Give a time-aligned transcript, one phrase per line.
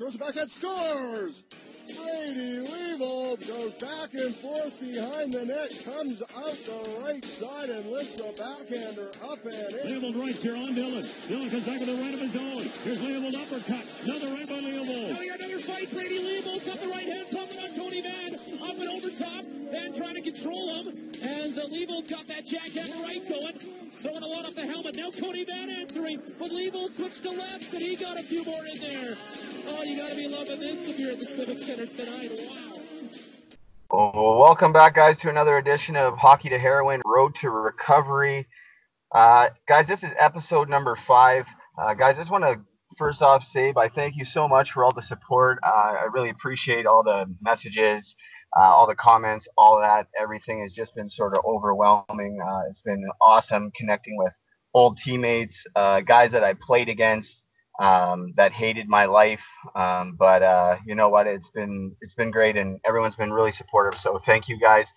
[0.00, 1.44] Throws it back and scores!
[1.84, 7.84] Brady Leavold goes back and forth behind the net, comes out the right side and
[7.84, 10.00] lifts the backhander up and in.
[10.00, 11.04] Leavold right here on Dillon.
[11.28, 12.64] Dillon comes back to the right of his own.
[12.82, 13.84] Here's Leavold uppercut.
[14.04, 15.12] Another right by Leavold.
[15.12, 15.92] Now we got another fight.
[15.92, 18.29] Brady Leavold got the right hand pumping on Tony Van.
[19.02, 19.44] And over top.
[19.70, 20.88] Van trying to control him
[21.22, 23.58] as uh, Leavold's got that jackhammer right going.
[23.90, 24.96] Throwing a lot off the helmet.
[24.96, 26.20] Now Tony Van answering.
[26.38, 29.14] But Leavold switched to lefts and he got a few more in there.
[29.68, 32.32] Oh, you got to be loving this if you're at the Civic Center tonight.
[32.34, 32.80] Wow.
[33.92, 38.46] Oh, welcome back, guys, to another edition of Hockey to Heroin Road to Recovery.
[39.12, 41.46] Uh, guys, this is episode number five.
[41.78, 42.60] Uh, guys, I just want to
[42.96, 45.58] first off say I thank you so much for all the support.
[45.62, 48.14] Uh, I really appreciate all the messages,
[48.56, 50.08] uh, all the comments, all that.
[50.18, 52.38] Everything has just been sort of overwhelming.
[52.44, 54.34] Uh, it's been awesome connecting with
[54.74, 57.42] old teammates, uh, guys that I played against
[57.80, 59.44] um, that hated my life.
[59.74, 61.26] Um, but uh, you know what?
[61.26, 63.98] It's been it's been great, and everyone's been really supportive.
[63.98, 64.92] So thank you guys.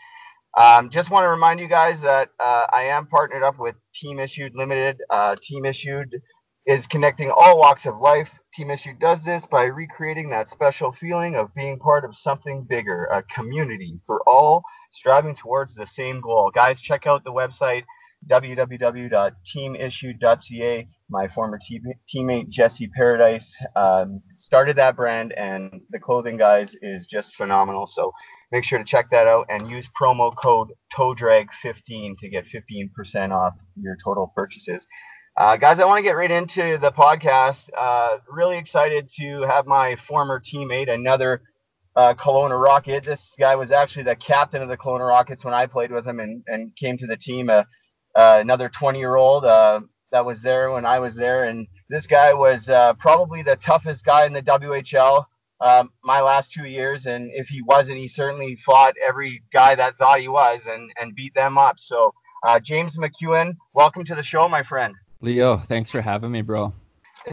[0.56, 4.20] Um, just want to remind you guys that uh, I am partnered up with Team
[4.20, 5.02] Issued Limited.
[5.10, 6.22] Uh, Team Issued
[6.66, 8.40] is connecting all walks of life.
[8.54, 13.06] Team Issue does this by recreating that special feeling of being part of something bigger,
[13.06, 16.52] a community for all striving towards the same goal.
[16.54, 17.84] Guys, check out the website
[18.30, 20.88] www.teamissued.ca.
[21.10, 21.82] My former team,
[22.14, 27.86] teammate Jesse Paradise um, started that brand, and the clothing guys is just phenomenal.
[27.86, 28.14] So
[28.52, 33.54] make sure to check that out and use promo code TOEDRAG15 to get 15% off
[33.76, 34.88] your total purchases.
[35.36, 37.68] Uh, guys, I want to get right into the podcast.
[37.76, 41.42] Uh, really excited to have my former teammate, another
[41.96, 43.04] uh, Kelowna Rocket.
[43.04, 46.20] This guy was actually the captain of the Kelowna Rockets when I played with him
[46.20, 47.50] and, and came to the team.
[47.50, 47.64] Uh,
[48.14, 49.82] uh, another 20 year old uh,
[50.12, 51.46] that was there when I was there.
[51.46, 55.26] And this guy was uh, probably the toughest guy in the WHL
[55.62, 57.08] um, my last two years.
[57.08, 61.16] And if he wasn't, he certainly fought every guy that thought he was and, and
[61.16, 61.80] beat them up.
[61.80, 62.14] So,
[62.62, 64.94] James McEwan, welcome to the show, my friend.
[65.24, 66.74] Leo, thanks for having me, bro.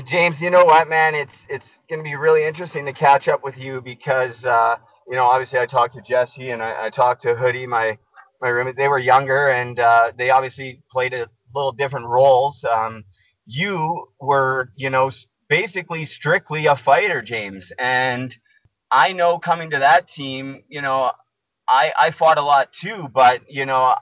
[0.06, 1.14] James, you know what, man?
[1.14, 4.76] It's it's going to be really interesting to catch up with you because uh,
[5.08, 7.98] you know obviously I talked to Jesse and I, I talked to Hoodie, my
[8.40, 8.76] my roommate.
[8.76, 12.64] They were younger and uh, they obviously played a little different roles.
[12.64, 13.04] Um,
[13.44, 15.10] you were, you know,
[15.48, 17.72] basically strictly a fighter, James.
[17.78, 18.34] And
[18.90, 21.10] I know coming to that team, you know,
[21.66, 23.96] I, I fought a lot too, but, you know,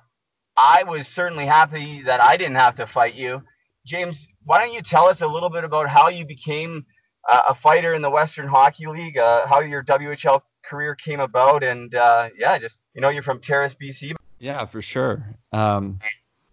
[0.56, 3.42] I was certainly happy that I didn't have to fight you.
[3.88, 6.84] James, why don't you tell us a little bit about how you became
[7.26, 11.64] uh, a fighter in the Western Hockey League, uh, how your WHL career came about,
[11.64, 14.14] and uh, yeah, just you know, you're from Terrace, BC.
[14.38, 15.24] Yeah, for sure.
[15.52, 15.98] Um,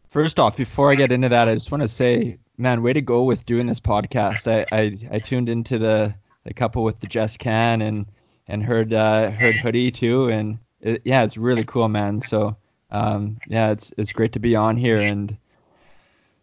[0.09, 3.01] first off, before I get into that, I just want to say, man, way to
[3.01, 4.49] go with doing this podcast.
[4.49, 6.15] I I, I tuned into the
[6.45, 8.05] the couple with the Jess Can and
[8.47, 12.21] and heard uh, heard Hoodie too, and it, yeah, it's really cool, man.
[12.21, 12.55] So
[12.91, 15.37] um, yeah, it's it's great to be on here, and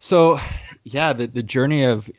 [0.03, 0.37] so
[0.83, 2.11] yeah, the the journey of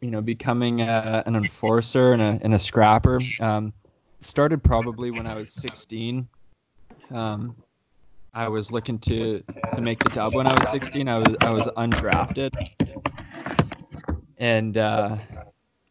[0.00, 3.72] you know becoming a, an enforcer and a and a scrapper um,
[4.20, 6.28] started probably when I was 16.
[7.10, 7.56] Um,
[8.32, 9.42] I was looking to
[9.74, 11.08] to make the dub when I was 16.
[11.08, 12.52] I was I was undrafted,
[14.38, 15.16] and uh,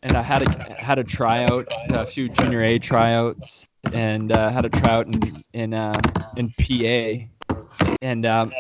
[0.04, 4.64] and I had a had a tryout, a few junior A tryouts, and uh, had
[4.64, 6.00] a tryout in in uh,
[6.38, 7.28] in PA,
[8.02, 8.52] and um,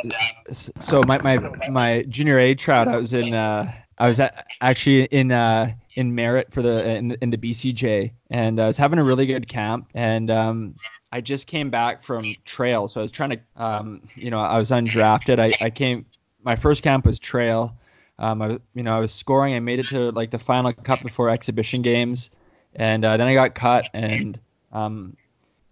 [0.52, 1.38] so my, my
[1.70, 6.14] my junior A tryout, I was in uh, I was at, actually in uh, in
[6.16, 9.88] Merritt for the in, in the BCJ, and I was having a really good camp,
[9.94, 10.76] and um,
[11.12, 14.58] I just came back from Trail, so I was trying to, um, you know, I
[14.58, 15.40] was undrafted.
[15.40, 16.06] I, I came,
[16.44, 17.76] my first camp was Trail.
[18.18, 19.54] Um, I, you know, I was scoring.
[19.56, 22.32] I made it to like the final cup before exhibition games,
[22.76, 24.40] and uh, then I got cut, and
[24.72, 25.18] um,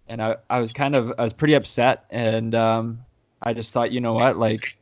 [0.08, 3.06] and I, I was kind of, I was pretty upset, and um,
[3.44, 4.76] I just thought, you know what, like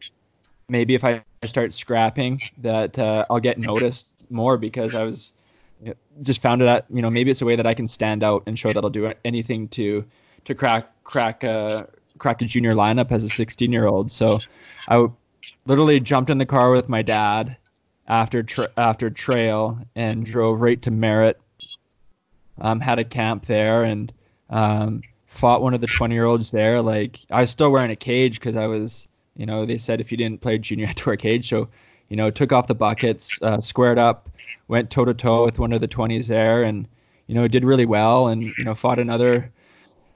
[0.69, 5.33] maybe if I start scrapping, that uh, I'll get noticed more because I was
[6.23, 6.85] just found it out.
[6.89, 8.89] You know, maybe it's a way that I can stand out and show that I'll
[8.89, 10.03] do anything to
[10.45, 11.87] to crack crack a
[12.17, 14.11] crack a junior lineup as a 16 year old.
[14.11, 14.39] So
[14.87, 15.07] I
[15.65, 17.55] literally jumped in the car with my dad
[18.07, 21.39] after tra- after Trail and drove right to Merritt.
[22.59, 24.11] Um, had a camp there and
[24.49, 25.03] um,
[25.37, 26.81] fought one of the 20 year olds there.
[26.81, 30.11] Like I was still wearing a cage because I was, you know, they said if
[30.11, 31.47] you didn't play junior, you had to wear a cage.
[31.47, 31.69] So,
[32.09, 34.29] you know, took off the buckets, uh, squared up,
[34.67, 36.87] went toe to toe with one of the 20s there, and
[37.27, 38.27] you know, did really well.
[38.27, 39.51] And you know, fought another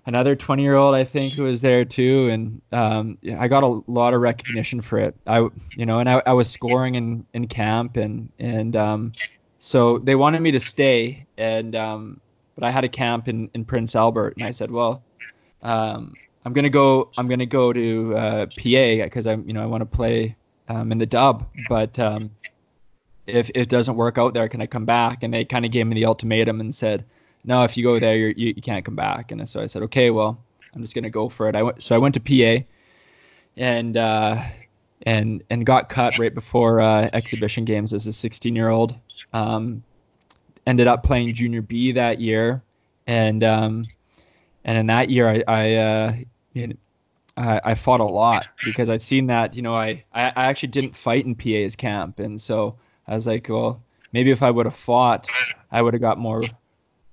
[0.06, 3.82] another 20 year old I think who was there too, and um, I got a
[3.88, 5.16] lot of recognition for it.
[5.28, 9.14] I you know, and I, I was scoring in in camp, and and um,
[9.60, 12.22] so they wanted me to stay, and um,
[12.56, 15.04] but I had a camp in, in Prince Albert, and I said, well,
[15.64, 16.14] um,
[16.46, 17.10] I'm gonna go.
[17.18, 20.36] I'm gonna go to uh, PA because I'm, you know, I want to play
[20.70, 21.48] um, in the dub.
[21.70, 22.32] But um,
[23.28, 25.24] if, if it doesn't work out there, can I come back?
[25.24, 27.06] And they kind of gave me the ultimatum and said,
[27.44, 29.32] no, if you go there, you you can't come back.
[29.32, 30.40] And so I said, okay, well,
[30.74, 31.56] I'm just gonna go for it.
[31.56, 31.84] I went.
[31.84, 32.66] So I went to PA,
[33.58, 34.42] and uh,
[35.04, 38.96] and and got cut right before uh, exhibition games as a 16 year old.
[39.34, 39.84] Um,
[40.66, 42.62] ended up playing junior B that year,
[43.08, 43.88] and um,
[44.64, 46.16] and in that year I I, uh,
[47.38, 50.70] I, I fought a lot because I'd seen that you know I, I I actually
[50.70, 52.76] didn't fight in PA's camp, and so
[53.08, 53.82] I was like, well,
[54.14, 55.30] maybe if I would have fought,
[55.72, 56.44] I would have got more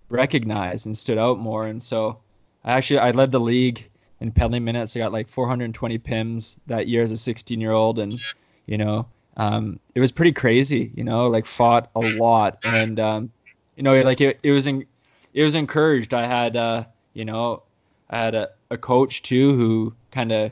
[0.08, 2.18] recognized and stood out more, and so
[2.64, 3.88] I actually I led the league
[4.20, 4.96] in penalty minutes.
[4.96, 8.20] I got like 420 pims that year as a 16 year old, and
[8.66, 9.06] you know,
[9.36, 10.92] um, it was pretty crazy.
[10.94, 13.30] You know, like fought a lot, and um,
[13.78, 14.84] you know, like it, it was in,
[15.32, 16.12] it was encouraged.
[16.12, 16.84] I had, uh,
[17.14, 17.62] you know,
[18.10, 20.50] I had a, a coach too who kind of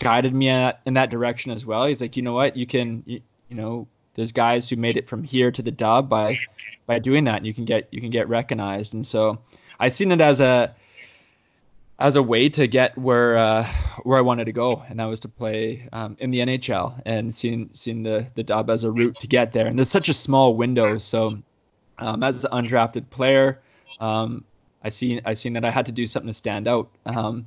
[0.00, 1.84] guided me at, in that direction as well.
[1.84, 3.20] He's like, you know what, you can, you,
[3.50, 6.38] you know, there's guys who made it from here to the dub by
[6.86, 8.92] by doing that, and you can get you can get recognized.
[8.94, 9.38] And so
[9.80, 10.74] I seen it as a
[11.98, 13.66] as a way to get where uh,
[14.02, 17.34] where I wanted to go, and that was to play um, in the NHL and
[17.34, 19.66] seeing seeing the the dub as a route to get there.
[19.66, 21.38] And there's such a small window, so
[22.02, 23.60] um, as an undrafted player,
[24.00, 24.44] um,
[24.84, 26.88] I seen I seen that I had to do something to stand out.
[27.06, 27.46] Um,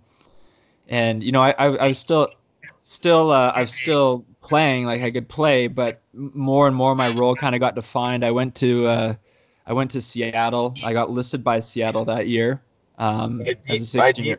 [0.88, 2.30] and you know, I, I, I was still
[2.82, 7.10] still uh, I was still playing like I could play, but more and more my
[7.10, 8.24] role kind of got defined.
[8.24, 9.16] I went to uh,
[9.68, 10.74] I went to Seattle.
[10.86, 12.62] I got listed by Seattle that year.
[12.98, 14.38] Um, By Dean, as a 16 Dean,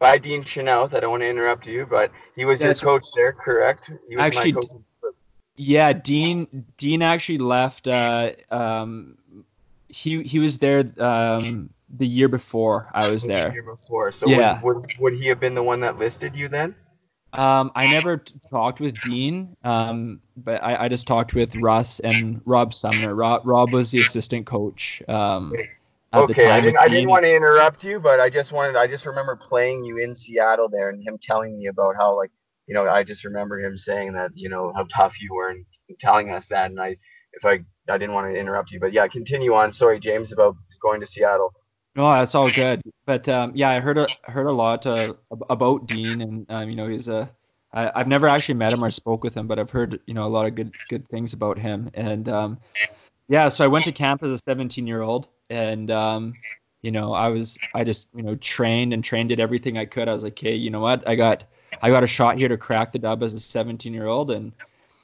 [0.00, 0.92] by Dean Chynoweth.
[0.92, 3.90] I don't want to interrupt you, but he was your That's- coach there, correct?
[4.08, 4.70] He was Actually, my coach.
[5.54, 7.86] Yeah, Dean Dean actually left.
[7.86, 9.18] Uh, um,
[9.92, 13.52] he he was there um, the year before I was the there.
[13.52, 14.10] year before.
[14.12, 14.60] So Yeah.
[14.62, 16.74] would, would would he have been the one that listed you then?
[17.34, 22.00] Um, I never t- talked with Dean, um, but I, I just talked with Russ
[22.00, 23.14] and Rob Sumner.
[23.14, 25.02] Rob, Rob was the assistant coach.
[25.08, 25.52] Um,
[26.12, 28.86] the Okay, I didn't I didn't want to interrupt you, but I just wanted I
[28.86, 32.30] just remember playing you in Seattle there and him telling me about how like
[32.66, 35.64] you know I just remember him saying that you know how tough you were and
[36.00, 36.96] telling us that and I
[37.32, 39.72] if I I didn't want to interrupt you, but yeah, continue on.
[39.72, 41.52] Sorry, James, about going to Seattle.
[41.94, 42.80] No, that's all good.
[43.04, 45.14] But um, yeah, I heard a heard a lot uh,
[45.50, 47.30] about Dean, and um, you know he's a.
[47.74, 50.26] I, I've never actually met him or spoke with him, but I've heard you know
[50.26, 51.90] a lot of good good things about him.
[51.94, 52.58] And um,
[53.28, 56.34] yeah, so I went to camp as a 17 year old, and um,
[56.82, 60.08] you know I was I just you know trained and trained did everything I could.
[60.08, 61.06] I was like, hey, you know what?
[61.06, 61.44] I got
[61.80, 64.52] I got a shot here to crack the dub as a 17 year old, and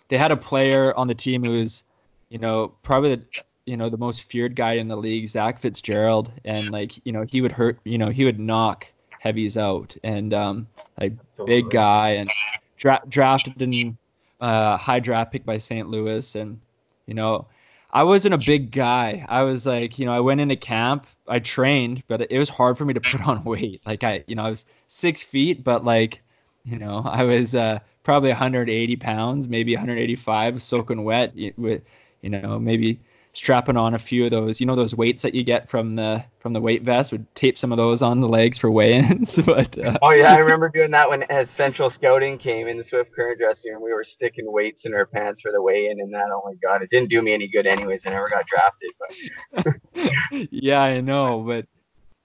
[0.09, 1.85] they had a player on the team who was,
[2.31, 6.33] you know, probably the, you know the most feared guy in the league, Zach Fitzgerald,
[6.45, 8.87] and like you know he would hurt, you know he would knock
[9.21, 10.67] heavies out, and um,
[11.01, 11.13] like
[11.47, 12.31] big guy, and
[12.77, 13.97] dra- drafted in
[14.41, 15.89] uh, high draft pick by St.
[15.89, 16.59] Louis, and
[17.07, 17.47] you know
[17.93, 19.25] I wasn't a big guy.
[19.29, 22.79] I was like you know I went into camp, I trained, but it was hard
[22.79, 23.83] for me to put on weight.
[23.85, 26.23] Like I you know I was six feet, but like
[26.65, 31.83] you know I was uh, probably 180 pounds, maybe 185, soaking wet with
[32.23, 33.01] you know maybe
[33.35, 36.25] strapping on a few of those you know those weights that you get from the
[36.41, 39.79] from the weight vest would tape some of those on the legs for weigh-ins but
[39.79, 43.13] uh, Oh yeah, I remember doing that when as Central Scouting came in the Swift
[43.13, 43.83] Current dressing room.
[43.83, 46.27] We were sticking weights in our pants for the weigh-in and that.
[46.33, 48.07] Oh my god, it didn't do me any good anyways.
[48.07, 49.09] I never got drafted, but
[50.51, 51.67] yeah i know but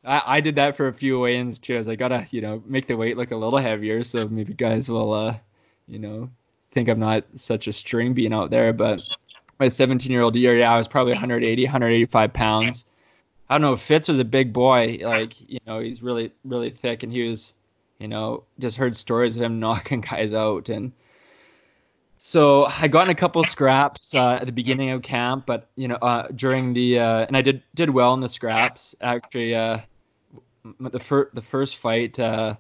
[0.04, 2.88] I, I did that for a few weigh-ins too as i gotta you know make
[2.88, 5.38] the weight look a little heavier so maybe guys will uh
[5.88, 6.30] you know
[6.72, 9.00] think i'm not such a string being out there but
[9.64, 12.86] my 17 year old year yeah i was probably 180 185 pounds
[13.50, 17.04] i don't know fitz was a big boy like you know he's really really thick
[17.04, 17.54] and he was
[18.00, 20.92] you know just heard stories of him knocking guys out and
[22.26, 25.90] so I got in a couple scraps uh, at the beginning of camp, but you
[25.90, 28.96] know, uh, during the uh, and I did did well in the scraps.
[29.02, 29.80] Actually, uh,
[30.80, 32.56] the first the first fight, uh,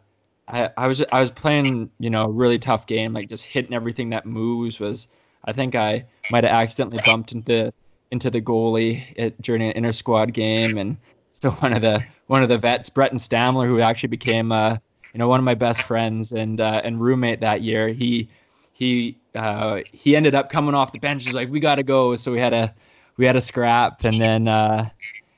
[0.49, 3.73] I I was I was playing you know a really tough game, like just hitting
[3.73, 4.81] everything that moves.
[4.81, 5.07] Was
[5.45, 7.73] I think I might have accidentally bumped into
[8.11, 10.97] into the goalie at, during an inter squad game, and
[11.31, 14.77] so one of the one of the vets, Breton Stamler, who actually became uh,
[15.13, 18.29] you know one of my best friends and uh, and roommate that year, he
[18.73, 21.25] he uh, he ended up coming off the bench.
[21.25, 22.73] He's like, "We got to go." So we had a
[23.17, 24.89] we had a scrap, and then uh,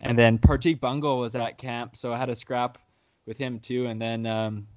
[0.01, 2.77] and then Partik Bungle was at camp, so I had a scrap
[3.25, 3.88] with him too.
[3.88, 4.67] And then um,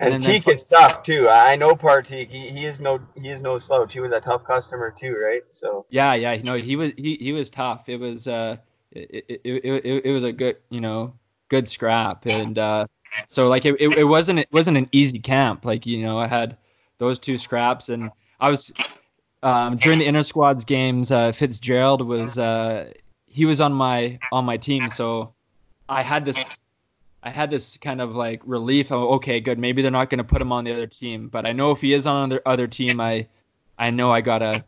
[0.00, 1.28] and, And Teak is tough too.
[1.28, 2.28] I know Partik.
[2.30, 3.92] He, he is no he is no slouch.
[3.92, 5.42] He was a tough customer too, right?
[5.50, 7.88] So yeah, yeah, no, he was he, he was tough.
[7.88, 8.56] It was uh,
[8.94, 11.14] it, it, it, it was a good you know
[11.48, 12.86] good scrap and uh,
[13.28, 16.26] so like it, it, it wasn't it wasn't an easy camp like you know I
[16.26, 16.56] had
[16.98, 18.10] those two scraps and
[18.40, 18.72] I was
[19.42, 22.92] um, during the inner squads games uh, Fitzgerald was uh,
[23.26, 25.34] he was on my on my team so
[25.88, 26.48] I had this
[27.24, 28.92] I had this kind of like relief.
[28.92, 29.58] Of, okay, good.
[29.58, 31.80] Maybe they're not going to put him on the other team, but I know if
[31.80, 33.26] he is on the other team, I,
[33.78, 34.64] I know I gotta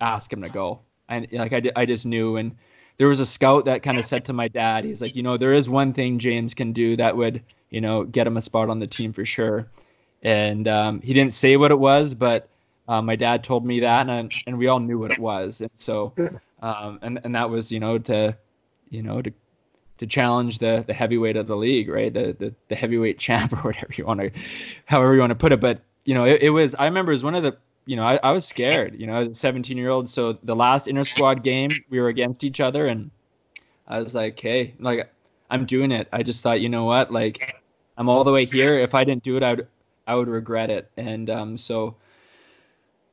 [0.00, 0.80] ask him to go.
[1.08, 2.36] And like I, I just knew.
[2.36, 2.54] And
[2.96, 5.36] there was a scout that kind of said to my dad, he's like, you know,
[5.36, 8.70] there is one thing James can do that would, you know, get him a spot
[8.70, 9.66] on the team for sure.
[10.22, 12.48] And um, he didn't say what it was, but
[12.88, 15.60] uh, my dad told me that, and and we all knew what it was.
[15.60, 16.12] And so,
[16.62, 18.36] um, and and that was, you know, to,
[18.90, 19.32] you know, to
[19.98, 22.12] to challenge the the heavyweight of the league, right?
[22.12, 24.30] The the, the heavyweight champ or whatever you want to,
[24.86, 25.60] however you want to put it.
[25.60, 26.74] But you know, it, it was.
[26.76, 27.56] I remember it was one of the.
[27.88, 28.98] You know, I, I was scared.
[28.98, 30.08] You know, as a 17 year old.
[30.10, 33.10] So the last inter squad game, we were against each other, and
[33.86, 35.08] I was like, hey, like
[35.50, 36.08] I'm doing it.
[36.12, 37.62] I just thought, you know what, like
[37.96, 38.74] I'm all the way here.
[38.74, 39.68] If I didn't do it, I would
[40.06, 40.90] I would regret it.
[40.96, 41.94] And um, so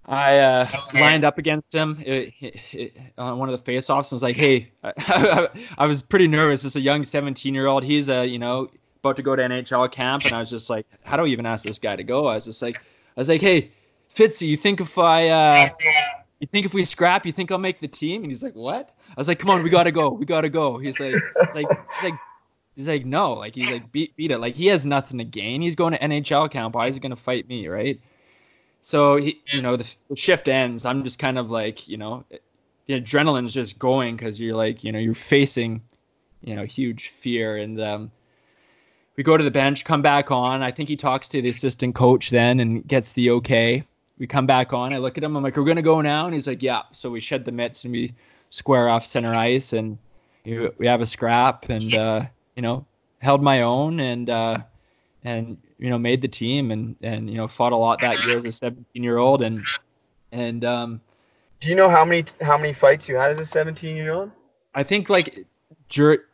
[0.05, 4.15] I uh, lined up against him it, it, it, on one of the face-offs and
[4.15, 6.65] was like, "Hey, I, I was pretty nervous.
[6.65, 7.83] It's a young 17-year-old.
[7.83, 8.69] He's a you know
[9.03, 11.45] about to go to NHL camp, and I was just like, how do I even
[11.45, 12.27] ask this guy to go?
[12.27, 13.69] I was just like, I was like, hey,
[14.09, 15.69] Fitzy, you think if I, uh,
[16.39, 18.23] you think if we scrap, you think I'll make the team?
[18.23, 18.95] And he's like, what?
[19.09, 20.77] I was like, come on, we gotta go, we gotta go.
[20.77, 21.15] He's like,
[21.53, 22.19] like, he's like.
[22.75, 24.39] He's like, no, like he's like, beat, beat it.
[24.39, 25.61] Like he has nothing to gain.
[25.61, 26.73] He's going to NHL camp.
[26.73, 28.01] Why is he gonna fight me, right?
[28.83, 30.85] So he, you know, the, the shift ends.
[30.85, 32.25] I'm just kind of like, you know,
[32.85, 35.81] the adrenaline's just going because you're like, you know, you're facing,
[36.41, 37.55] you know, huge fear.
[37.55, 38.11] And um,
[39.15, 40.61] we go to the bench, come back on.
[40.61, 43.85] I think he talks to the assistant coach then and gets the okay.
[44.19, 44.93] We come back on.
[44.93, 45.37] I look at him.
[45.37, 46.83] I'm like, we're gonna go now, and he's like, yeah.
[46.91, 48.13] So we shed the mitts and we
[48.49, 49.97] square off center ice, and
[50.45, 52.25] we have a scrap, and uh,
[52.55, 52.85] you know,
[53.19, 54.57] held my own, and uh,
[55.23, 58.37] and you know made the team and and you know fought a lot that year
[58.37, 59.67] as a 17 year old and
[60.31, 61.01] and um
[61.59, 64.31] do you know how many how many fights you had as a 17 year old
[64.73, 65.45] i think like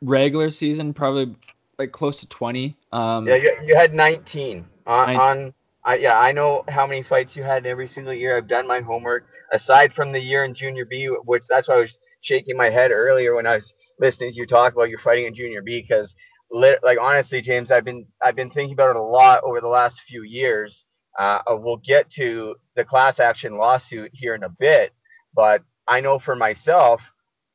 [0.01, 1.35] regular season probably
[1.79, 5.21] like close to 20 um yeah you, you had 19 on, 19.
[5.21, 5.53] on
[5.85, 8.35] I, yeah, I know how many fights you had every single year.
[8.35, 9.27] I've done my homework.
[9.53, 12.91] Aside from the year in Junior B, which that's why I was shaking my head
[12.91, 16.15] earlier when I was listening to you talk about your fighting in Junior B, because
[16.51, 20.01] like honestly, James, I've been I've been thinking about it a lot over the last
[20.01, 20.85] few years.
[21.17, 24.93] Uh, uh, we'll get to the class action lawsuit here in a bit,
[25.35, 27.11] but I know for myself,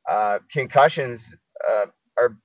[0.09, 1.35] uh, concussions
[1.69, 1.87] uh,
[2.19, 2.37] are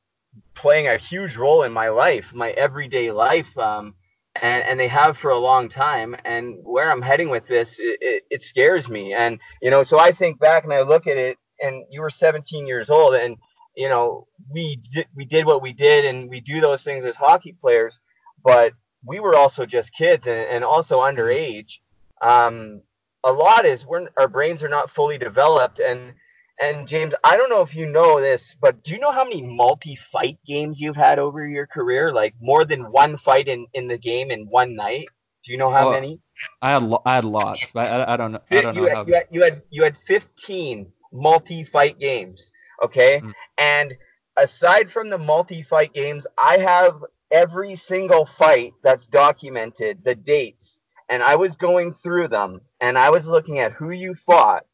[0.55, 3.95] playing a huge role in my life, my everyday life, um,
[4.41, 6.15] and and they have for a long time.
[6.25, 9.13] And where I'm heading with this, it, it, it scares me.
[9.13, 12.09] And you know, so I think back and I look at it, and you were
[12.09, 13.37] 17 years old, and
[13.79, 17.15] you know, we did, we did what we did and we do those things as
[17.15, 18.01] hockey players,
[18.43, 18.73] but
[19.05, 21.79] we were also just kids and, and also underage.
[22.21, 22.81] Um,
[23.23, 25.79] a lot is we're, our brains are not fully developed.
[25.79, 26.13] And,
[26.61, 29.43] and James, I don't know if you know this, but do you know how many
[29.43, 32.11] multi-fight games you've had over your career?
[32.11, 35.07] Like more than one fight in, in the game in one night?
[35.45, 36.19] Do you know how many?
[36.61, 38.41] I had I had lots, but I, I don't know.
[38.51, 39.05] I don't you know had, how.
[39.05, 42.51] You had, you had you had 15 multi-fight games.
[42.83, 43.21] Okay.
[43.21, 43.33] Mm.
[43.57, 43.97] And
[44.37, 50.79] aside from the multi fight games, I have every single fight that's documented, the dates,
[51.09, 54.65] and I was going through them and I was looking at who you fought.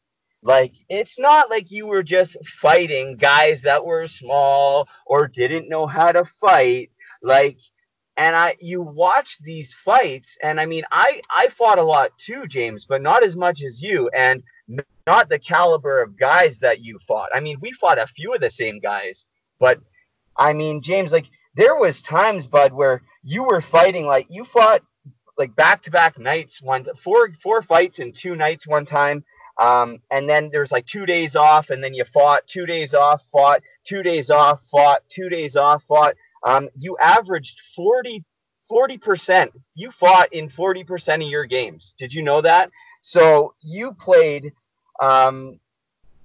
[0.42, 5.86] Like, it's not like you were just fighting guys that were small or didn't know
[5.86, 6.90] how to fight.
[7.22, 7.58] Like,
[8.16, 12.46] and I, you watch these fights, and I mean, I, I fought a lot too,
[12.46, 14.08] James, but not as much as you.
[14.10, 14.42] And
[15.06, 17.30] not the caliber of guys that you fought.
[17.34, 19.24] I mean, we fought a few of the same guys,
[19.58, 19.80] but
[20.36, 24.82] I mean, James, like there was times, bud, where you were fighting like you fought
[25.38, 29.24] like back to back nights, one four four fights in two nights one time.
[29.58, 33.22] Um, and then there's like two days off, and then you fought two days off,
[33.32, 36.14] fought two days off, fought two days off, fought.
[36.44, 38.22] Um, you averaged 40
[38.98, 39.52] percent.
[39.74, 41.94] You fought in 40% of your games.
[41.96, 42.70] Did you know that?
[43.00, 44.52] So you played
[45.00, 45.60] um,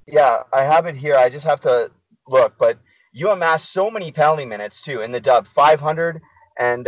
[0.07, 1.15] yeah, I have it here.
[1.15, 1.91] I just have to
[2.27, 2.77] look, but
[3.13, 6.19] you amassed so many penalty minutes too in the dub 540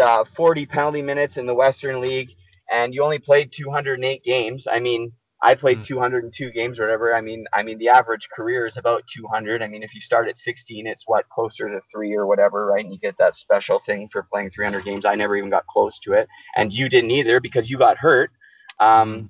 [0.01, 2.33] uh, penalty minutes in the Western League,
[2.71, 4.67] and you only played 208 games.
[4.71, 5.11] I mean,
[5.41, 5.85] I played mm.
[5.85, 7.13] 202 games or whatever.
[7.13, 9.61] I mean, I mean the average career is about 200.
[9.61, 12.83] I mean, if you start at 16, it's what closer to three or whatever, right?
[12.83, 15.05] And you get that special thing for playing 300 games.
[15.05, 18.31] I never even got close to it, and you didn't either because you got hurt.
[18.79, 19.25] Um, hmm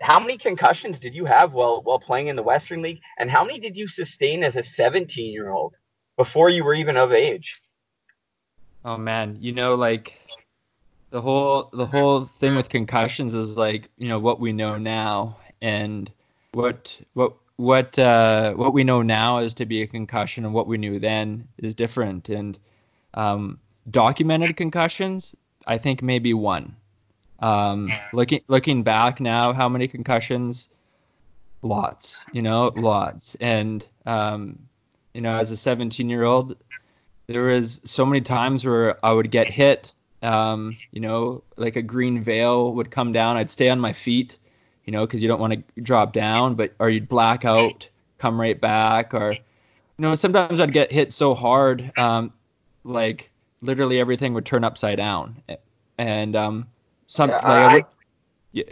[0.00, 3.44] how many concussions did you have while while playing in the Western League, and how
[3.44, 5.76] many did you sustain as a 17 year old?
[6.16, 7.60] before you were even of age.
[8.84, 10.14] Oh man, you know, like
[11.10, 15.38] the whole the whole thing with concussions is like you know what we know now,
[15.62, 16.10] and
[16.52, 20.66] what what what uh, what we know now is to be a concussion, and what
[20.66, 22.28] we knew then is different.
[22.28, 22.58] And
[23.14, 23.58] um,
[23.90, 25.34] documented concussions,
[25.66, 26.76] I think maybe one.
[27.44, 30.70] Um, looking looking back now, how many concussions?
[31.60, 33.34] Lots, you know, lots.
[33.34, 34.58] And um,
[35.12, 36.56] you know, as a 17 year old,
[37.26, 39.92] there was so many times where I would get hit.
[40.22, 43.36] Um, you know, like a green veil would come down.
[43.36, 44.38] I'd stay on my feet,
[44.86, 47.86] you know, because you don't want to drop down, but or you'd black out,
[48.16, 49.38] come right back, or you
[49.98, 52.32] know, sometimes I'd get hit so hard, um,
[52.84, 55.42] like literally everything would turn upside down,
[55.98, 56.66] and um,
[57.06, 57.88] some Yeah, like, I-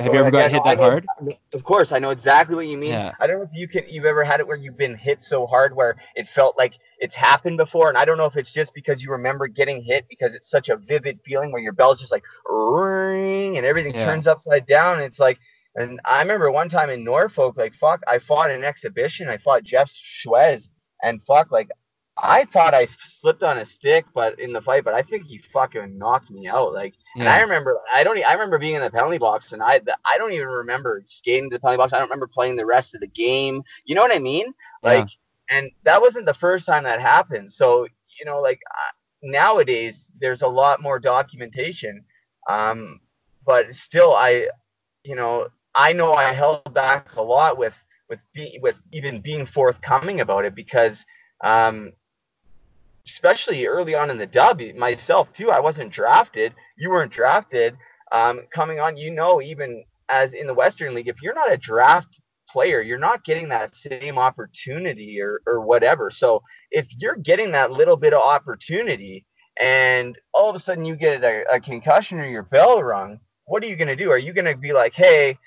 [0.01, 1.07] have you ever got hit that know- hard?
[1.53, 2.91] Of course, I know exactly what you mean.
[2.93, 3.13] Yeah.
[3.19, 5.45] I don't know if you can you've ever had it where you've been hit so
[5.45, 8.75] hard where it felt like it's happened before, and I don't know if it's just
[8.75, 12.13] because you remember getting hit because it's such a vivid feeling where your bell's just
[12.13, 14.05] like ring and everything Yeah.
[14.07, 14.97] turns upside down.
[14.99, 15.39] And it's like,
[15.75, 19.29] and I remember one time in Norfolk, like fuck, I fought an exhibition.
[19.29, 20.71] I fought Jeff Schwez,
[21.03, 21.71] and fuck, like
[22.19, 25.39] I thought I slipped on a stick, but in the fight, but I think he
[25.39, 26.73] fucking knocked me out.
[26.73, 26.95] Like.
[27.15, 29.97] And I remember, I don't, I remember being in the penalty box, and I, the,
[30.05, 31.93] I don't even remember skating to the penalty box.
[31.93, 33.63] I don't remember playing the rest of the game.
[33.85, 34.47] You know what I mean?
[34.83, 34.93] Yeah.
[34.93, 35.09] Like,
[35.51, 37.53] and that wasn't the first time that happened.
[37.53, 37.87] So,
[38.19, 38.61] you know, like
[39.23, 42.03] nowadays, there's a lot more documentation.
[42.49, 43.01] Um,
[43.45, 44.49] but still, I,
[45.05, 47.79] you know, I know I held back a lot with,
[48.09, 51.05] with, be, with even being forthcoming about it because,
[51.45, 51.93] um,
[53.07, 56.55] especially early on in the dub myself too i wasn't drafted.
[56.79, 57.77] You weren't drafted
[58.13, 61.57] um, coming on you know even as in the western league if you're not a
[61.57, 66.11] draft player you're not getting that same opportunity or, or whatever.
[66.11, 69.27] So if you're getting that little bit of opportunity
[69.61, 73.63] and all of a sudden you get a, a concussion or your bell rung what
[73.65, 74.11] are you going to do?
[74.13, 75.39] Are you going to be like hey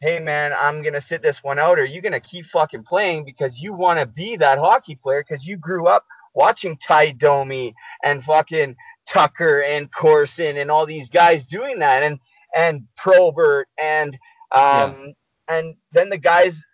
[0.00, 1.78] hey man i'm going to sit this one out.
[1.78, 4.96] Or are you going to keep fucking playing because you want to be that hockey
[4.96, 8.76] player because you grew up watching Ty Domi and fucking
[9.08, 12.02] Tucker and Corson and all these guys doing that.
[12.02, 12.18] And
[12.54, 14.18] and Probert and
[14.54, 15.14] um
[15.48, 16.64] and then the guys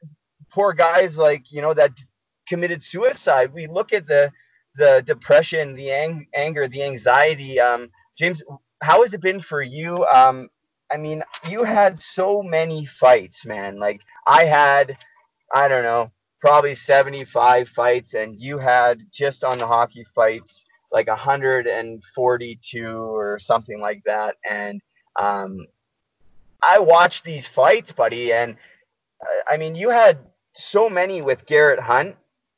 [0.53, 1.93] poor guys like you know that
[2.49, 3.53] committed suicide.
[3.53, 4.31] We look at the
[4.77, 7.61] the depression the ang- anger the anxiety.
[7.61, 8.43] Um James
[8.83, 10.05] how has it been for you?
[10.07, 10.49] Um
[10.93, 13.79] I mean you had so many fights man.
[13.79, 14.97] Like I had
[15.55, 21.07] I don't know probably 75 fights and you had just on the hockey fights like
[21.07, 24.37] 142 or something like that.
[24.49, 24.81] And
[25.19, 25.67] um,
[26.63, 28.55] i watched these fights buddy and
[29.23, 30.19] uh, i mean you had
[30.55, 32.17] so many with Garet Hunt.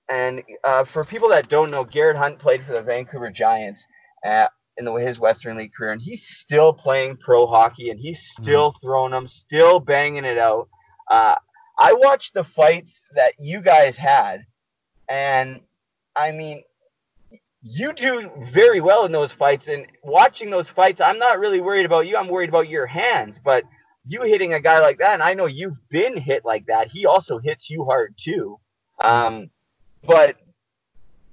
[0.08, 3.86] And uh, for people that don't know Garet Hunt played for the vancouver giants
[4.26, 8.20] uh, in the, his western league career and he's still playing pro hockey and he's
[8.20, 10.68] still throwing them still banging it out.
[11.10, 11.36] Uh,
[11.82, 14.44] I watched the fights that you guys had,
[15.08, 15.60] and
[16.14, 16.62] I mean,
[17.62, 19.66] you do very well in those fights.
[19.66, 22.16] And watching those fights, I'm not really worried about you.
[22.16, 23.40] I'm worried about your hands.
[23.42, 23.64] But
[24.06, 26.88] you hitting a guy like that, and I know you've been hit like that.
[26.88, 28.58] He also hits you hard too.
[29.00, 29.50] Um,
[30.04, 30.36] but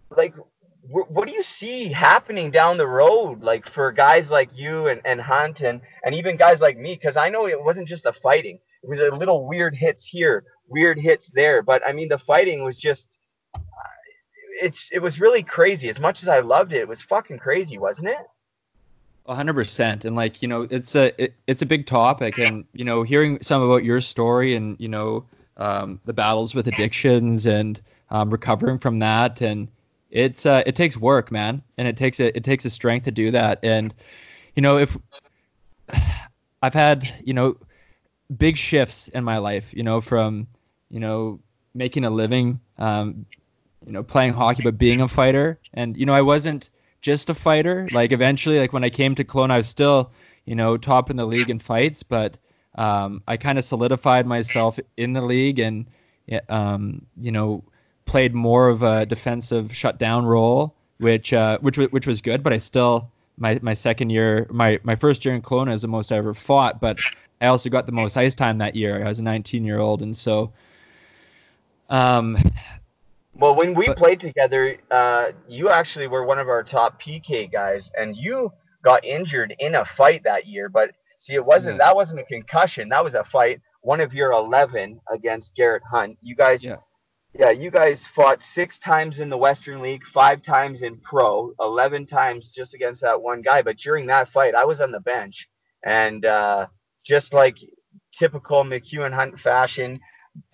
[0.09, 0.33] like,
[0.81, 5.01] wh- what do you see happening down the road, like for guys like you and,
[5.05, 6.95] and Hunt and and even guys like me?
[6.95, 10.43] Because I know it wasn't just the fighting it was a little weird hits here,
[10.67, 11.61] weird hits there.
[11.61, 13.17] But I mean, the fighting was just,
[13.55, 13.59] uh,
[14.61, 15.89] it's it was really crazy.
[15.89, 18.27] As much as I loved it, it was fucking crazy, wasn't it?
[19.27, 22.83] Hundred percent, and like you know, it's a it, it's a big topic, and you
[22.83, 25.23] know, hearing some about your story and you know,
[25.57, 29.67] um, the battles with addictions and um, recovering from that, and
[30.09, 33.11] it's uh, it takes work, man, and it takes a it takes a strength to
[33.11, 33.93] do that, and
[34.55, 34.97] you know, if
[36.63, 37.55] I've had you know
[38.37, 40.47] big shifts in my life, you know, from
[40.89, 41.39] you know
[41.73, 43.25] making a living, um,
[43.85, 46.69] you know, playing hockey, but being a fighter, and you know, I wasn't
[47.01, 47.87] just a fighter.
[47.91, 50.11] Like eventually, like when I came to Kelowna, I was still,
[50.45, 52.37] you know, top in the league in fights, but
[52.75, 55.85] um, I kind of solidified myself in the league and,
[56.49, 57.63] um, you know,
[58.05, 62.43] played more of a defensive shutdown role, which uh, which which was good.
[62.43, 65.87] But I still my my second year, my my first year in Kelowna is the
[65.87, 66.99] most I ever fought, but
[67.41, 69.03] I also got the most ice time that year.
[69.03, 70.51] I was a 19 year old, and so.
[71.89, 72.37] Um,
[73.35, 77.47] Well, when we But- played together, uh, you actually were one of our top PK
[77.49, 78.51] guys, and you
[78.83, 80.67] got injured in a fight that year.
[80.67, 82.89] But see, it wasn't that wasn't a concussion.
[82.89, 83.61] That was a fight.
[83.81, 86.17] One of your 11 against Garet Hunt.
[86.21, 86.75] You guys, Yeah.
[87.33, 92.07] Yeah, you guys fought six times in the Western League, five times in pro, 11
[92.07, 93.61] times just against that one guy.
[93.61, 95.47] But during that fight, I was on the bench.
[95.85, 96.67] And uh,
[97.05, 97.57] just like
[98.17, 99.99] typical McEwan Hunt fashion,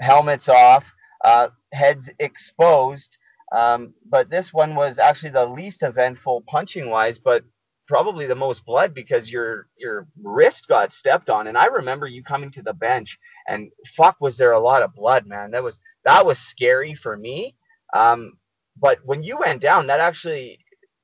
[0.02, 3.18] helmets off, uh, heads exposed.
[3.56, 7.46] Um, but this one was actually the least eventful punching wise, but
[7.88, 11.48] probably the most blood because your your wrist got stepped on.
[11.48, 14.96] And I remember you coming to the bench and fuck was there a lot of
[14.96, 15.52] blood, man.
[15.52, 17.56] That was that was scary for me.
[17.94, 18.38] Um,
[18.78, 20.60] but when you went down, that actually,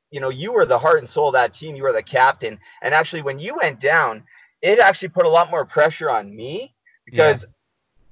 [0.09, 1.75] you know, you were the heart and soul of that team.
[1.75, 2.59] You were the captain.
[2.81, 4.23] And actually when you went down,
[4.61, 7.45] it actually put a lot more pressure on me because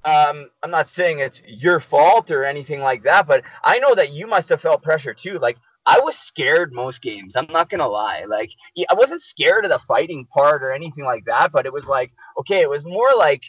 [0.05, 4.13] um, I'm not saying it's your fault or anything like that, but I know that
[4.13, 5.39] you must have felt pressure too.
[5.39, 5.57] Like
[5.89, 7.35] I was scared most games.
[7.35, 8.25] I'm not gonna lie.
[8.27, 8.51] Like
[8.89, 12.11] I wasn't scared of the fighting part or anything like that, but it was like
[12.39, 13.43] okay, it was more like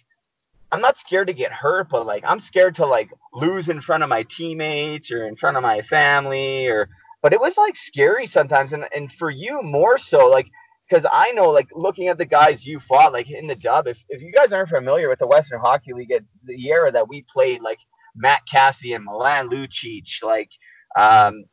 [0.73, 4.03] I'm not scared to get hurt, but like I'm scared to like lose in front
[4.03, 6.89] of my teammates or in front of my family or.
[7.23, 10.51] But it was like scary sometimes, and and for you more so, like
[10.91, 14.03] because I know, like, looking at the guys you fought, like, in the dub, if,
[14.09, 17.23] if you guys aren't familiar with the Western Hockey League, at the era that we
[17.33, 17.79] played, like,
[18.17, 20.51] Matt Cassidy and Milan Lucic, like,
[20.97, 21.45] um,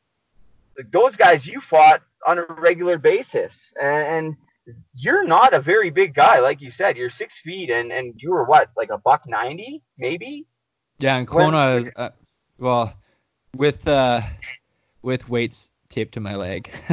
[0.91, 3.73] those guys you fought on a regular basis.
[3.81, 4.37] And, and
[4.93, 6.97] you're not a very big guy, like you said.
[6.97, 10.45] You're six feet, and, and you were what, like a buck 90, maybe?
[10.99, 12.09] Yeah, and Kelowna is, uh,
[12.57, 12.93] well,
[13.55, 14.21] with, uh,
[15.01, 16.69] with weights taped to my leg.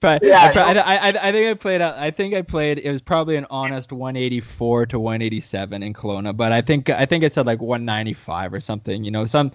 [0.00, 1.80] but yeah, I, I, I, think I played.
[1.80, 2.78] I think I played.
[2.78, 7.24] It was probably an honest 184 to 187 in Kelowna, but I think I think
[7.24, 9.04] it said like 195 or something.
[9.04, 9.50] You know, some.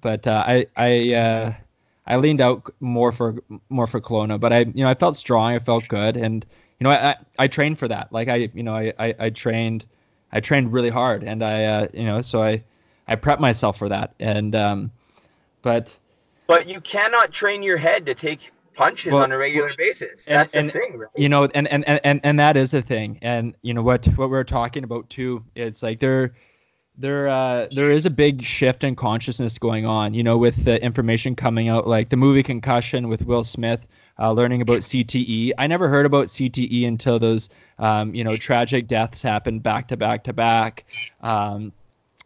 [0.00, 1.54] But uh, I I uh,
[2.08, 3.36] I leaned out more for
[3.68, 5.54] more for Kelowna, but I you know I felt strong.
[5.54, 6.44] I felt good, and
[6.80, 8.12] you know I I, I trained for that.
[8.12, 9.84] Like I you know I, I, I trained
[10.32, 12.64] I trained really hard, and I uh, you know so I
[13.06, 14.90] I prepped myself for that, and um,
[15.62, 15.96] but
[16.46, 20.24] but you cannot train your head to take punches well, on a regular basis.
[20.24, 21.10] That's and, the thing, right?
[21.16, 23.18] You know, and, and, and, and that is the thing.
[23.22, 26.34] And you know what what we're talking about too, it's like there
[26.98, 30.82] there uh, there is a big shift in consciousness going on, you know, with the
[30.82, 33.86] information coming out, like the movie Concussion with Will Smith,
[34.18, 35.52] uh, learning about CTE.
[35.58, 39.96] I never heard about CTE until those, um, you know, tragic deaths happened back to
[39.96, 40.86] back to back,
[41.22, 41.72] um,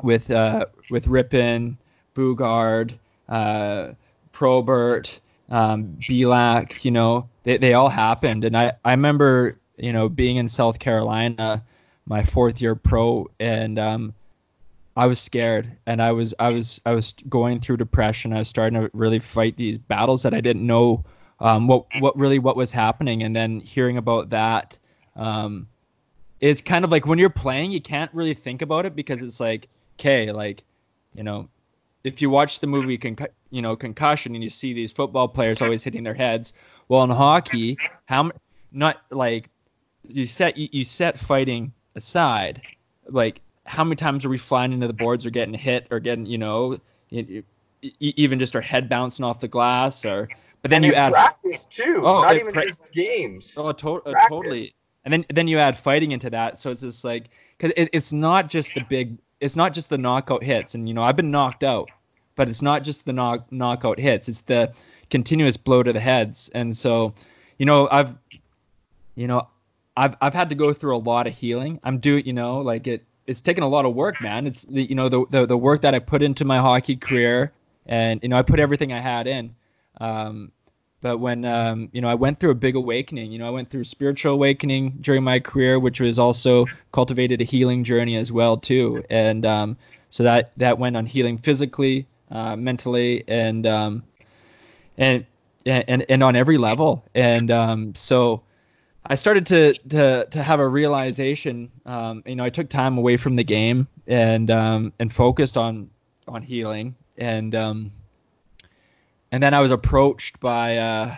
[0.02, 1.76] with uh, with Rypien,
[2.16, 2.94] Boogaard,
[3.28, 3.92] uh,
[4.32, 8.44] Probert, um, Belak, you know, they, they all happened.
[8.44, 11.62] And I, I remember, you know, being in South Carolina,
[12.06, 14.14] my fourth year pro, and um,
[14.96, 18.32] I was scared and I was I was I was going through depression.
[18.32, 21.04] I was starting to really fight these battles that I didn't know
[21.40, 23.22] um, what what really what was happening.
[23.22, 24.76] And then hearing about that,
[25.16, 25.66] um,
[26.40, 29.40] it's kind of like when you're playing, you can't really think about it because it's
[29.40, 30.62] like, okay, like,
[31.14, 31.48] you know,
[32.04, 32.98] if you watch the movie
[33.50, 36.54] you know concussion and you see these football players always hitting their heads
[36.88, 37.76] well in hockey
[38.06, 38.30] how
[38.72, 39.48] not like
[40.08, 42.60] you set you, you set fighting aside
[43.08, 46.26] like how many times are we flying into the boards or getting hit or getting
[46.26, 46.78] you know
[48.00, 50.28] even just our head bouncing off the glass or
[50.62, 52.02] but then you add practice too.
[52.04, 53.54] Oh, not even pra- just games.
[53.56, 54.72] Oh to- uh, totally.
[55.04, 56.58] And then then you add fighting into that.
[56.58, 59.98] So it's just like because it, it's not just the big it's not just the
[59.98, 61.90] knockout hits, and you know I've been knocked out,
[62.36, 64.28] but it's not just the knock knockout hits.
[64.28, 64.72] It's the
[65.10, 67.12] continuous blow to the heads, and so
[67.58, 68.14] you know I've
[69.16, 69.48] you know
[69.96, 71.80] I've I've had to go through a lot of healing.
[71.82, 74.46] I'm doing you know like it it's taken a lot of work, man.
[74.46, 77.52] It's the you know the the, the work that I put into my hockey career,
[77.86, 79.54] and you know I put everything I had in.
[80.00, 80.50] Um,
[81.00, 83.70] but when um, you know I went through a big awakening, you know I went
[83.70, 88.56] through spiritual awakening during my career, which was also cultivated a healing journey as well
[88.56, 89.76] too, and um,
[90.08, 94.02] so that that went on healing physically, uh, mentally, and um,
[94.98, 95.26] and
[95.66, 98.42] and and on every level, and um, so.
[99.06, 101.70] I started to to to have a realization.
[101.86, 105.90] Um, you know, I took time away from the game and um, and focused on
[106.28, 106.94] on healing.
[107.18, 107.92] And um,
[109.32, 111.16] and then I was approached by uh,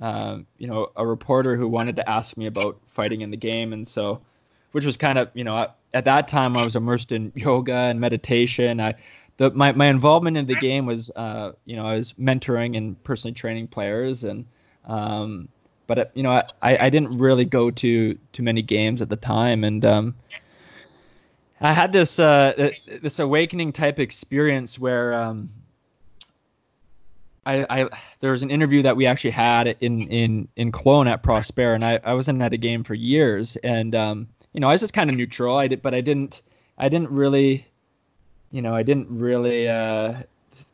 [0.00, 3.72] uh, you know a reporter who wanted to ask me about fighting in the game,
[3.72, 4.20] and so
[4.72, 8.00] which was kind of you know at that time I was immersed in yoga and
[8.00, 8.80] meditation.
[8.80, 8.94] I
[9.38, 13.02] the my, my involvement in the game was uh, you know I was mentoring and
[13.02, 14.46] personally training players and
[14.86, 15.48] um,
[15.86, 19.64] but you know I, I didn't really go to too many games at the time
[19.64, 20.14] and um,
[21.60, 25.48] I had this uh, this awakening type experience where um,
[27.46, 27.88] I, I
[28.20, 31.84] there was an interview that we actually had in in in Kelowna at Prospera, and
[31.84, 34.94] I, I wasn't at a game for years, and um, you know I was just
[34.94, 35.56] kind of neutral.
[35.56, 36.42] I did, but I didn't
[36.76, 37.66] I didn't really,
[38.50, 40.14] you know, I didn't really uh,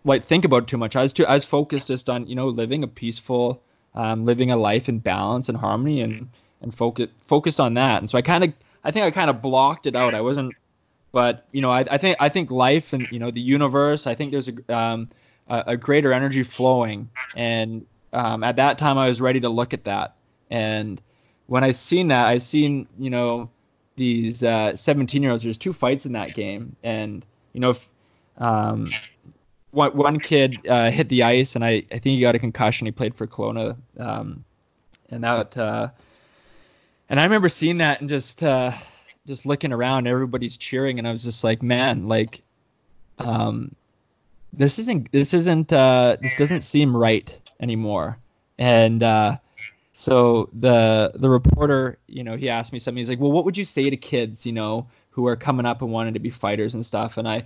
[0.04, 0.96] like think about it too much.
[0.96, 3.62] I was too I was focused just on you know living a peaceful,
[3.94, 6.28] um, living a life in balance and harmony, and
[6.62, 7.98] and focus focused on that.
[7.98, 8.52] And so I kind of
[8.84, 10.14] I think I kind of blocked it out.
[10.14, 10.54] I wasn't,
[11.12, 14.06] but you know I, I think I think life and you know the universe.
[14.06, 15.08] I think there's a um,
[15.48, 19.74] a, a greater energy flowing, and um, at that time I was ready to look
[19.74, 20.16] at that.
[20.50, 21.00] And
[21.46, 23.50] when I seen that, I seen you know
[23.96, 25.42] these uh, 17 uh, year olds.
[25.42, 27.70] There's two fights in that game, and you know.
[27.70, 27.88] If,
[28.38, 28.90] um,
[29.70, 32.86] one, one kid uh, hit the ice, and I, I think he got a concussion.
[32.86, 34.44] He played for Kelowna, um,
[35.10, 35.56] and that.
[35.56, 35.88] Uh,
[37.08, 38.72] and I remember seeing that and just uh,
[39.26, 42.42] just looking around, everybody's cheering, and I was just like, man, like,
[43.18, 43.74] um,
[44.52, 48.18] this isn't this isn't uh, this doesn't seem right anymore.
[48.58, 49.36] And uh,
[49.92, 52.98] so the the reporter, you know, he asked me something.
[52.98, 55.82] He's like, well, what would you say to kids, you know, who are coming up
[55.82, 57.16] and wanting to be fighters and stuff?
[57.16, 57.44] And I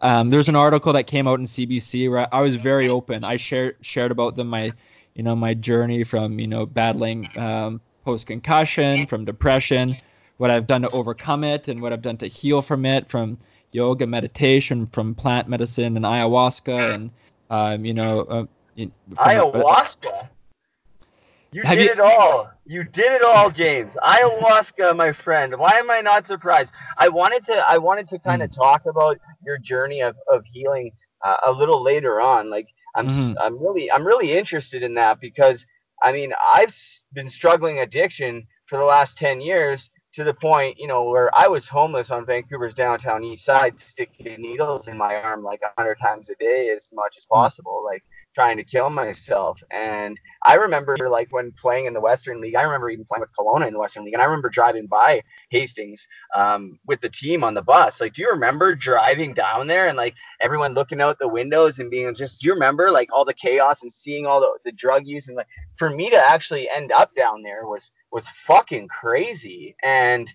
[0.00, 3.24] um, there's an article that came out in CBC where I was very open.
[3.24, 4.72] I shared shared about them my,
[5.14, 9.94] you know, my journey from you know battling um, post concussion, from depression,
[10.36, 13.38] what I've done to overcome it, and what I've done to heal from it, from
[13.72, 17.10] yoga, meditation, from plant medicine and ayahuasca, and
[17.50, 18.44] um, you know, uh,
[19.16, 20.28] ayahuasca.
[21.54, 21.92] You Have did you...
[21.92, 22.50] it all.
[22.66, 23.94] You did it all, James.
[24.02, 25.56] Ayahuasca, my friend.
[25.56, 26.72] Why am I not surprised?
[26.98, 27.64] I wanted to.
[27.68, 28.56] I wanted to kind of mm.
[28.56, 30.90] talk about your journey of, of healing
[31.24, 32.50] uh, a little later on.
[32.50, 33.06] Like I'm.
[33.06, 33.38] Mm-hmm.
[33.38, 33.88] I'm really.
[33.92, 35.64] I'm really interested in that because
[36.02, 36.76] I mean I've
[37.12, 41.46] been struggling addiction for the last ten years to the point, you know, where I
[41.46, 45.98] was homeless on Vancouver's downtown east side, sticking needles in my arm like a hundred
[46.00, 47.30] times a day as much as mm.
[47.30, 47.84] possible.
[47.84, 48.02] Like
[48.34, 49.62] trying to kill myself.
[49.70, 53.30] And I remember like when playing in the Western League, I remember even playing with
[53.38, 54.14] Kelowna in the Western League.
[54.14, 58.00] And I remember driving by Hastings um, with the team on the bus.
[58.00, 61.90] Like, do you remember driving down there and like everyone looking out the windows and
[61.90, 65.06] being just, do you remember like all the chaos and seeing all the, the drug
[65.06, 65.28] use?
[65.28, 69.76] And like for me to actually end up down there was, was fucking crazy.
[69.82, 70.32] And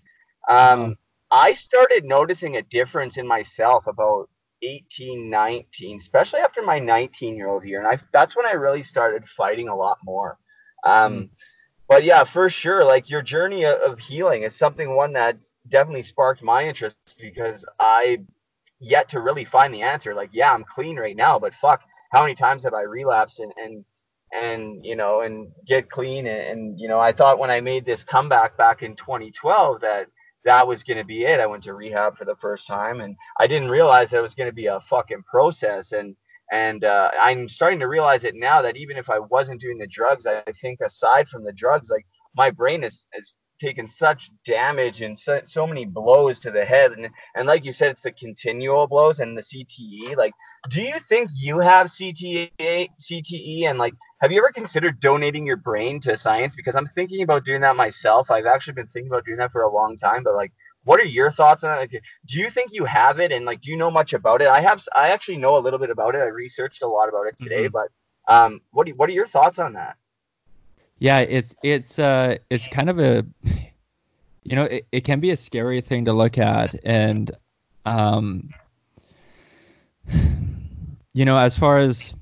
[0.48, 0.98] um,
[1.32, 4.30] I started noticing a difference in myself about
[4.62, 7.80] 18, 19, especially after my 19 year old year.
[7.80, 10.38] And I, that's when I really started fighting a lot more.
[10.84, 11.30] Um, mm.
[11.88, 16.44] But yeah, for sure, like your journey of healing is something one that definitely sparked
[16.44, 18.20] my interest because I
[18.80, 20.14] yet to really find the answer.
[20.14, 23.52] Like, yeah, I'm clean right now, but fuck, how many times have I relapsed and,
[23.58, 23.86] and,
[24.32, 26.28] and you know, and get clean?
[26.28, 30.08] And, and you know, I thought when I made this comeback back in 2012 that
[30.46, 31.40] that was going to be it.
[31.40, 34.36] I went to rehab for the first time, and I didn't realize that it was
[34.36, 35.92] going to be a fucking process.
[35.92, 36.16] And
[36.52, 39.88] and uh, I'm starting to realize it now that even if I wasn't doing the
[39.88, 45.02] drugs, I think aside from the drugs, like my brain is is taken such damage
[45.02, 46.92] and so, so many blows to the head.
[46.94, 50.34] And and like you said it's the continual blows and the CTE like
[50.70, 55.56] do you think you have CTE CTE and like have you ever considered donating your
[55.56, 56.54] brain to science?
[56.54, 58.30] Because I'm thinking about doing that myself.
[58.30, 60.24] I've actually been thinking about doing that for a long time.
[60.24, 60.52] But like
[60.84, 63.32] what are your thoughts on that like, do you think you have it?
[63.32, 64.48] And like do you know much about it?
[64.48, 66.20] I have I actually know a little bit about it.
[66.20, 67.66] I researched a lot about it today.
[67.66, 67.74] Mm-hmm.
[67.74, 67.90] but
[68.34, 69.98] um what do, what are your thoughts on that
[71.00, 73.26] yeah, it's it's uh it's kind of a
[74.44, 76.76] you know it, it can be a scary thing to look at.
[76.84, 77.32] And
[77.86, 78.50] um
[81.14, 82.16] you know as far as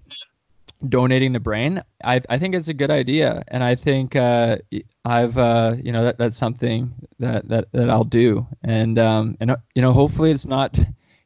[0.89, 3.43] donating the brain i i think it's a good idea.
[3.47, 4.57] And i think uh
[5.05, 8.45] i've uh you know that that's something that that, that i'll do.
[8.63, 10.77] And um and you know hopefully it's not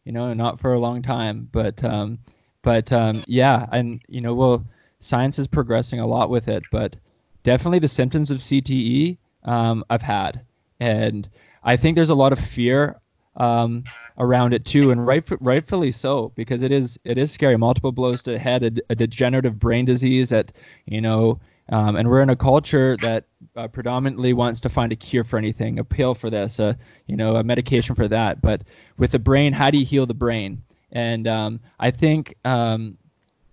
[0.06, 1.50] you know not for a long time.
[1.52, 2.18] But um
[2.62, 4.66] but um yeah and you know well
[5.02, 6.64] science is progressing a lot with it.
[6.72, 6.96] But
[7.44, 10.42] definitely the symptoms of CTE um, I've had,
[10.80, 11.28] and
[11.64, 13.00] I think there's a lot of fear
[13.38, 13.84] um,
[14.18, 17.58] around it too, and right, rightfully so because it is it is scary.
[17.58, 20.52] Multiple blows to the head, a, a degenerative brain disease that
[20.86, 23.26] you know, um, and we're in a culture that
[23.56, 26.78] uh, predominantly wants to find a cure for anything, a pill for this, a
[27.08, 28.42] you know, a medication for that.
[28.42, 28.64] But
[28.98, 30.62] with the brain, how do you heal the brain?
[30.92, 32.98] And um, I think um,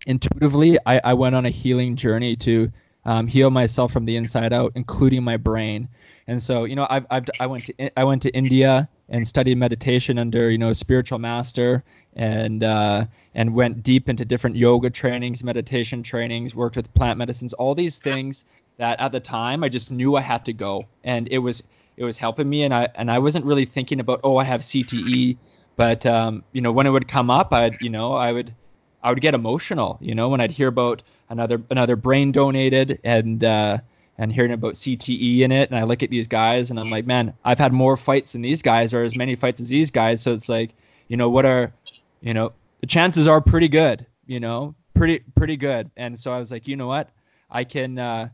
[0.07, 2.73] intuitively, I, I went on a healing journey to
[3.09, 5.89] um, heal myself from the inside out, including my brain.
[6.27, 9.57] And so, you know, I've, I've I went to I went to India and studied
[9.57, 11.83] meditation under you know a spiritual master,
[12.17, 17.55] and uh, and went deep into different yoga trainings, meditation trainings, worked with plant medicines,
[17.55, 18.45] all these things
[18.77, 21.63] that at the time I just knew I had to go, and it was
[21.97, 24.61] it was helping me, and I and I wasn't really thinking about oh I have
[24.61, 25.39] CTE,
[25.77, 28.53] but um, you know when it would come up, I'd you know I would
[29.03, 33.45] I would get emotional, you know, when I'd hear about another another brain donated and
[33.45, 33.79] uh,
[34.19, 37.07] and hearing about CTE in it, and I look at these guys and I'm like,
[37.07, 40.21] man, I've had more fights than these guys, or as many fights as these guys.
[40.21, 40.75] So it's like,
[41.09, 41.73] you know, what are,
[42.21, 45.91] you know, the chances are pretty good you know, pretty pretty good.
[45.97, 47.11] And so I was like, you know what,
[47.51, 47.99] I can.
[47.99, 48.29] Uh,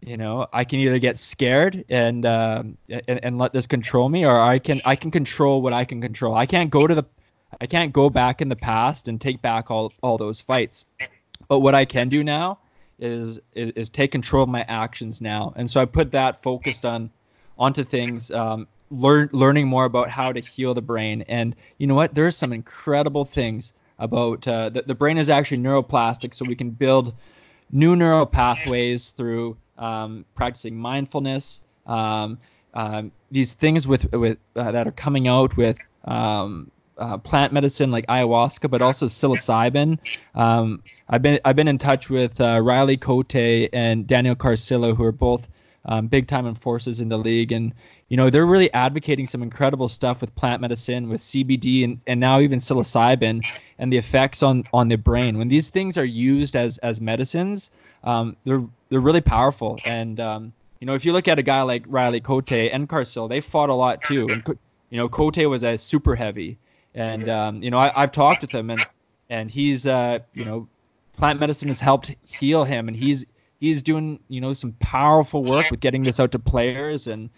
[0.00, 4.24] you know i can either get scared and, uh, and and let this control me
[4.24, 7.04] or i can i can control what i can control i can't go to the
[7.60, 10.84] i can't go back in the past and take back all all those fights.
[11.48, 12.58] But what i can do now
[12.98, 15.52] is is, is take control of my actions now.
[15.56, 17.10] And so i put that focused on
[17.58, 21.22] onto things um, learn learning more about how to heal the brain.
[21.28, 22.14] And you know what?
[22.14, 26.70] There's some incredible things about uh, the, the brain is actually neuroplastic so we can
[26.70, 27.14] build
[27.72, 32.38] new neural pathways through um, practicing mindfulness, um,
[32.74, 37.90] um, these things with with uh, that are coming out with um, uh, plant medicine
[37.90, 39.98] like ayahuasca, but also psilocybin.
[40.34, 45.04] Um, I've been I've been in touch with uh, Riley Cote and Daniel Carcillo, who
[45.04, 45.48] are both
[45.84, 47.72] um, big time enforcers in the league, and
[48.08, 52.20] you know they're really advocating some incredible stuff with plant medicine, with CBD, and, and
[52.20, 53.44] now even psilocybin,
[53.78, 55.38] and the effects on on the brain.
[55.38, 57.70] When these things are used as as medicines,
[58.04, 59.78] um, they're they're really powerful.
[59.84, 63.28] And um, you know, if you look at a guy like Riley Cote and Carcillo,
[63.28, 64.28] they fought a lot too.
[64.28, 64.58] And
[64.90, 66.58] you know, Cote was a super heavy,
[66.94, 68.84] and um, you know, I, have talked with him, and
[69.30, 70.68] and he's uh, you know,
[71.16, 73.26] plant medicine has helped heal him, and he's
[73.60, 77.30] he's doing you know some powerful work with getting this out to players, and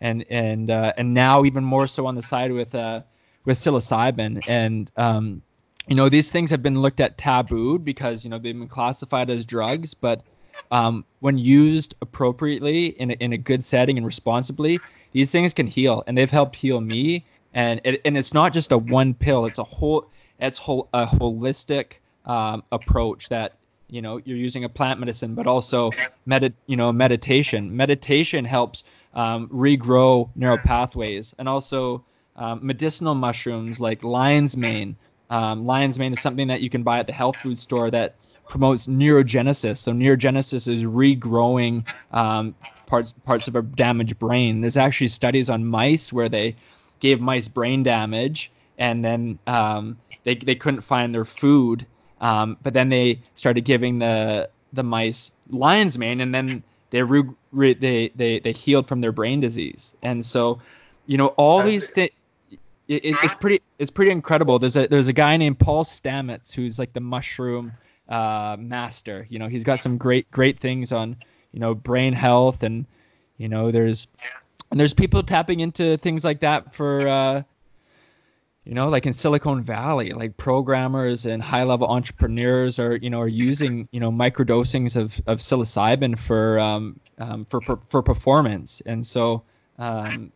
[0.00, 3.02] and and uh, and now even more so on the side with uh,
[3.44, 5.42] with psilocybin, and um,
[5.88, 9.30] you know these things have been looked at tabooed because you know they've been classified
[9.30, 10.22] as drugs, but
[10.70, 14.78] um, when used appropriately in a, in a good setting and responsibly,
[15.12, 17.24] these things can heal, and they've helped heal me.
[17.54, 20.08] And it, and it's not just a one pill; it's a whole
[20.38, 21.94] it's whole a holistic
[22.26, 23.54] um, approach that
[23.88, 25.90] you know you're using a plant medicine, but also
[26.26, 27.74] medit you know meditation.
[27.76, 28.84] Meditation helps
[29.14, 32.04] um, regrow neural pathways, and also
[32.36, 34.96] um, medicinal mushrooms like lion's mane.
[35.30, 38.14] Um, lion's mane is something that you can buy at the health food store that
[38.48, 39.76] promotes neurogenesis.
[39.76, 42.54] So neurogenesis is regrowing um,
[42.86, 44.60] parts parts of a damaged brain.
[44.60, 46.56] There's actually studies on mice where they
[47.00, 51.86] gave mice brain damage, and then um, they they couldn't find their food.
[52.20, 57.22] Um, but then they started giving the the mice lion's mane, and then they re,
[57.52, 59.94] re, they they they healed from their brain disease.
[60.02, 60.60] And so,
[61.06, 62.10] you know, all these things.
[62.88, 64.58] It, it's pretty it's pretty incredible.
[64.58, 67.70] There's a there's a guy named Paul Stamets who's like the mushroom
[68.08, 69.26] uh, master.
[69.28, 71.16] You know, he's got some great great things on
[71.52, 72.86] you know brain health and
[73.36, 74.06] you know there's
[74.70, 77.42] and there's people tapping into things like that for uh,
[78.64, 83.20] you know like in Silicon Valley, like programmers and high level entrepreneurs are you know
[83.20, 88.82] are using you know microdosings of of psilocybin for um, um for, for for performance,
[88.86, 89.42] and so.
[89.78, 90.32] Um,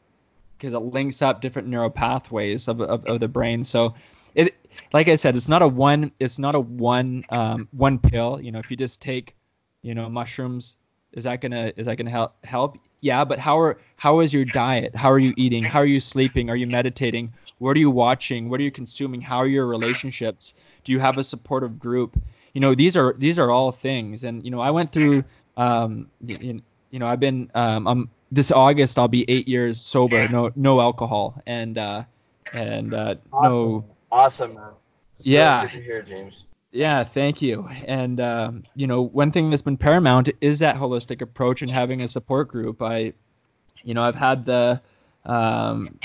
[0.57, 3.65] because it links up different neural pathways of, of, of the brain.
[3.65, 3.95] So
[4.37, 4.55] it
[4.93, 6.13] like I said, it's not a one.
[6.21, 8.41] It's not a one um, one pill.
[8.41, 9.35] You know, if you just take,
[9.83, 10.77] you know, mushrooms,
[11.13, 12.35] is that gonna is that gonna help?
[12.45, 12.79] Help?
[13.03, 14.97] Yeah, but how are how is your diet?
[14.97, 15.63] How are you eating?
[15.63, 16.49] How are you sleeping?
[16.49, 17.33] Are you meditating?
[17.59, 18.49] What are you watching?
[18.49, 19.21] What are you consuming?
[19.21, 20.55] How are your relationships?
[20.85, 22.19] Do you have a supportive group?
[22.55, 24.25] You know, these are these are all things.
[24.25, 25.25] And you know, I went through.
[25.59, 30.27] Um, you, you know, I've been um, I'm this August I'll be eight years sober,
[30.29, 32.05] no no alcohol, and uh,
[32.55, 33.51] and uh, awesome.
[33.53, 34.73] no Awesome, man.
[35.15, 35.67] It's yeah.
[35.67, 36.45] Hear, James.
[36.73, 37.69] Yeah, thank you.
[37.87, 42.01] And um, you know, one thing that's been paramount is that holistic approach and having
[42.01, 42.81] a support group.
[42.81, 43.13] I,
[43.83, 44.81] you know, I've had the
[45.27, 45.99] um,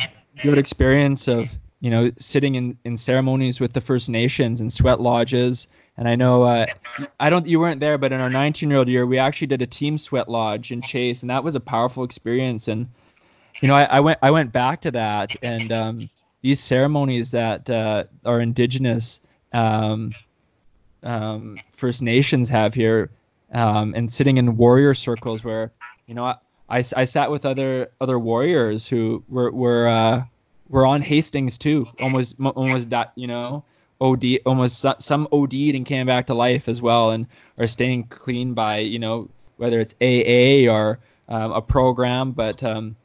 [0.43, 4.99] good experience of you know sitting in, in ceremonies with the First Nations and sweat
[4.99, 5.69] lodges.
[5.95, 6.65] And I know uh,
[7.21, 9.61] I don't you weren't there, but in our 19 year old year, we actually did
[9.61, 12.67] a team sweat lodge in Chase, and that was a powerful experience.
[12.67, 12.87] And
[13.61, 16.09] you know, I, I went I went back to that, and um,
[16.41, 19.21] these ceremonies that uh, our indigenous
[19.53, 20.11] um,
[21.03, 23.09] um, First Nations have here,
[23.53, 25.71] um, and sitting in warrior circles where
[26.07, 26.35] you know I,
[26.69, 30.23] I, I, sat with other other warriors who were were uh,
[30.69, 33.63] were on Hastings too, almost almost that you know
[34.01, 37.27] OD almost some OD'd and came back to life as well, and
[37.57, 42.95] are staying clean by you know whether it's AA or um, a program, but um,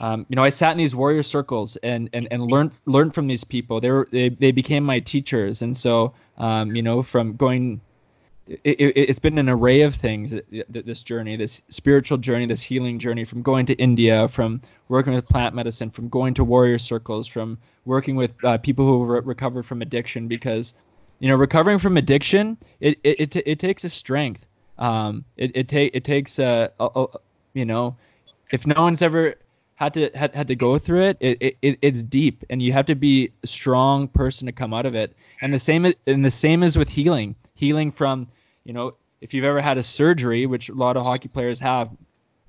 [0.00, 3.26] um, you know, I sat in these warrior circles and and, and learned learned from
[3.26, 3.80] these people.
[3.80, 7.82] They were they, they became my teachers, and so um, you know, from going,
[8.46, 10.34] it, has it, been an array of things.
[10.70, 15.28] This journey, this spiritual journey, this healing journey, from going to India, from working with
[15.28, 19.64] plant medicine, from going to warrior circles, from working with uh, people who re- recovered
[19.64, 20.28] from addiction.
[20.28, 20.72] Because,
[21.18, 24.46] you know, recovering from addiction, it it it, it takes a strength.
[24.78, 27.06] Um, it it take it takes a, a, a
[27.52, 27.94] you know,
[28.50, 29.34] if no one's ever
[29.80, 32.84] had to had, had to go through it, it, it it's deep and you have
[32.84, 35.16] to be a strong person to come out of it.
[35.40, 37.34] And the same and the same is with healing.
[37.54, 38.28] Healing from,
[38.64, 41.90] you know, if you've ever had a surgery, which a lot of hockey players have,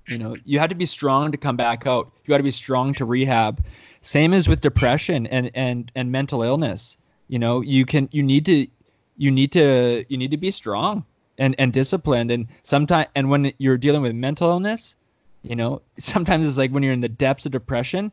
[0.08, 2.12] you know, you have to be strong to come back out.
[2.24, 3.64] You got to be strong to rehab.
[4.02, 6.98] Same as with depression and and and mental illness.
[7.30, 8.68] You know, you can you need to
[9.18, 11.06] you need to you need to be strong
[11.38, 14.98] and and disciplined and sometimes and when you're dealing with mental illness
[15.44, 18.12] you know, sometimes it's like when you're in the depths of depression,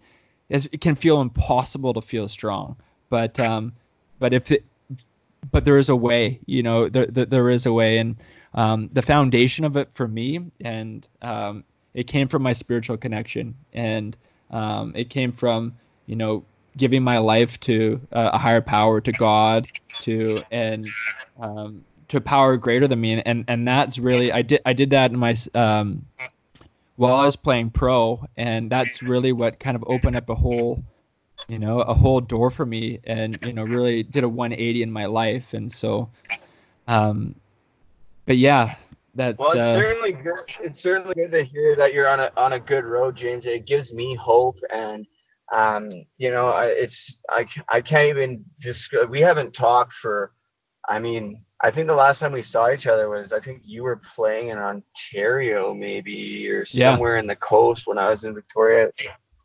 [0.49, 2.77] it can feel impossible to feel strong.
[3.11, 3.73] But um,
[4.19, 4.65] but if it,
[5.51, 8.17] but there is a way, you know, there there, is a way, and
[8.55, 11.65] um, the foundation of it for me, and um,
[11.95, 14.17] it came from my spiritual connection, and
[14.51, 15.75] um, it came from
[16.07, 16.45] you know
[16.77, 19.69] giving my life to uh, a higher power, to God,
[19.99, 20.95] to and
[21.41, 24.91] um, to power greater than me, and, and and that's really I did I did
[24.91, 26.07] that in my um
[26.99, 30.83] while I was playing pro, and that's really what kind of opened up a whole,
[31.47, 34.91] you know, a whole door for me, and you know, really did a 180 in
[34.91, 36.11] my life, and so,
[36.89, 37.37] um,
[38.27, 38.75] but yeah,
[39.15, 39.39] that's.
[39.39, 40.41] Well, it's uh, certainly good.
[40.61, 43.47] It's certainly good to hear that you're on a on a good road, James.
[43.47, 45.07] It gives me hope, and
[45.53, 48.93] um, you know, I- it's I I can't even just.
[49.09, 50.33] We haven't talked for.
[50.89, 53.83] I mean, I think the last time we saw each other was I think you
[53.83, 56.93] were playing in Ontario maybe or Yeah.
[56.93, 58.93] somewhere in the coast when I was in Victoria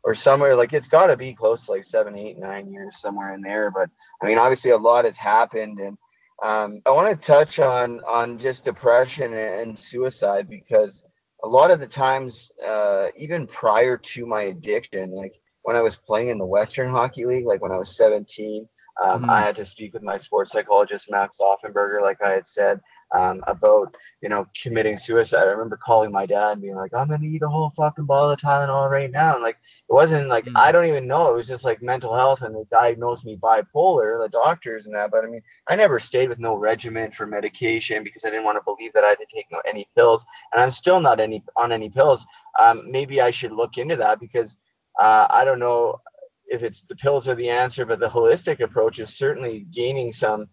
[0.04, 3.34] or somewhere like it's got to be close to like seven, eight, nine years somewhere
[3.34, 3.70] in there.
[3.70, 3.88] But
[4.22, 5.98] I mean, obviously a lot has happened, and
[6.42, 11.04] um, I want to touch on on just depression and suicide because
[11.42, 15.96] a lot of the times, uh, even prior to my addiction, like when I was
[15.96, 18.68] playing in the Western Hockey League, like when I was 17,
[19.02, 19.28] um, Mhm.
[19.28, 22.80] I had to speak with my sports psychologist, Max Offenberger, like I had said,
[23.14, 25.42] um, about, you know, committing suicide.
[25.42, 28.06] I remember calling my dad and being like, I'm going to eat a whole fucking
[28.06, 29.34] bottle of Tylenol right now.
[29.34, 29.56] And like,
[29.88, 30.56] it wasn't like, Mm.
[30.56, 31.30] I don't even know.
[31.30, 35.10] It was just like mental health and they diagnosed me bipolar, the doctors and that.
[35.10, 38.58] But I mean, I never stayed with no regimen for medication because I didn't want
[38.58, 40.24] to believe that I had to take no, any pills.
[40.52, 42.26] And I'm still not any on any pills.
[42.58, 44.56] Um, maybe I should look into that because
[45.00, 46.00] uh, I don't know
[46.46, 50.46] if it's the pills are the answer, but the holistic approach is certainly gaining some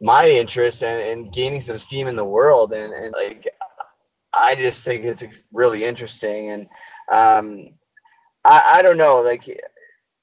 [0.00, 2.72] my interest and, and gaining some steam in the world.
[2.72, 3.46] And, and like,
[4.32, 6.50] I just think it's really interesting.
[6.50, 6.62] And
[7.12, 7.68] um,
[8.44, 9.44] I, I don't know, like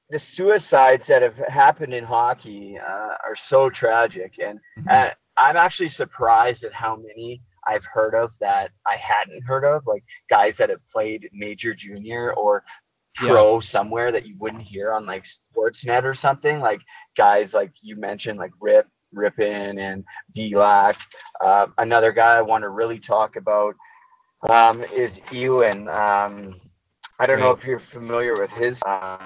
[0.09, 4.39] the suicides that have happened in hockey uh, are so tragic.
[4.39, 4.91] And Mhm.
[4.91, 9.85] uh, I'm actually surprised at how many I've heard of that I hadn't heard of,
[9.85, 12.63] like guys that have played major junior or
[13.21, 13.59] Yeah.
[13.59, 16.59] somewhere that you wouldn't hear on like Sportsnet or something.
[16.59, 16.81] Like
[17.15, 20.03] guys like you mentioned, like Rip, Rypien, and
[20.35, 20.95] Belak.
[21.43, 23.75] Uh, another guy I want to really talk about
[24.49, 25.87] um, is Ewen.
[25.89, 26.55] Um,
[27.19, 28.81] I don't know if you're familiar with his.
[28.85, 29.17] Uh,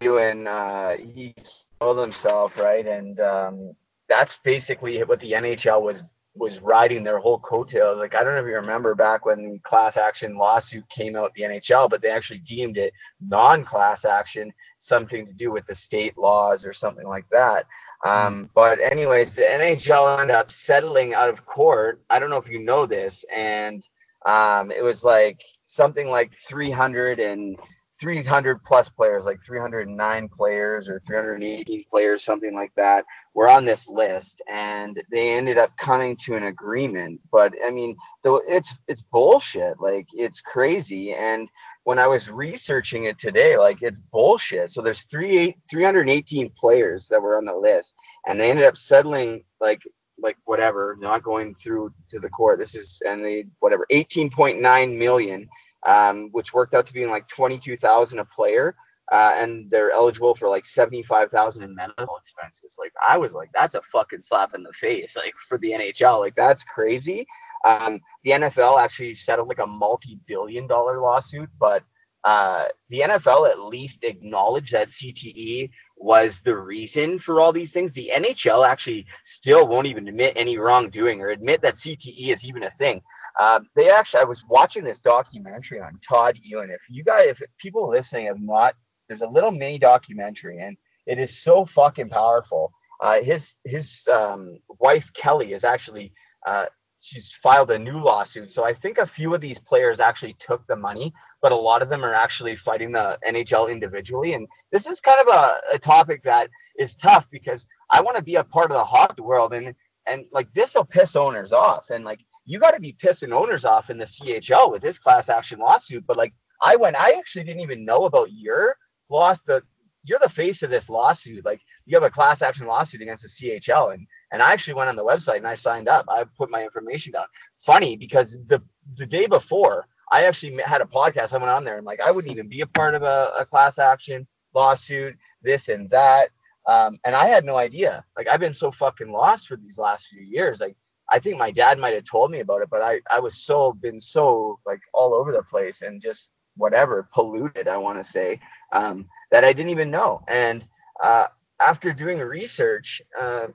[0.00, 1.34] Ewen, uh, he
[1.80, 2.86] killed himself, right?
[2.86, 3.74] And um,
[4.08, 6.02] that's basically what the NHL was
[6.38, 7.98] was riding their whole coattails.
[7.98, 11.34] Like I don't know if you remember back when the class action lawsuit came out
[11.34, 16.16] the NHL, but they actually deemed it non-class action, something to do with the state
[16.16, 17.66] laws or something like that.
[18.04, 22.02] Um, but anyways, the NHL ended up settling out of court.
[22.10, 23.84] I don't know if you know this, and
[24.26, 27.58] um, it was like something like 300 and
[28.00, 33.88] 300 plus players, like 309 players or 318 players, something like that, were on this
[33.88, 37.20] list, and they ended up coming to an agreement.
[37.32, 39.80] But I mean, though it's it's bullshit.
[39.80, 41.14] Like it's crazy.
[41.14, 41.48] And
[41.84, 44.70] when I was researching it today, like it's bullshit.
[44.70, 47.94] So there's three eight, 318 players that were on the list,
[48.26, 49.80] and they ended up settling like
[50.20, 52.58] like whatever, not going through to the court.
[52.58, 55.48] This is and they whatever 18.9 million
[55.86, 58.74] um, which worked out to being like 22,000 a player.
[59.10, 62.76] Uh, and they're eligible for like 75,000 in medical expenses.
[62.78, 65.16] Like I was like, that's a fucking slap in the face.
[65.16, 67.26] Like for the NHL, like that's crazy.
[67.64, 71.82] Um, the NFL actually settled like a multi-billion dollar lawsuit, but
[72.24, 77.92] uh, the NFL at least acknowledged that CTE was the reason for all these things.
[77.92, 82.64] The NHL actually still won't even admit any wrongdoing or admit that CTE is even
[82.64, 83.02] a thing.
[83.38, 86.70] Um, they actually, I was watching this documentary on Todd Ewen.
[86.70, 88.74] If you guys, if people listening have not,
[89.08, 90.76] there's a little mini documentary, and
[91.06, 92.72] it is so fucking powerful.
[93.00, 96.12] Uh, his his um, wife Kelly is actually
[96.46, 96.66] uh,
[97.00, 98.50] she's filed a new lawsuit.
[98.50, 101.82] So I think a few of these players actually took the money, but a lot
[101.82, 104.34] of them are actually fighting the NHL individually.
[104.34, 108.22] And this is kind of a, a topic that is tough because I want to
[108.22, 109.74] be a part of the hockey world, and
[110.06, 113.66] and like this will piss owners off, and like you got to be pissing owners
[113.66, 116.06] off in the CHL with this class action lawsuit.
[116.06, 116.32] But like
[116.62, 116.96] I went.
[116.96, 118.76] I actually didn't even know about your
[119.10, 119.38] loss.
[119.46, 119.62] The
[120.04, 121.44] you're the face of this lawsuit.
[121.44, 124.88] Like you have a class action lawsuit against the CHL, and and I actually went
[124.88, 126.06] on the website and I signed up.
[126.08, 127.26] I put my information down.
[127.66, 128.62] Funny because the
[128.96, 131.34] the day before I actually had a podcast.
[131.34, 133.44] I went on there and like I wouldn't even be a part of a, a
[133.44, 136.30] class action lawsuit, this and that.
[136.66, 138.04] Um, and I had no idea.
[138.16, 140.60] Like I've been so fucking lost for these last few years.
[140.60, 140.76] Like
[141.10, 143.72] I think my dad might have told me about it, but I I was so
[143.72, 147.68] been so like all over the place and just whatever polluted.
[147.68, 148.40] I want to say
[148.72, 150.22] um, that I didn't even know.
[150.28, 150.64] And
[151.02, 151.26] uh,
[151.60, 153.46] after doing research, uh,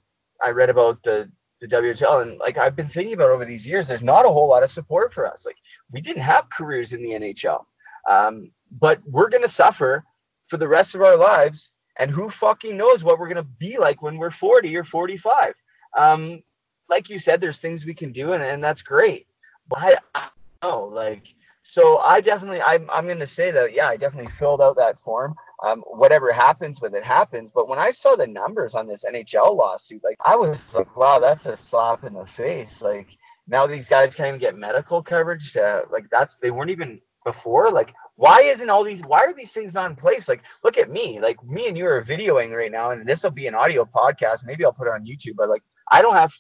[0.43, 1.29] I read about the
[1.61, 4.49] the WHL and like I've been thinking about over these years, there's not a whole
[4.49, 5.45] lot of support for us.
[5.45, 5.57] Like
[5.91, 7.63] we didn't have careers in the NHL,
[8.09, 10.03] um, but we're gonna suffer
[10.49, 11.71] for the rest of our lives.
[11.99, 15.53] And who fucking knows what we're gonna be like when we're 40 or 45?
[15.97, 16.41] Um,
[16.89, 19.27] like you said, there's things we can do, and, and that's great.
[19.69, 20.27] But I, I
[20.61, 21.23] know, like,
[21.63, 25.35] so I definitely, I'm, I'm gonna say that, yeah, I definitely filled out that form
[25.63, 27.51] um, whatever happens with it happens.
[27.51, 31.19] But when I saw the numbers on this NHL lawsuit, like I was like, wow,
[31.19, 32.81] that's a slap in the face.
[32.81, 33.07] Like
[33.47, 35.55] now these guys can't even get medical coverage.
[35.55, 37.71] Uh, like that's they weren't even before.
[37.71, 39.01] Like why isn't all these?
[39.01, 40.27] Why are these things not in place?
[40.27, 41.19] Like look at me.
[41.21, 44.45] Like me and you are videoing right now, and this will be an audio podcast.
[44.45, 45.35] Maybe I'll put it on YouTube.
[45.37, 46.33] But like I don't have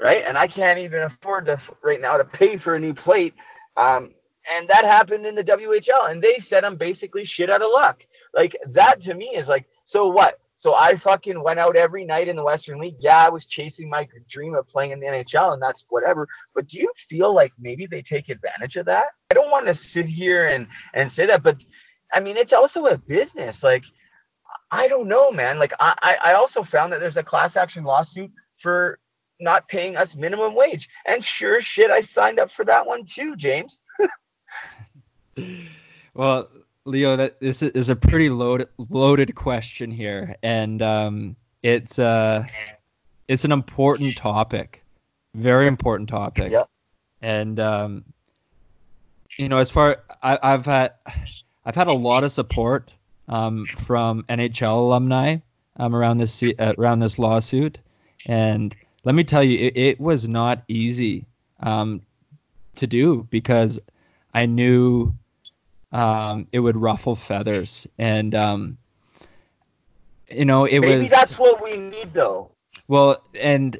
[0.00, 0.24] right?
[0.26, 3.34] And I can't even afford to right now to pay for a new plate.
[3.76, 4.14] Um,
[4.54, 8.02] and that happened in the WHL, and they said I'm basically shit out of luck.
[8.32, 10.38] Like that to me is like, so what?
[10.58, 12.96] So I fucking went out every night in the Western League.
[12.98, 16.26] Yeah, I was chasing my dream of playing in the NHL, and that's whatever.
[16.54, 19.06] But do you feel like maybe they take advantage of that?
[19.30, 21.62] I don't want to sit here and and say that, but
[22.12, 23.62] I mean, it's also a business.
[23.62, 23.84] Like,
[24.70, 25.58] I don't know, man.
[25.58, 28.98] Like, I I also found that there's a class action lawsuit for
[29.40, 33.36] not paying us minimum wage, and sure shit, I signed up for that one too,
[33.36, 33.80] James.
[36.14, 36.48] well,
[36.84, 42.44] Leo, that this is a pretty loaded loaded question here, and um, it's uh,
[43.28, 44.82] it's an important topic,
[45.34, 46.52] very important topic.
[46.52, 46.64] Yeah.
[47.22, 48.04] And um,
[49.36, 50.92] you know, as far I, I've had,
[51.64, 52.92] I've had a lot of support
[53.28, 55.38] um, from NHL alumni
[55.76, 57.78] um, around this uh, around this lawsuit,
[58.26, 58.74] and
[59.04, 61.24] let me tell you, it, it was not easy
[61.60, 62.02] um,
[62.74, 63.80] to do because
[64.34, 65.14] I knew
[65.92, 68.76] um, it would ruffle feathers, and um,
[70.28, 71.00] you know it Maybe was.
[71.02, 72.50] Maybe that's what we need, though.
[72.88, 73.78] Well, and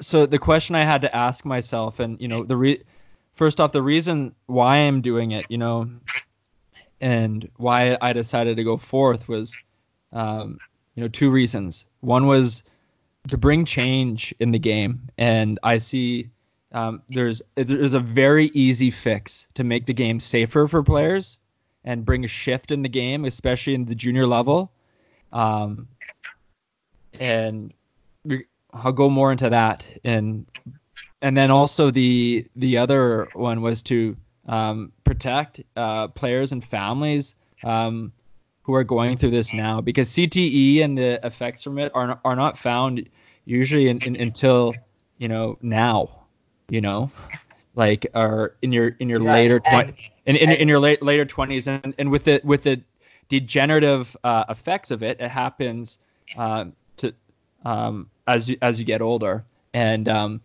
[0.00, 2.82] so the question I had to ask myself, and you know, the re-
[3.34, 5.90] first off, the reason why I'm doing it, you know,
[7.00, 9.58] and why I decided to go forth was,
[10.12, 10.60] um,
[10.94, 11.86] you know, two reasons.
[12.00, 12.62] One was
[13.28, 16.30] to bring change in the game, and I see
[16.72, 21.40] um, there's there's a very easy fix to make the game safer for players
[21.84, 24.70] and bring a shift in the game, especially in the junior level.
[25.32, 25.88] Um,
[27.14, 27.72] and
[28.72, 30.46] I'll go more into that, and
[31.22, 34.16] and then also the the other one was to
[34.48, 38.12] um, protect uh, players and families um,
[38.66, 42.36] who are going through this now, because CTE and the effects from it are are
[42.36, 43.08] not found
[43.44, 44.74] usually in, in, until
[45.18, 46.10] you know now
[46.68, 47.08] you know
[47.76, 49.94] like are in your in your yeah, later 20
[50.26, 52.82] in, in, in your late later 20s and, and with the with the
[53.28, 55.98] degenerative uh, effects of it it happens
[56.36, 56.64] uh,
[56.96, 57.14] to
[57.64, 59.44] um, as you as you get older.
[59.74, 60.40] And um,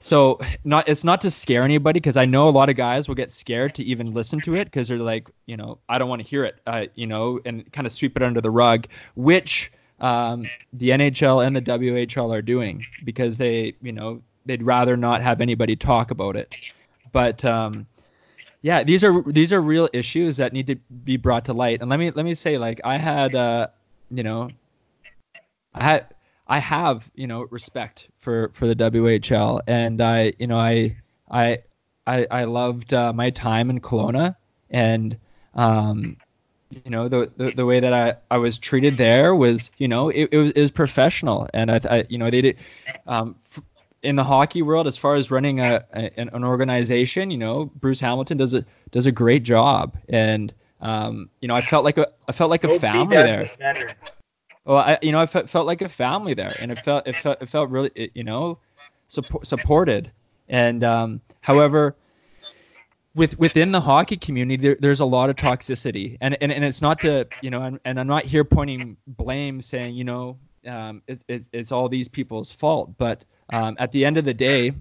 [0.00, 3.14] so not it's not to scare anybody because I know a lot of guys will
[3.14, 6.22] get scared to even listen to it because they're like you know I don't want
[6.22, 9.72] to hear it uh, you know and kind of sweep it under the rug which
[10.00, 15.22] um, the NHL and the WHL are doing because they you know they'd rather not
[15.22, 16.54] have anybody talk about it.
[17.12, 17.86] But um,
[18.62, 21.80] yeah, these are these are real issues that need to be brought to light.
[21.80, 23.68] And let me let me say, like I had, uh,
[24.10, 24.50] you know,
[25.74, 26.06] I had
[26.48, 30.96] I have you know respect for for the WHL, and I you know I
[31.30, 31.58] I
[32.06, 34.34] I, I loved uh, my time in Kelowna,
[34.70, 35.16] and
[35.54, 36.16] um,
[36.70, 40.08] you know the, the, the way that I, I was treated there was you know
[40.08, 42.56] it, it was it was professional and I, I you know they did
[43.06, 43.36] um,
[44.02, 48.00] in the hockey world, as far as running a, a an organization, you know, Bruce
[48.00, 52.08] Hamilton does a does a great job, and um, you know, I felt like a
[52.28, 53.50] I felt like a family there.
[54.68, 57.16] Well, I you know I felt, felt like a family there, and it felt it
[57.16, 58.58] felt it felt really you know
[59.08, 60.12] support, supported,
[60.48, 61.96] and um, however.
[63.14, 66.80] With, within the hockey community, there, there's a lot of toxicity, and, and and it's
[66.80, 70.38] not to you know, and, and I'm not here pointing blame, saying you know,
[70.68, 74.34] um, it, it, it's all these people's fault, but um, at the end of the
[74.34, 74.72] day,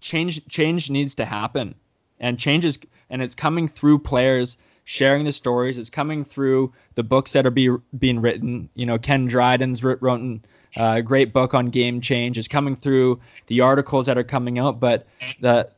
[0.00, 1.74] change change needs to happen,
[2.20, 2.78] and changes
[3.10, 4.58] and it's coming through players
[4.88, 5.76] sharing the stories.
[5.76, 7.68] It's coming through the books that are be,
[7.98, 8.70] being written.
[8.74, 10.42] You know, Ken Dryden's written
[10.78, 12.38] uh, a great book on game change.
[12.38, 15.06] It's coming through the articles that are coming out, but
[15.40, 15.68] the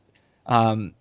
[0.45, 0.93] um,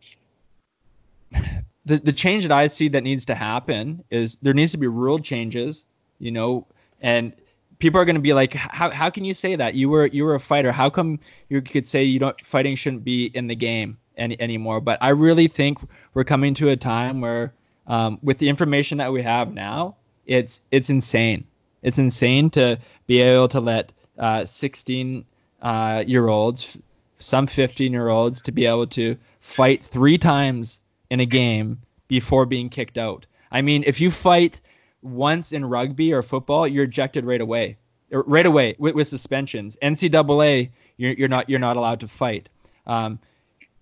[1.86, 4.88] the the change that I see that needs to happen is there needs to be
[4.88, 5.84] rule changes.
[6.18, 6.66] You know,
[7.00, 7.32] and
[7.78, 9.74] people are going to be like, how how can you say that?
[9.74, 10.72] You were you were a fighter.
[10.72, 14.80] How come you could say you don't fighting shouldn't be in the game any anymore?
[14.80, 15.78] But I really think
[16.14, 17.54] we're coming to a time where,
[17.90, 21.44] um, with the information that we have now, it's it's insane.
[21.82, 22.78] It's insane to
[23.08, 25.24] be able to let uh, 16
[25.60, 26.78] uh, year olds,
[27.18, 30.80] some 15 year olds, to be able to fight three times
[31.10, 33.26] in a game before being kicked out.
[33.50, 34.60] I mean, if you fight
[35.02, 37.76] once in rugby or football, you're ejected right away,
[38.12, 39.76] er, right away with, with suspensions.
[39.82, 42.48] NCAA, you're, you're not you're not allowed to fight.
[42.86, 43.18] Um,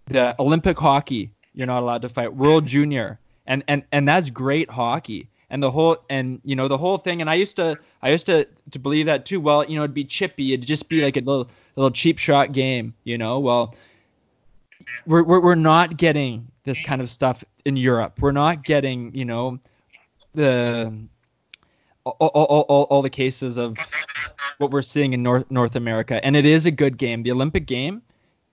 [0.07, 2.35] the Olympic hockey, you're not allowed to fight.
[2.35, 3.19] World Junior,
[3.49, 5.29] and and and that's great hockey.
[5.51, 7.21] And the whole and you know the whole thing.
[7.21, 9.41] And I used to I used to to believe that too.
[9.41, 10.53] Well, you know, it'd be chippy.
[10.53, 12.95] It'd just be like a little little cheap shot game.
[13.03, 13.75] You know, well.
[15.07, 18.23] We're, we're, we're not getting this kind of stuff in Europe.
[18.23, 19.59] We're not getting, you know,
[20.35, 20.95] the
[22.05, 23.77] all, all, all, all the cases of
[24.59, 27.23] what we're seeing in North North America, and it is a good game.
[27.23, 28.01] The Olympic game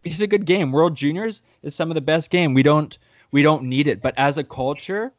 [0.04, 0.72] is a good game.
[0.72, 2.54] World Juniors is some of the best game.
[2.54, 2.98] We don't
[3.36, 5.12] we don't need it, but as a culture,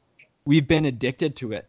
[0.46, 1.66] we've been addicted to it.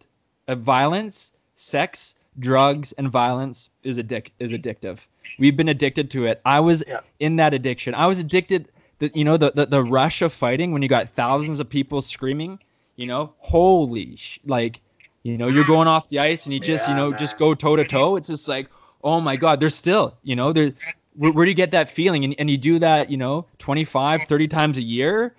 [0.47, 4.97] Uh, violence, sex, drugs, and violence is addic- is addictive.
[5.39, 6.39] We've been addicted to it.
[6.45, 7.01] I was Yeah.
[7.19, 7.93] in that addiction.
[7.93, 8.69] I was addicted.
[8.99, 12.01] The, you know the, the the rush of fighting when you got thousands of people
[12.01, 12.59] screaming.
[12.95, 14.79] You know, holy sh- like
[15.23, 17.19] you know, you're going off the ice and you just, you know, man.
[17.19, 18.15] just go toe to toe.
[18.15, 18.69] It's just like,
[19.03, 20.71] oh my God, there's still, you know, there.
[21.17, 22.23] Where, where do you get that feeling?
[22.23, 25.35] And, and you do that, you know, 25, 30 times a year,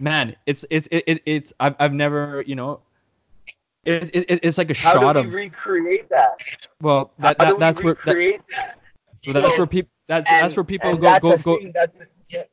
[0.00, 0.36] man.
[0.46, 2.80] It's it's it, it, it's I've I've never, you know,
[3.84, 6.38] it's it, it's like a How shot do we of recreate that?
[6.80, 8.78] well that, How that that's where that, that?
[9.24, 11.98] so that's where people that's and- that's where people go that's go go thing, that's
[12.28, 12.44] yeah,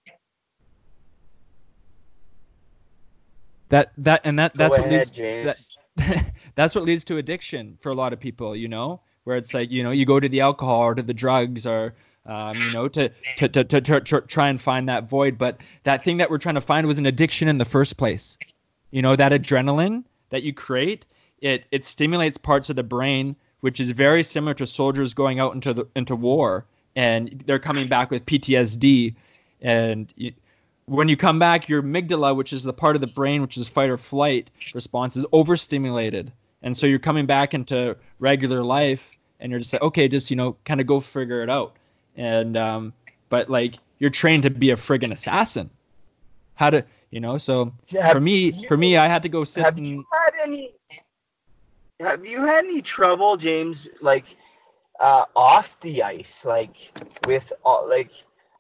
[3.70, 5.56] that that and that that's go what ahead, leads James.
[5.98, 9.54] that that's what leads to addiction for a lot of people you know where it's
[9.54, 11.94] like you know you go to the alcohol or to the drugs or
[12.30, 15.38] um, you know to to, to, to, to, try and find that void.
[15.38, 18.38] But that thing that we're trying to find was an addiction in the first place.
[18.92, 21.06] You know that adrenaline that you create
[21.40, 25.54] it it stimulates parts of the brain which is very similar to soldiers going out
[25.54, 26.66] into the into war
[26.96, 29.16] and they're coming back with PTSD
[29.62, 30.34] and you,
[30.90, 33.70] when you come back, your amygdala, which is the part of the brain which is
[33.70, 36.32] fight or flight response, is overstimulated,
[36.64, 40.36] and so you're coming back into regular life, and you're just like, okay, just you
[40.36, 41.76] know, kind of go figure it out,
[42.16, 42.94] and um,
[43.30, 45.70] but like you're trained to be a friggin' assassin,
[46.56, 49.44] how to, you know, so Yeah, for me, you- for me, I had to go
[49.44, 50.74] sit have and you had any
[52.00, 54.24] have you had any trouble james like
[55.02, 56.76] uh off the ice like
[57.28, 58.10] with all like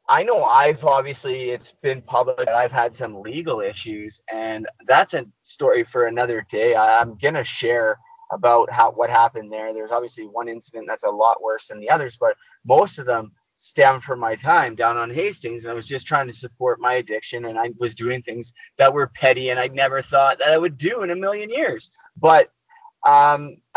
[0.09, 5.13] i know i've obviously it's been public that i've had some legal issues and that's
[5.13, 6.75] a story for another day.
[6.75, 7.97] I, i'm gonna share
[8.31, 9.73] about how what happened there.
[9.73, 12.35] There's obviously one incident that's a lot worse than the others but
[12.65, 16.25] most of them stem from my time down on hastings and i was just trying
[16.25, 20.01] to support my addiction and i was doing things that were petty and I never
[20.01, 21.91] thought that I would do in a million years.
[22.17, 22.51] But
[23.05, 23.57] um,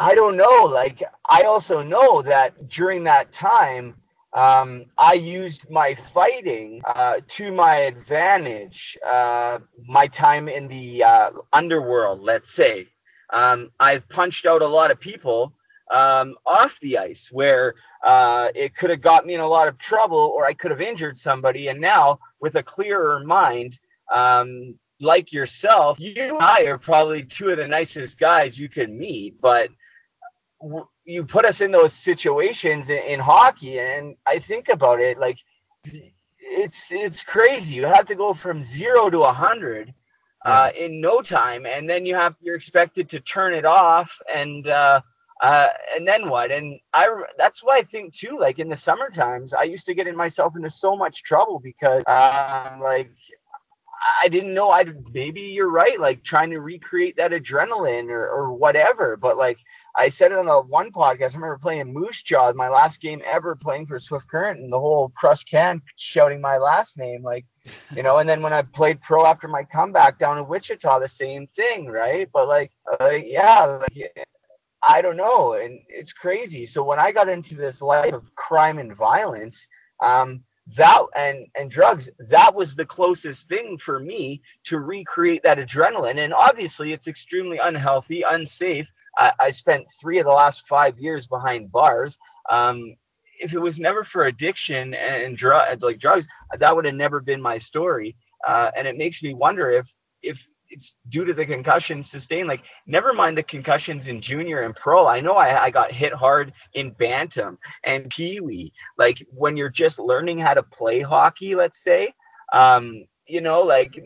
[0.00, 0.64] I don't know.
[0.64, 3.94] Like I also know that during that time,
[4.32, 8.96] um, I used my fighting uh, to my advantage.
[9.04, 12.86] Uh, my time in the uh, underworld, let's say,
[13.32, 15.52] um, I've punched out a lot of people
[15.90, 17.74] um, off the ice where
[18.04, 20.80] uh, it could have got me in a lot of trouble or I could have
[20.80, 21.68] injured somebody.
[21.68, 23.78] And now, with a clearer mind,
[24.12, 28.90] um, like yourself, you and I are probably two of the nicest guys you could
[28.90, 29.70] meet, but
[30.60, 35.18] w- you put us in those situations in, in hockey, and I think about it
[35.18, 35.38] like
[36.40, 37.74] it's it's crazy.
[37.74, 39.94] You have to go from zero to a hundred
[40.44, 44.66] uh, in no time, and then you have you're expected to turn it off, and
[44.66, 45.00] uh,
[45.40, 46.50] uh, and then what?
[46.50, 48.36] And I that's why I think too.
[48.38, 51.60] Like in the summer times, I used to get in myself into so much trouble
[51.60, 53.10] because um, like
[54.20, 58.52] I didn't know I'd maybe you're right, like trying to recreate that adrenaline or, or
[58.52, 59.16] whatever.
[59.16, 59.58] But like
[59.96, 63.22] I said it on the one podcast, I remember playing Moose Jaw, my last game
[63.24, 67.44] ever playing for Swift Current, and the whole Crush Can shouting my last name, like
[67.94, 68.18] you know.
[68.18, 71.86] And then when I played pro after my comeback down in Wichita, the same thing,
[71.86, 72.28] right?
[72.32, 74.26] But like, uh, yeah, like,
[74.82, 76.64] I don't know, and it's crazy.
[76.66, 79.66] So when I got into this life of crime and violence,
[80.00, 80.44] um,
[80.76, 86.18] that and and drugs that was the closest thing for me to recreate that adrenaline.
[86.18, 88.90] And obviously it's extremely unhealthy unsafe.
[89.16, 92.18] I, I spent three of the last five years behind bars.
[92.50, 92.96] Um,
[93.40, 96.26] if it was never for addiction and drug like drugs
[96.58, 98.16] that would have never been my story.
[98.46, 99.86] Uh, and it makes me wonder if
[100.22, 100.38] if
[100.70, 102.48] it's due to the concussions sustained.
[102.48, 105.06] Like, never mind the concussions in junior and pro.
[105.06, 108.72] I know I, I got hit hard in bantam and wee.
[108.96, 112.12] Like, when you're just learning how to play hockey, let's say,
[112.52, 113.98] um, you know, like,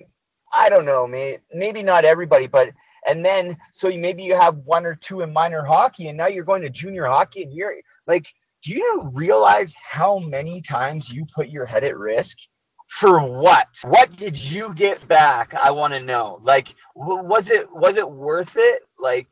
[0.54, 2.70] I don't know, maybe, maybe not everybody, but
[3.06, 6.26] and then so you, maybe you have one or two in minor hockey, and now
[6.28, 7.74] you're going to junior hockey, and you're
[8.06, 8.26] like,
[8.62, 12.38] do you realize how many times you put your head at risk?
[12.98, 13.68] For what?
[13.84, 15.54] What did you get back?
[15.54, 16.40] I want to know.
[16.42, 18.82] Like, was it was it worth it?
[18.98, 19.28] Like,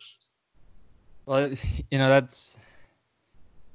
[1.26, 1.50] well,
[1.90, 2.56] you know that's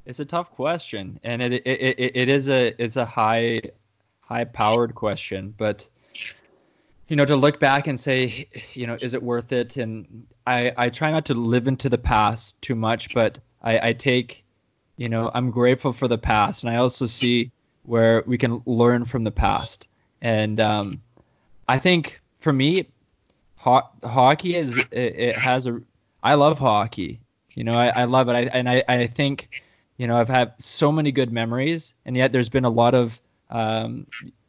[0.06, 3.62] it's a tough question, and it it, it, it is a it's a high
[4.22, 5.88] high powered question, but
[7.08, 10.74] you know to look back and say you know is it worth it and i
[10.76, 14.44] i try not to live into the past too much but i i take
[14.98, 17.52] you know i'm grateful for the past and i also see
[17.86, 19.88] where we can learn from the past.
[20.22, 21.02] And um,
[21.68, 22.88] I think for me,
[23.56, 25.82] ho- hockey is it, it, has a.
[26.24, 27.20] I love hockey.
[27.54, 28.34] You know, I, I love it.
[28.34, 29.62] I, and I, I think,
[29.98, 33.22] you know, I've had so many good memories, and yet there's been a lot of,
[33.50, 34.08] um,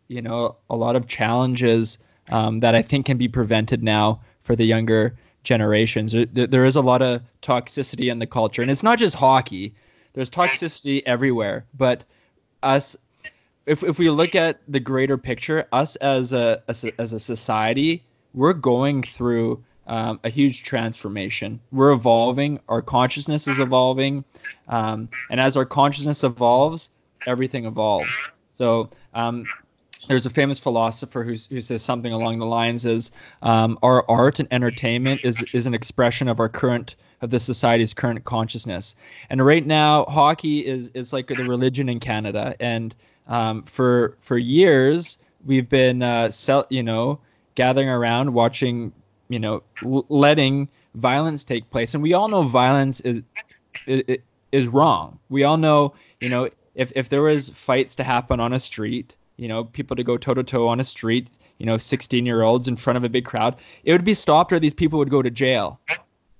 [0.09, 1.99] you know, a lot of challenges
[2.31, 6.13] um, that I think can be prevented now for the younger generations.
[6.13, 9.73] There, there is a lot of toxicity in the culture, and it's not just hockey.
[10.15, 12.05] There's toxicity everywhere, but
[12.63, 12.97] us
[13.67, 17.21] if if we look at the greater picture, us as a as a, as a
[17.21, 21.61] society, we're going through um, a huge transformation.
[21.73, 22.61] We're evolving.
[22.69, 24.25] Our consciousness is evolving,
[24.69, 26.91] um, and as our consciousness evolves,
[27.27, 28.09] everything evolves.
[28.53, 29.45] So um,
[30.09, 33.11] there's a famous philosopher who who says something along the lines is
[33.43, 37.95] um, our art and entertainment is is an expression of our current of the society's
[37.95, 38.95] current consciousness.
[39.31, 42.95] And right now, hockey is is like the religion in Canada, and
[43.27, 47.19] um, for for years we've been uh, sell, you know
[47.55, 48.93] gathering around watching
[49.29, 51.95] you know l- letting violence take place.
[51.95, 53.23] And we all know violence is,
[53.87, 54.19] is
[54.53, 55.19] is wrong.
[55.29, 59.17] We all know you know if if there was fights to happen on a street
[59.37, 62.43] you know people to go toe to toe on a street you know 16 year
[62.43, 65.11] olds in front of a big crowd it would be stopped or these people would
[65.11, 65.81] go to jail.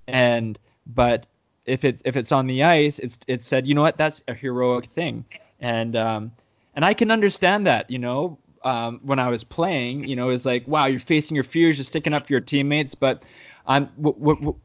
[0.07, 0.57] And
[0.95, 1.25] but
[1.65, 4.33] if it if it's on the ice it's it's said you know what that's a
[4.33, 5.25] heroic thing
[5.59, 6.31] and um
[6.77, 7.89] and I can understand that.
[7.89, 11.43] You know, um, when I was playing, you know, it's like, wow, you're facing your
[11.43, 13.23] fears, you're sticking up for your teammates, but
[13.65, 13.85] I'm.
[14.01, 14.59] W- w- w-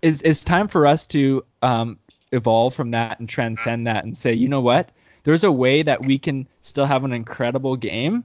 [0.00, 1.96] it's, it's time for us to um,
[2.32, 4.90] evolve from that and transcend that and say, you know what?
[5.22, 8.24] There's a way that we can still have an incredible game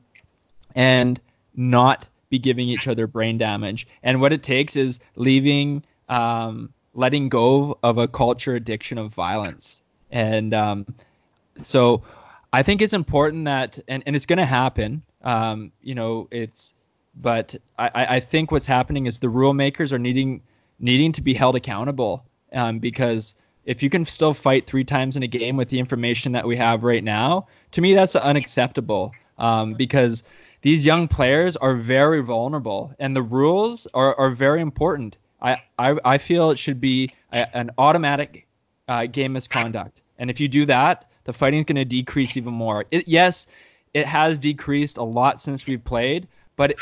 [0.73, 1.19] and
[1.55, 3.87] not be giving each other brain damage.
[4.01, 9.83] And what it takes is leaving, um, letting go of a culture addiction of violence.
[10.11, 10.85] And um,
[11.57, 12.01] so
[12.51, 15.03] I think it's important that, and, and it's going to happen.
[15.23, 16.73] Um, you know, it's,
[17.21, 20.41] but I, I think what's happening is the rule makers are needing
[20.79, 22.23] needing to be held accountable
[22.53, 23.33] um, because
[23.65, 26.55] if you can still fight three times in a game with the information that we
[26.55, 30.23] have right now, to me that's unacceptable um, because
[30.61, 35.17] these young players are very vulnerable and the rules are, are very important.
[35.41, 38.47] I, I, I feel it should be a, an automatic
[38.87, 40.01] uh, game misconduct.
[40.19, 42.85] And if you do that, the fighting is going to decrease even more.
[42.91, 43.47] It, yes,
[43.93, 46.77] it has decreased a lot since we've played, but it,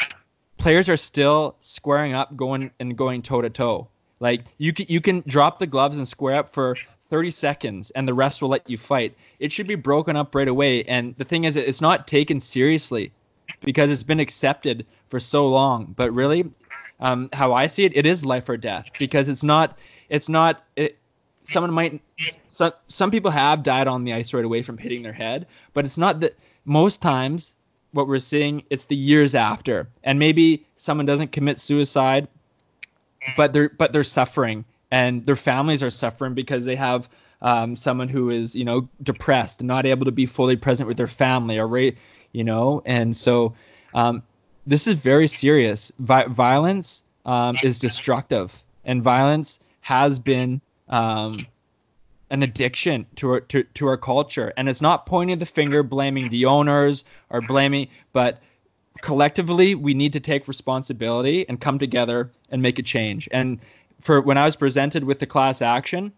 [0.58, 3.88] players are still squaring up, going and going toe to toe.
[4.20, 6.78] Like you can you can drop the gloves and square up for
[7.10, 9.16] 30 seconds, and the rest will let you fight.
[9.40, 10.84] It should be broken up right away.
[10.86, 13.12] And the thing is, it's not taken seriously
[13.62, 15.94] because it's been accepted for so long.
[15.98, 16.52] But really,
[17.00, 19.78] um, how I see it, it is life or death because it's not
[20.10, 20.98] it's not it,
[21.44, 22.02] someone might
[22.50, 25.86] some some people have died on the ice right away from hitting their head, but
[25.86, 27.56] it's not that most times
[27.92, 29.88] what we're seeing it's the years after.
[30.04, 32.28] And maybe someone doesn't commit suicide
[33.36, 37.10] but they're but they're suffering and their families are suffering because they have
[37.42, 41.08] um, someone who is you know depressed not able to be fully present with their
[41.08, 41.92] family or
[42.32, 43.54] you know and so
[43.94, 44.22] um,
[44.66, 45.92] this is very serious.
[46.00, 51.46] Vi- violence um, is destructive and violence has been um,
[52.30, 54.54] an addiction to our to, to our culture.
[54.58, 58.42] And it's not pointing the finger blaming the owners or blaming but
[59.02, 63.28] collectively we need to take responsibility and come together and make a change.
[63.32, 63.60] And
[64.02, 66.12] for when i was presented with the class action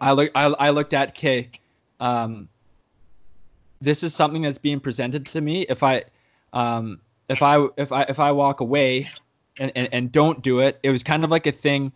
[0.00, 1.50] i look I, I looked at k
[2.00, 2.48] um,
[3.80, 5.62] this is something that's being presented to me.
[5.68, 6.04] If I,
[6.52, 9.08] um, if I if I if I walk away
[9.58, 11.92] and, and, and don't do it, it was kind of like a thing,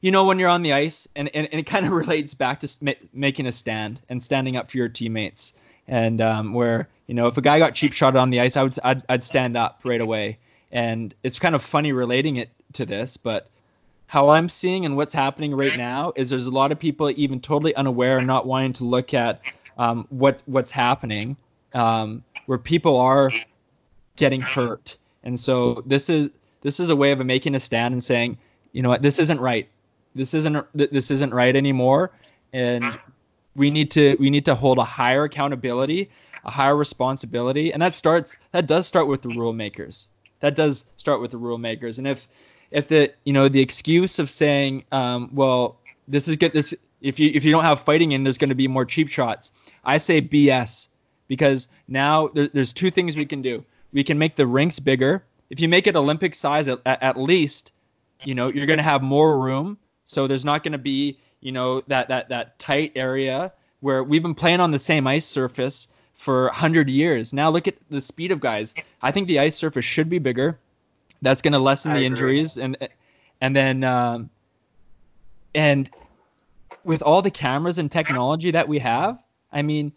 [0.00, 2.60] you know, when you're on the ice, and, and, and it kind of relates back
[2.60, 5.54] to ma- making a stand and standing up for your teammates.
[5.86, 8.62] And um, where you know, if a guy got cheap shot on the ice, I
[8.62, 10.38] would I'd, I'd stand up right away.
[10.70, 13.48] And it's kind of funny relating it to this, but
[14.06, 17.40] how I'm seeing and what's happening right now is there's a lot of people even
[17.40, 19.40] totally unaware and not wanting to look at
[19.78, 21.36] um, what what's happening,
[21.74, 23.30] um, where people are
[24.18, 26.28] getting hurt, and so this is
[26.60, 28.36] this is a way of making a stand and saying,
[28.72, 29.68] you know what, this isn't right,
[30.14, 32.12] this isn't this isn't right anymore,
[32.52, 32.98] and
[33.54, 36.10] we need to we need to hold a higher accountability,
[36.44, 40.08] a higher responsibility, and that starts that does start with the rule makers.
[40.40, 42.28] That does start with the rule makers, and if
[42.70, 47.18] if the you know the excuse of saying, um, well, this is good, this if
[47.18, 49.52] you if you don't have fighting in, there's going to be more cheap shots.
[49.84, 50.88] I say BS
[51.28, 53.64] because now there, there's two things we can do.
[53.92, 55.24] We can make the rinks bigger.
[55.50, 57.72] If you make it Olympic size at, at least,
[58.24, 59.78] you know you're going to have more room.
[60.04, 64.22] So there's not going to be you know that that that tight area where we've
[64.22, 67.32] been playing on the same ice surface for 100 years.
[67.32, 68.74] Now look at the speed of guys.
[69.02, 70.58] I think the ice surface should be bigger.
[71.22, 72.76] That's going to lessen the injuries and
[73.40, 74.30] and then um,
[75.54, 75.88] and
[76.84, 79.22] with all the cameras and technology that we have,
[79.52, 79.92] I mean,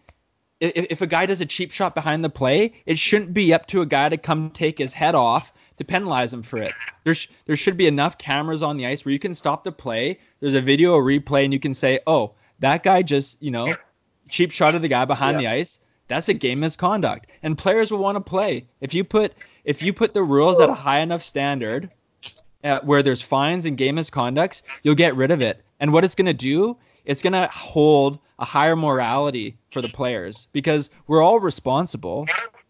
[0.61, 3.67] if, if a guy does a cheap shot behind the play, it shouldn't be up
[3.67, 6.73] to a guy to come take his head off to penalize him for it.
[7.03, 10.19] There's there should be enough cameras on the ice where you can stop the play.
[10.39, 13.75] There's a video a replay, and you can say, "Oh, that guy just you know,
[14.29, 15.49] cheap shot of the guy behind yeah.
[15.49, 18.67] the ice." That's a game misconduct, and players will want to play.
[18.81, 19.33] If you put
[19.65, 21.91] if you put the rules at a high enough standard,
[22.63, 25.63] uh, where there's fines and game misconducts, you'll get rid of it.
[25.79, 29.89] And what it's going to do, it's going to hold a higher morality for the
[29.89, 32.27] players because we're all responsible.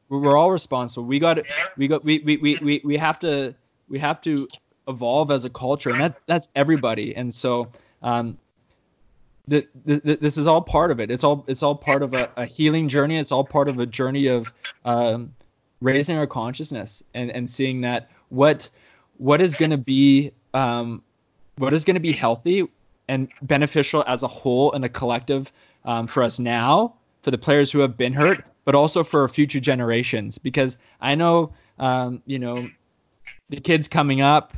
[0.10, 1.06] We're all responsible.
[1.06, 1.40] We got
[1.78, 3.56] we got we we, we, we, we have to
[3.88, 4.48] we have to
[4.88, 7.16] evolve as a culture and that that's everybody.
[7.16, 7.72] And so
[8.02, 8.38] um
[9.48, 11.12] the, the, this is all part of it.
[11.12, 13.18] It's all it's all part of a, a healing journey.
[13.18, 14.54] It's all part of a journey of
[14.86, 15.34] um,
[15.82, 18.70] raising our consciousness and, and seeing that what
[19.18, 21.04] what is going to be um,
[21.58, 22.68] what is going to be healthy
[23.08, 25.52] and beneficial as a whole and a collective
[25.86, 29.60] um, for us now, for the players who have been hurt, but also for future
[29.60, 30.38] generations.
[30.38, 32.68] Because I know, um, you know,
[33.50, 34.56] the kids coming up,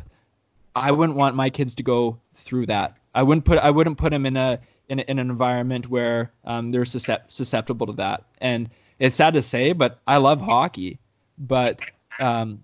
[0.75, 2.97] I wouldn't want my kids to go through that.
[3.15, 6.71] I wouldn't put I wouldn't put them in a in, in an environment where um,
[6.71, 8.23] they're susceptible to that.
[8.39, 8.69] And
[8.99, 10.99] it's sad to say, but I love hockey.
[11.37, 11.81] But
[12.19, 12.61] um,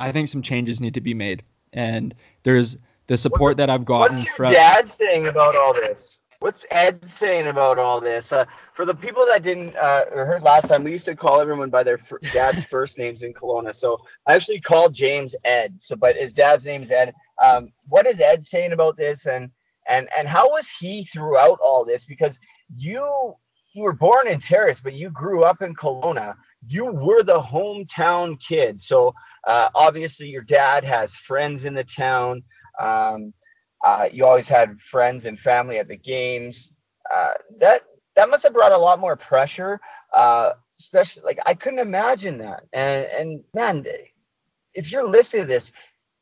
[0.00, 1.42] I think some changes need to be made,
[1.72, 4.16] and there's the support that I've gotten.
[4.16, 6.18] What's your from, dad saying about all this?
[6.40, 8.32] What's Ed saying about all this?
[8.32, 8.44] Uh,
[8.74, 11.70] for the people that didn't uh, or heard last time, we used to call everyone
[11.70, 13.74] by their f- dad's first names in Kelowna.
[13.74, 15.76] So I actually called James Ed.
[15.78, 17.14] So, but his dad's name's Ed.
[17.42, 19.50] Um, what is Ed saying about this, and
[19.88, 22.04] and and how was he throughout all this?
[22.04, 22.38] Because
[22.74, 23.34] you
[23.72, 26.36] you were born in Terrace, but you grew up in Kelowna.
[26.66, 28.80] You were the hometown kid.
[28.80, 29.14] So
[29.46, 32.42] uh, obviously, your dad has friends in the town.
[32.80, 33.32] Um,
[33.84, 36.72] uh, you always had friends and family at the games.
[37.14, 37.82] Uh, that
[38.16, 39.80] that must have brought a lot more pressure.
[40.14, 42.64] Uh, especially, like I couldn't imagine that.
[42.72, 43.84] And and man,
[44.74, 45.72] if you're listening to this,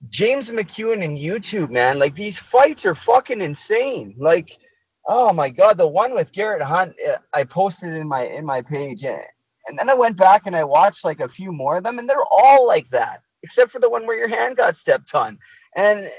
[0.09, 4.15] James McEwan and YouTube, man, like these fights are fucking insane.
[4.19, 4.59] Like,
[5.07, 8.63] oh my god, the one with Garet Hunt, uh, I posted in my in my
[8.63, 11.99] page, and then I went back and I watched like a few more of them,
[11.99, 15.39] and they're all like that, except for the one where your hand got stepped on.
[15.77, 16.11] And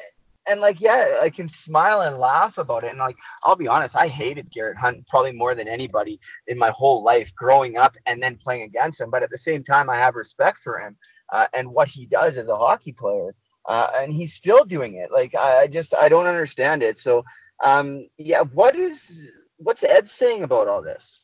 [0.48, 2.90] and like yeah, I can smile and laugh about it.
[2.90, 6.70] And like I'll be honest, I hated Garet Hunt probably more than anybody in my
[6.72, 9.10] whole life growing up and then playing against him.
[9.10, 10.98] But at the same time, I have respect for him
[11.32, 13.34] uh, and what he does as a hockey player.
[13.68, 15.12] Uh, and he's still doing it.
[15.12, 16.98] Like I, I just I don't understand it.
[16.98, 17.24] So
[17.64, 21.24] um, yeah, what is what's Ed saying about all this?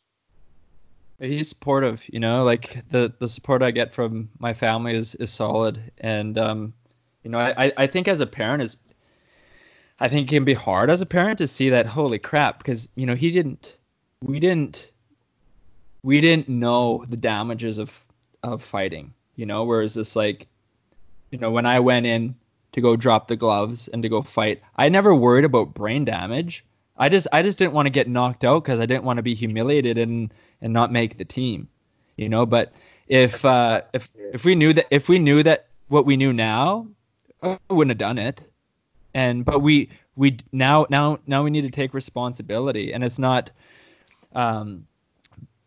[1.19, 5.31] He's supportive, you know, like the the support I get from my family is is
[5.31, 6.73] solid, and um,
[7.23, 8.77] you know, I I think as a parent is,
[9.99, 12.89] I think it can be hard as a parent to see that holy crap because
[12.95, 13.75] you know he didn't,
[14.21, 14.91] we didn't,
[16.03, 18.03] we didn't know the damages of
[18.43, 20.47] of fighting, you know, whereas this like,
[21.31, 22.35] you know, when I went in
[22.71, 26.63] to go drop the gloves and to go fight, I never worried about brain damage.
[26.97, 29.23] I just I just didn't want to get knocked out because I didn't want to
[29.23, 31.67] be humiliated and and not make the team,
[32.17, 32.45] you know.
[32.45, 32.73] But
[33.07, 36.87] if uh, if if we knew that if we knew that what we knew now,
[37.41, 38.48] I wouldn't have done it.
[39.19, 43.51] And but we we now now now we need to take responsibility, and it's not.
[44.33, 44.87] Um,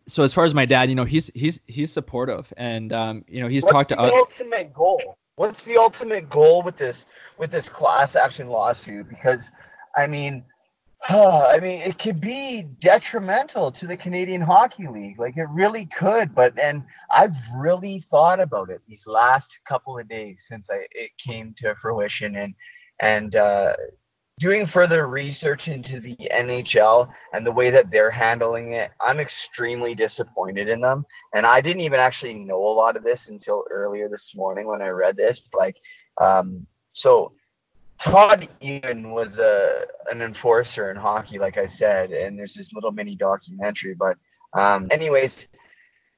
[0.09, 3.43] so as far as my dad, you know, he's he's he's supportive, and um, you
[3.43, 4.13] know, he's What's talked to the other.
[4.15, 5.19] ultimate goal?
[5.37, 7.05] What's the ultimate goal with this
[7.37, 9.07] with this class action lawsuit?
[9.11, 9.51] Because,
[9.99, 10.45] I mean,
[11.11, 15.19] I mean, it could be detrimental to the Canadian Hockey League.
[15.19, 16.35] Like it really could.
[16.35, 21.11] But and I've really thought about it these last couple of days since I it
[21.19, 22.55] came to fruition, and
[23.03, 23.75] and uh,
[24.39, 29.95] doing further research into the NHL and the way that they're handling it, I'm extremely
[29.95, 31.05] disappointed in them.
[31.35, 34.81] And I didn't even actually know a lot of this until earlier this morning when
[34.81, 35.43] I read this.
[35.53, 35.77] Like,
[36.21, 37.33] um, so
[37.99, 42.93] Todd Ewen was a an enforcer in hockey, like I said, and there's this little
[42.93, 43.95] mini documentary.
[43.95, 44.17] But,
[44.59, 45.47] um, anyways,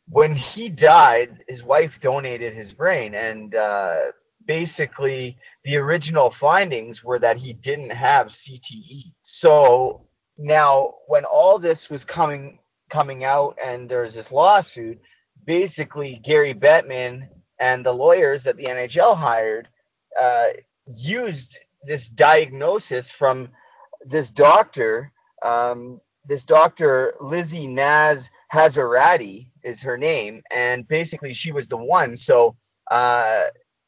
[0.09, 3.97] when he died, his wife donated his brain, and uh,
[4.47, 9.13] basically the original findings were that he didn't have CTE.
[9.23, 10.07] So
[10.39, 12.59] now when all this was coming
[12.91, 15.01] coming out and there was this lawsuit,
[15.47, 17.29] basically Gary Bettman
[17.59, 19.69] and the lawyers that the NHL hired
[20.21, 20.47] uh,
[20.87, 23.49] used this diagnosis from
[24.07, 25.13] this doctor,
[25.45, 32.17] um, this doctor Lizzie Naz Hazrati is her name, and basically she was the one.
[32.17, 32.57] So
[32.91, 33.45] uh,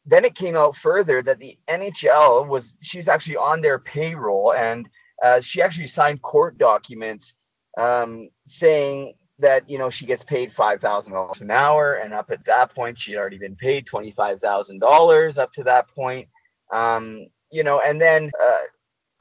[0.07, 4.89] then it came out further that the NHL was she's actually on their payroll and
[5.23, 7.35] uh, she actually signed court documents
[7.79, 12.31] um, saying that you know she gets paid five thousand dollars an hour and up
[12.31, 16.29] at that point she'd already been paid twenty five thousand dollars up to that point.
[16.73, 18.59] Um, you know and then uh,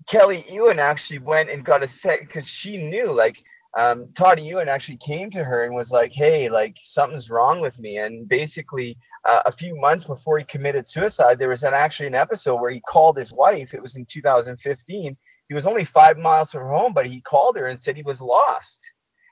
[0.08, 3.44] Kelly Ewen actually went and got a set because she knew like
[3.78, 7.78] um, Todd Ewen actually came to her and was like, "Hey, like something's wrong with
[7.80, 12.08] me." And basically, uh, a few months before he committed suicide, there was an actually
[12.08, 13.74] an episode where he called his wife.
[13.74, 15.18] It was in 2015.
[15.48, 18.22] He was only five miles from home, but he called her and said he was
[18.22, 18.80] lost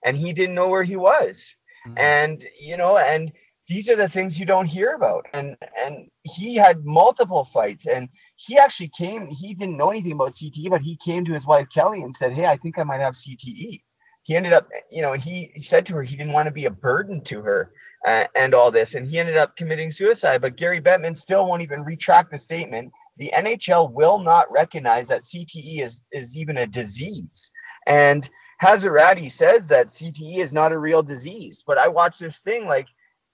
[0.04, 1.56] and he didn't know where he was.
[1.88, 2.00] Mhm.
[2.00, 3.32] And you know, and
[3.68, 5.26] these are the things you don't hear about.
[5.34, 9.28] And and he had multiple fights, and he actually came.
[9.28, 12.34] He didn't know anything about CTE, but he came to his wife Kelly and said,
[12.34, 13.84] "Hey, I think I might have CTE."
[14.24, 16.71] He ended up, you know, he said to her he didn't want to be a
[16.71, 17.71] burden to her
[18.07, 20.41] uh, and all this, and he ended up committing suicide.
[20.41, 22.91] But Gary Bettman still won't even retract the statement.
[23.17, 27.51] The NHL will not recognize that CTE is is even a disease,
[27.86, 28.30] and
[28.61, 31.63] Hazrati says that CTE is not a real disease.
[31.65, 32.88] But I watched this thing like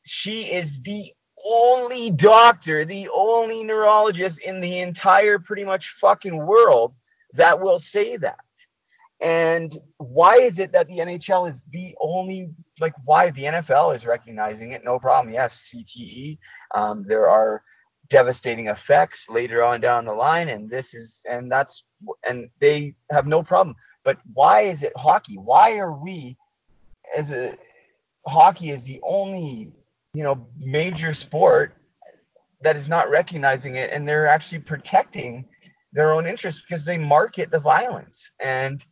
[0.05, 1.13] she is the
[1.45, 6.95] only doctor, the only neurologist in the entire pretty much fucking world
[7.33, 8.39] that will say that.
[9.22, 14.05] And why is it that the NHL is the only like why the NFL is
[14.05, 14.84] recognizing it?
[14.86, 15.34] No problem.
[15.34, 16.38] Yes, CTE.
[16.74, 17.61] Um, there are
[18.09, 21.84] devastating effects later on down the line, and this is and that's
[22.28, 23.76] and they have no problem.
[24.05, 25.38] But why is it hockey?
[25.38, 26.38] Why are we
[27.15, 27.57] as a
[28.26, 29.72] hockey is the only
[30.13, 31.76] you know major sport
[32.61, 35.45] that is not recognizing it, and they're actually protecting
[35.91, 38.84] their own interests because they market the violence and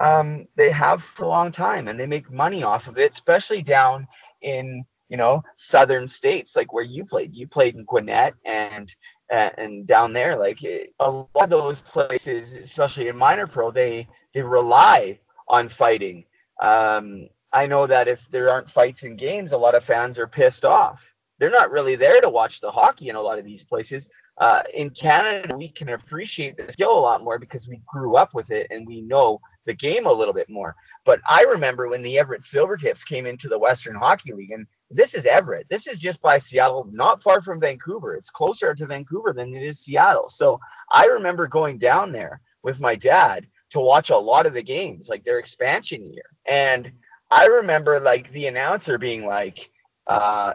[0.00, 3.62] um, they have for a long time and they make money off of it, especially
[3.62, 4.06] down
[4.40, 7.34] in you know southern states like where you played.
[7.34, 8.94] You played in Gwinnett and
[9.30, 13.70] uh, and down there, like it, a lot of those places, especially in minor pro,
[13.70, 15.18] they they rely
[15.48, 16.24] on fighting.
[16.60, 20.26] Um, I know that if there aren't fights in games, a lot of fans are
[20.26, 21.00] pissed off.
[21.42, 24.06] They're not really there to watch the hockey in a lot of these places.
[24.38, 28.32] Uh, in Canada, we can appreciate the skill a lot more because we grew up
[28.32, 30.76] with it and we know the game a little bit more.
[31.04, 35.14] But I remember when the Everett Silvertips came into the Western Hockey League, and this
[35.14, 35.66] is Everett.
[35.68, 38.14] This is just by Seattle, not far from Vancouver.
[38.14, 40.30] It's closer to Vancouver than it is Seattle.
[40.30, 40.60] So
[40.92, 45.08] I remember going down there with my dad to watch a lot of the games,
[45.08, 46.26] like their expansion year.
[46.46, 46.92] And
[47.32, 49.68] I remember like the announcer being like,
[50.06, 50.54] uh,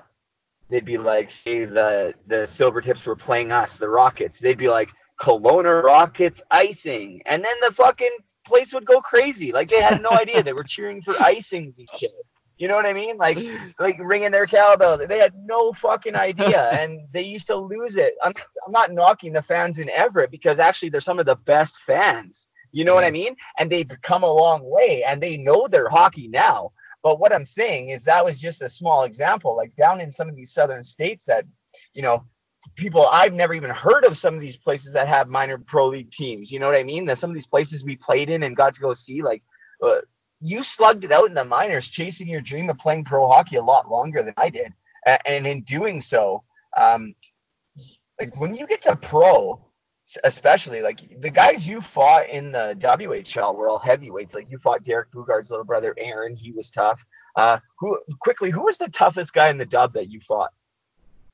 [0.69, 4.39] they'd be like, say the the Silvertips were playing us, the Rockets.
[4.39, 4.89] They'd be like,
[5.19, 9.51] Kelowna Rockets icing, and then the fucking place would go crazy.
[9.51, 12.23] Like they had no idea they were cheering for icings each other.
[12.57, 13.17] You know what I mean?
[13.17, 13.37] Like
[13.79, 14.97] like ringing their cowbell.
[14.97, 18.13] They had no fucking idea, and they used to lose it.
[18.23, 18.33] I'm
[18.65, 22.47] I'm not knocking the fans in Everett because actually they're some of the best fans.
[22.73, 23.35] You know what I mean?
[23.57, 26.71] And they've come a long way, and they know their hockey now.
[27.03, 29.55] But what I'm saying is that was just a small example.
[29.55, 31.45] Like down in some of these southern states that,
[31.93, 32.25] you know,
[32.75, 36.11] people I've never even heard of some of these places that have minor pro league
[36.11, 36.51] teams.
[36.51, 37.05] You know what I mean?
[37.05, 39.43] That some of these places we played in and got to go see, like,
[39.81, 40.01] uh,
[40.41, 43.63] you slugged it out in the minors, chasing your dream of playing pro hockey a
[43.63, 44.73] lot longer than I did.
[45.25, 46.43] And in doing so,
[46.75, 47.15] um,
[48.19, 49.66] like when you get to pro,
[50.23, 54.33] especially like the guys you fought in the WHL were all heavyweights.
[54.33, 57.03] Like you fought Derek Boogaard's little brother Aaron, he was tough.
[57.35, 60.51] Uh, who quickly, who was the toughest guy in the dub that you fought?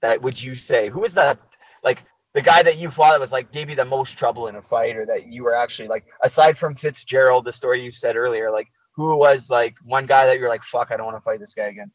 [0.02, 0.90] That would you say?
[0.90, 1.40] Who was that?
[1.84, 2.04] Like
[2.34, 4.62] the guy that you fought that was like gave you the most trouble in a
[4.62, 8.52] fight, or that you were actually like aside from Fitzgerald, the story you said earlier,
[8.52, 11.40] like who was like one guy that you're like, fuck, I don't want to fight
[11.40, 11.92] this guy again.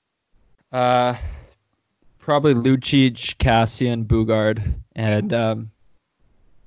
[0.71, 1.15] Uh,
[2.19, 5.71] probably Lucic, Kassian, Boogaard, and um,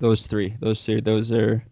[0.02, 0.56] those three.
[0.60, 1.00] Those three.
[1.00, 1.64] Those are.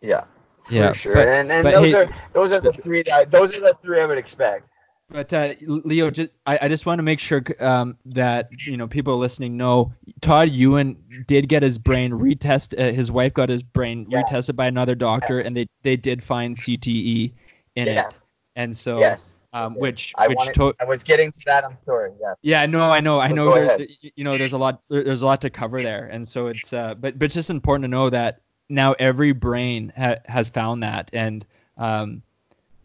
[0.00, 0.24] Yeah.
[0.70, 1.14] Yeah, sure.
[1.14, 4.00] but- and and those hey- are those are the three that those are the three
[4.00, 4.68] I would expect.
[5.10, 8.86] But uh, Leo, just I, I just want to make sure um, that you know
[8.86, 9.92] people listening know
[10.22, 10.96] Todd Ewen
[11.26, 12.78] did get his brain retest.
[12.80, 14.30] Uh, his wife got his brain Yes.
[14.30, 15.46] retested by another doctor, Yes.
[15.46, 17.32] and they they did find CTE
[17.76, 18.24] in it, yes.
[18.56, 19.34] and so yes.
[19.52, 21.64] Um, which I which wanted, to- I was getting to that.
[21.64, 22.12] I'm sorry.
[22.20, 22.34] Yeah.
[22.42, 25.26] yeah no I know I So know there, you know there's a lot there's a
[25.26, 28.10] lot to cover there, and so it's uh, but but it's just important to know
[28.10, 31.44] that now every brain ha- has found that, and
[31.78, 32.22] um,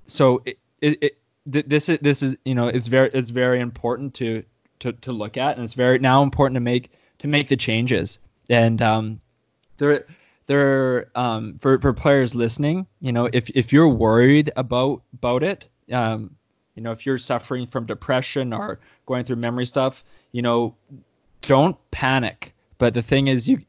[0.05, 1.18] so it, it, it
[1.51, 4.43] th- this is this is you know it's very it's very important to
[4.80, 8.20] to to look at, and it's very now important to make to make the changes,
[8.49, 9.20] and um,
[9.78, 10.05] there
[10.47, 15.68] there um for for players listening, you know if if you're worried about about it,
[15.91, 16.36] um,
[16.78, 20.75] you know if you're suffering from depression or going through memory stuff, you know
[21.41, 22.53] don't panic.
[22.78, 23.59] But the thing is, you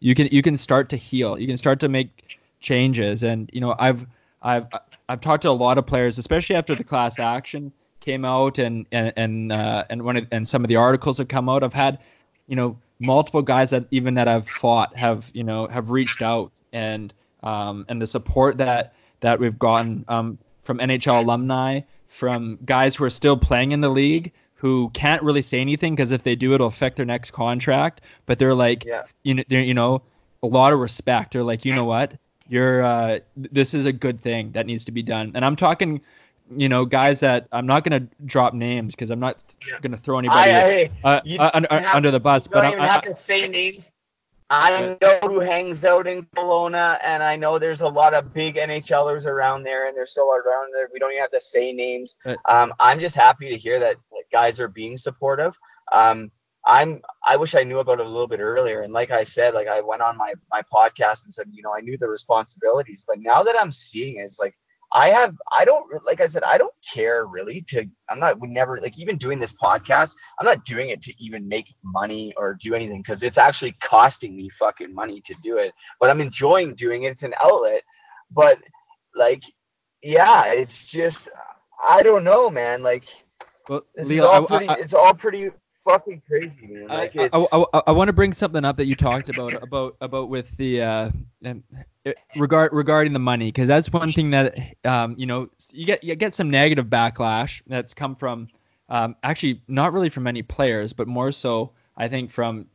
[0.00, 1.38] you can you can start to heal.
[1.38, 4.06] You can start to make changes, and you know I've
[4.42, 4.66] I've
[5.08, 8.86] I've talked to a lot of players, especially after the class action came out, and
[8.92, 11.64] and and uh, and one of, and some of the articles have come out.
[11.64, 11.98] I've had
[12.46, 16.52] you know multiple guys that even that I've fought have you know have reached out
[16.74, 22.96] and um, and the support that that we've gotten um, from NHL alumni, from guys
[22.96, 26.34] who are still playing in the league who can't really say anything because if they
[26.34, 28.00] do, it'll affect their next contract.
[28.26, 29.04] But they're like, Yeah.
[29.22, 30.02] you know, they're, you know,
[30.42, 31.32] a lot of respect.
[31.32, 32.14] They're like, you know what,
[32.48, 35.30] you're, uh, this is a good thing that needs to be done.
[35.36, 36.00] And I'm talking,
[36.56, 39.38] you know, guys that I'm not gonna drop names because I'm not
[39.68, 39.78] Yeah.
[39.80, 42.48] gonna throw anybody I, uh, uh, under, don't under the bus.
[42.48, 43.92] But I, I, have to say names.
[44.50, 48.56] I know who hangs out in Kelowna, and I know there's a lot of big
[48.56, 50.88] NHLers around there, and they're still around there.
[50.92, 52.16] We don't even have to say names.
[52.46, 53.96] Um, I'm just happy to hear that
[54.32, 55.54] guys are being supportive.
[55.92, 56.30] Um,
[56.64, 57.02] I'm.
[57.26, 58.82] I wish I knew about it a little bit earlier.
[58.82, 61.74] And like I said, like I went on my my podcast and said, you know,
[61.76, 64.54] I knew the responsibilities, but now that I'm seeing it, it's like
[64.92, 65.36] I have.
[65.52, 66.42] I don't like I said.
[66.44, 67.64] I don't care really.
[67.68, 68.40] To I'm not.
[68.40, 70.12] We never like even doing this podcast.
[70.40, 74.34] I'm not doing it to even make money or do anything because it's actually costing
[74.36, 75.72] me fucking money to do it.
[76.00, 77.12] But I'm enjoying doing it.
[77.12, 77.82] It's an outlet.
[78.30, 78.58] But
[79.14, 79.42] like,
[80.02, 81.28] yeah, it's just
[81.86, 82.82] I don't know, man.
[82.82, 83.04] Like
[83.68, 84.68] well, Leo, all I- pretty.
[84.68, 85.50] I- it's all pretty
[85.88, 86.90] fucking crazy, man.
[86.90, 87.52] I, Like I, it's.
[87.52, 90.82] I, I, want to bring something up that you talked about about about with the
[90.82, 91.10] uh,
[91.44, 91.62] um,
[92.06, 96.02] uh, regard regarding the money because that's one thing that um, you know you get
[96.04, 98.48] you get some negative backlash that's come from
[98.88, 102.66] um, actually not really from many players but more so I think from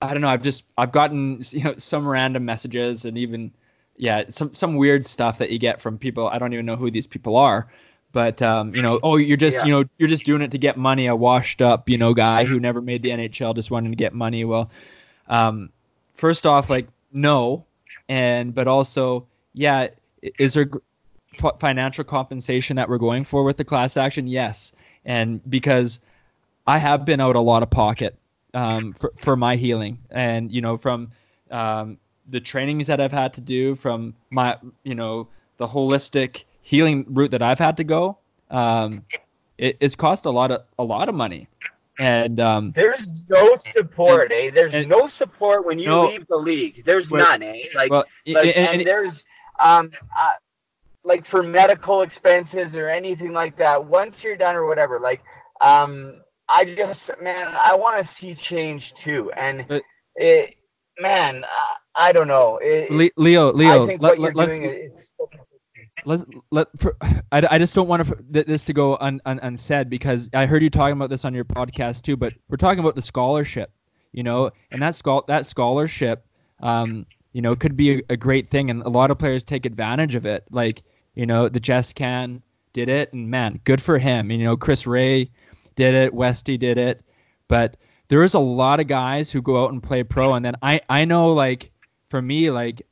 [0.00, 3.52] I don't know I've just I've gotten you know some random messages and even
[3.96, 6.90] yeah some some weird stuff that you get from people I don't even know who
[6.90, 7.68] these people are
[8.12, 9.64] but um, you know, oh, you're just Yeah.
[9.66, 11.06] you know you're just doing it to get money.
[11.06, 14.14] A washed up you know guy who never made the NHL just wanted to get
[14.14, 14.44] money.
[14.44, 14.70] Well,
[15.28, 15.70] um,
[16.14, 17.64] first off, like no,
[18.08, 19.88] and but also yeah,
[20.22, 20.70] is there
[21.34, 24.26] fi- financial compensation that we're going for with the class action?
[24.26, 24.72] Yes,
[25.04, 26.00] and because
[26.66, 28.16] I have been out a lot of pocket
[28.54, 31.10] um, for for my healing, and you know from
[31.50, 31.98] um,
[32.28, 35.28] the trainings that I've had to do, from my you know
[35.58, 38.18] the holistic healing route that I've had to go,
[38.50, 39.02] um,
[39.56, 41.48] it, it's cost a lot of a lot of money,
[41.98, 44.50] and um, There's no support, eh?
[44.50, 46.06] There's and- no support when you No.
[46.08, 46.84] leave the league.
[46.84, 47.62] There's Well- none, eh?
[47.74, 49.24] Like, well, like and- and, and- there's
[49.60, 50.32] um, uh,
[51.04, 53.82] like for medical expenses or anything like that.
[53.82, 55.22] Once you're done or whatever, like,
[55.62, 56.20] um,
[56.50, 59.82] I just man, I want to see change too, and But-
[60.16, 60.54] it,
[61.00, 61.44] man,
[61.96, 62.58] I, I don't know.
[62.62, 65.14] It, Leo, Leo, I think let, what you're let, us doing is
[66.04, 66.20] let
[66.50, 66.96] let for,
[67.32, 70.62] I, I just don't want to, this to go un, un, unsaid because I heard
[70.62, 72.16] you talking about this on your podcast too.
[72.16, 73.70] But we're talking about the scholarship,
[74.12, 76.26] you know, and that schol- that scholarship,
[76.60, 79.66] um, you know, could be a, a great thing, and a lot of players take
[79.66, 80.44] advantage of it.
[80.50, 80.82] Like
[81.14, 82.42] you know, the Jess Can
[82.72, 84.30] did it, and man, good for him.
[84.30, 85.30] You know, Chris Ray
[85.74, 87.02] did it, Westy did it,
[87.48, 87.76] but
[88.08, 90.80] there is a lot of guys who go out and play pro, and then I
[90.88, 91.70] I know like
[92.08, 92.82] for me like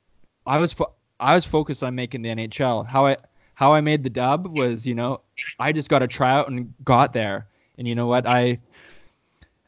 [0.46, 0.76] I was
[1.20, 2.86] I was focused on making the NHL.
[2.86, 3.16] How I
[3.54, 5.20] how I made the dub was, you know,
[5.58, 7.46] I just got a tryout and got there.
[7.78, 8.26] And you know what?
[8.26, 8.58] I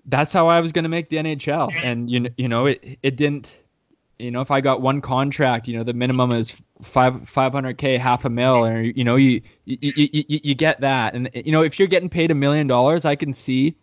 [0.07, 1.73] that's how I was going to make the NHL.
[1.83, 3.57] And you you know, it it didn't
[4.19, 8.25] you know, if I got one contract, you know, the minimum is five 500k, half
[8.25, 11.63] a mil, or you know, you you, you you you get that, and you know,
[11.63, 13.77] if you're getting paid a million dollars, I can see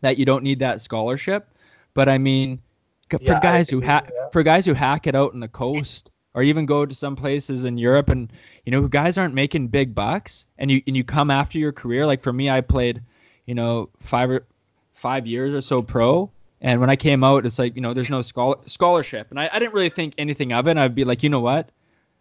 [0.00, 1.48] that you don't need that scholarship.
[1.94, 2.60] But I mean,
[3.10, 6.10] for Yeah, I guys who hack for guys who hack it out in the coast,
[6.36, 8.32] or even go to some places in Europe, and
[8.64, 12.06] you know, guys aren't making big bucks, and you and you come after your career.
[12.06, 13.02] Like for me, I played,
[13.46, 14.46] you know, five or
[14.94, 16.30] five years or so pro.
[16.60, 19.26] And when I came out, it's like, you know, there's no schol- scholarship.
[19.30, 20.70] And I, I didn't really think anything of it.
[20.70, 21.70] And I'd be like, you know what?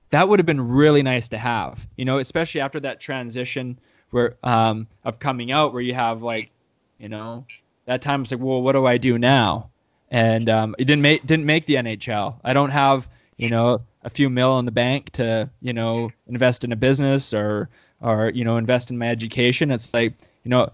[0.10, 3.80] That would have been really nice to have, you know, especially after that transition
[4.12, 6.52] where um, of coming out where you have like,
[7.00, 7.46] you know,
[7.86, 9.70] that time it's like, well, what do I do now?
[10.12, 12.40] And um, it didn't make didn't make the NHL.
[12.44, 16.64] I don't have, you know, a few mil in the bank to, you know, invest
[16.64, 17.70] in a business or
[18.02, 19.72] or you know, invest in my education.
[19.72, 20.14] It's like,
[20.44, 20.72] you know,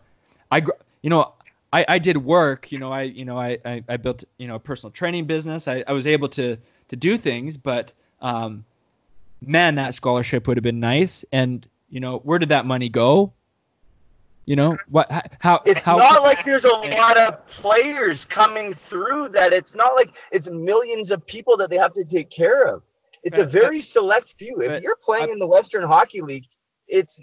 [0.52, 0.62] I
[1.02, 1.34] you know,
[1.74, 4.56] I, I did work, you know, I you know, I, I, I built, you know,
[4.56, 5.68] a personal training business.
[5.68, 6.58] I, I was able to
[6.90, 8.66] to do things, but um
[9.44, 11.26] man, that scholarship would have been nice.
[11.32, 13.34] And, you know, where did that money go?
[14.46, 15.10] You know, what
[15.40, 19.54] how It's how not like there's a lot of players coming through that.
[19.54, 22.82] It's not like it's millions of people that they have to take care of.
[23.24, 24.62] It's a But- very select few.
[24.62, 26.46] If you're playing I- in the Western Hockey League,
[26.88, 27.20] it's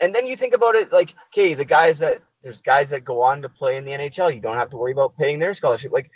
[0.00, 3.22] and then you think about it like, okay, the guys that there's guys that go
[3.22, 4.34] on to play in the NHL.
[4.34, 5.92] You don't have to worry about paying their scholarship.
[5.92, 6.10] Like,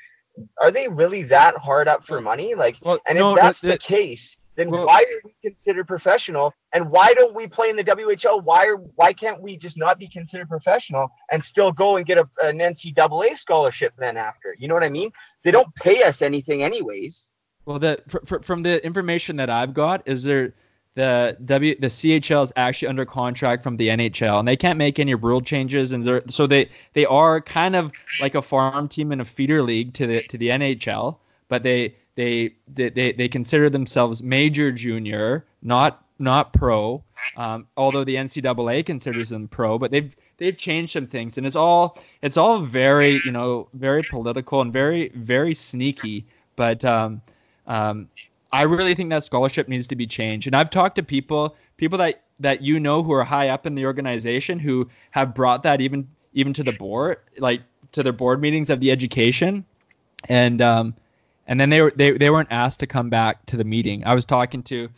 [0.60, 2.54] are they really that hard up for money?
[2.54, 5.86] Like, well, and no, if that's the- the case, then well- why are we considered
[5.86, 6.52] professional?
[6.72, 8.40] And why don't we play in the WHL?
[8.40, 12.18] Why are why can't we just not be considered professional and still go and get
[12.18, 14.56] a, an NCAA scholarship then after?
[14.58, 15.12] You know what I mean?
[15.44, 17.28] They don't pay us anything anyways.
[17.66, 20.54] Well, the fr- fr- from the information that I've got is there
[20.94, 24.98] the W the CHL is actually under contract from the NHL and they can't make
[24.98, 29.12] any rule changes and they're so they they are kind of like a farm team
[29.12, 31.16] in a feeder league to the to the NHL,
[31.48, 37.02] but they they they they, they consider themselves major junior, not not pro.
[37.36, 41.56] Um, although the NCAA considers them pro, but they've they've changed some things and it's
[41.56, 46.24] all it's all very you know very political and very very sneaky.
[46.56, 47.20] But um,
[47.66, 48.08] um,
[48.52, 50.46] I really think that scholarship needs to be changed.
[50.46, 53.74] And I've talked to people, people that that you know who are high up in
[53.74, 57.62] the organization who have brought that even even to the board, like
[57.92, 59.64] to their board meetings of the education,
[60.28, 60.94] and um,
[61.46, 64.04] and then they were they, they weren't asked to come back to the meeting.
[64.06, 64.88] I was talking to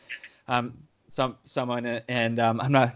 [0.48, 0.74] um,
[1.08, 2.94] some someone, and um, I'm not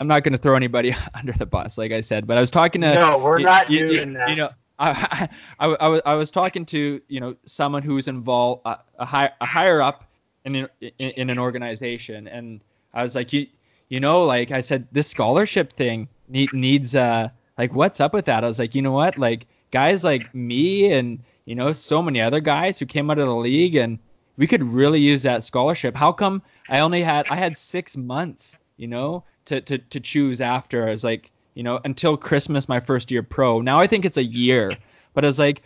[0.00, 2.50] I'm not going to throw anybody under the bus, like I said, but I was
[2.50, 4.28] talking to No, we're you- not you, you- doing that.
[4.28, 5.28] You know, I,
[5.60, 9.30] I, I, was- I was talking to you know someone who's involved uh, a, high,
[9.40, 10.04] a higher up
[10.44, 10.68] in, in
[11.10, 13.46] in an organization, and I was like, you
[13.88, 17.28] you know, like I said, this scholarship thing need, needs uh
[17.58, 18.44] like what's up with that?
[18.44, 22.20] I was like, you know what, like guys like me and you know so many
[22.20, 23.98] other guys who came out of the league and
[24.36, 25.94] we could really use that scholarship.
[25.94, 30.40] How come I only had I had six months, you know, to to to choose
[30.40, 30.86] after?
[30.88, 33.60] I was like, you know, until Christmas, my first year pro.
[33.60, 34.72] Now I think it's a year,
[35.14, 35.62] but it's like,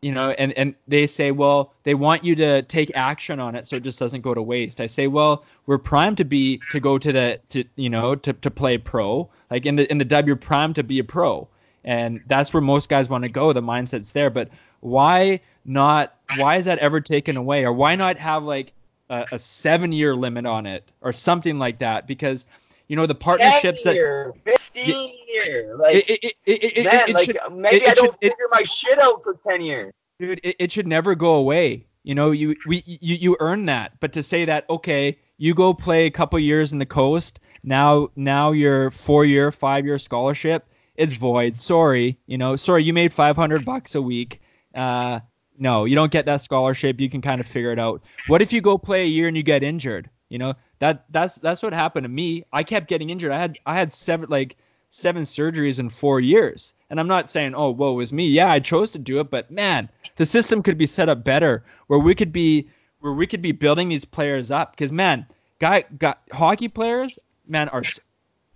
[0.00, 3.66] you know, and and they say, well, they want you to take action on it
[3.66, 4.80] so it just doesn't go to waste.
[4.80, 8.32] I say, well, we're primed to be to go to the to you know to
[8.34, 9.28] to play pro.
[9.50, 11.48] Like in the in the W, you're primed to be a pro,
[11.84, 13.52] and that's where most guys want to go.
[13.52, 14.50] The mindset's there, but
[14.80, 16.14] why not?
[16.36, 18.74] Why is that ever taken away, or why not have like
[19.08, 22.06] a, a seven year limit on it, or something like that?
[22.06, 22.44] Because
[22.88, 26.84] you know the partnerships 10 that year, 15 year, like it, it, it, it, it,
[26.84, 29.92] man, like should, maybe I don't should- figure my shit out for 10 years.
[30.18, 31.86] dude it, it should never go away.
[32.02, 33.98] You know you we you, you earn that.
[34.00, 38.08] But to say that okay you go play a couple years in the coast now
[38.14, 41.56] now your four year five year scholarship it's void.
[41.56, 44.42] Sorry you know sorry you made 500 bucks a week.
[44.74, 45.20] Uh
[45.58, 47.00] no you don't get that scholarship.
[47.00, 48.02] You can kind of figure it out.
[48.26, 51.36] What if you go play a year and you get injured you know that that's
[51.36, 54.56] that's what happened to me i kept getting injured i had i had seven like
[54.94, 56.72] seven surgeries in four years.
[56.88, 58.28] And I'm not saying, oh, woe was me.
[58.28, 61.64] Yeah, I chose to do it, but man, the system could be set up better
[61.88, 62.68] where we could be
[63.00, 64.70] where we could be building these players up.
[64.70, 65.26] Because man,
[65.58, 67.82] guy got hockey players, man, are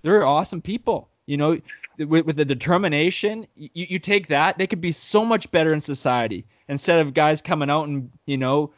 [0.02, 1.08] they're awesome people.
[1.26, 1.60] You know,
[1.98, 5.80] with, with the determination, you, you take that, they could be so much better in
[5.80, 8.72] society instead of guys coming out and you know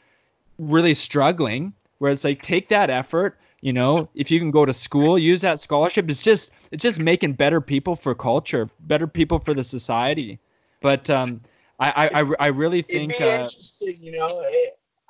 [0.58, 1.74] really struggling.
[2.00, 5.42] Where it's like take that effort, you know, if you can go to school, use
[5.42, 6.10] that scholarship.
[6.10, 10.40] It's just it's just making better people for culture, better people for the society.
[10.80, 11.40] But um,
[11.78, 14.44] I I, I- really It'd think be uh, interesting, you know.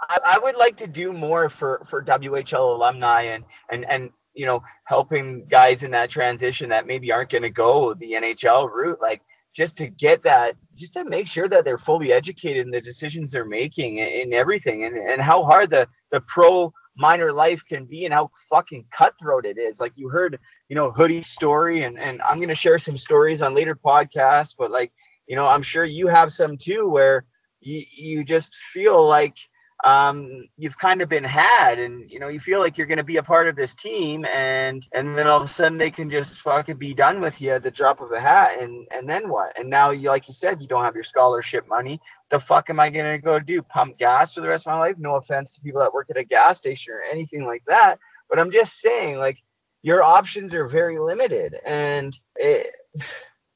[0.01, 4.47] I, I would like to do more for for WHL alumni and and and you
[4.47, 9.01] know helping guys in that transition that maybe aren't going to go the NHL route.
[9.01, 12.81] Like just to get that, just to make sure that they're fully educated in the
[12.81, 17.85] decisions they're making in everything, and and how hard the the pro minor life can
[17.87, 19.81] be and how fucking cutthroat it is.
[19.81, 23.55] Like you heard, you know, Hoodie's story, and and I'm gonna share some stories on
[23.55, 24.93] later podcasts, but like,
[25.27, 27.25] you know, I'm sure you have some too where
[27.61, 29.37] you you just feel like
[29.85, 33.05] um, you've kind of been had and you know you feel like you're going to
[33.05, 36.11] be a part of this team and and then all of a sudden they can
[36.11, 39.29] just fucking be done with you at the drop of a hat and and then
[39.29, 39.59] what?
[39.59, 42.01] And now you like you said you don't have your scholarship money.
[42.29, 43.63] The fuck am i going to go do?
[43.63, 44.97] Pump gas for the rest of my life?
[44.99, 47.99] No offense to people that work at a gas station or anything like that
[48.31, 49.37] but i'm just saying like
[49.83, 52.73] your options are very limited and it,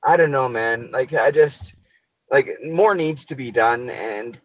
[0.06, 0.90] i don't know man.
[0.90, 1.74] Like i just
[2.30, 4.38] like more needs to be done and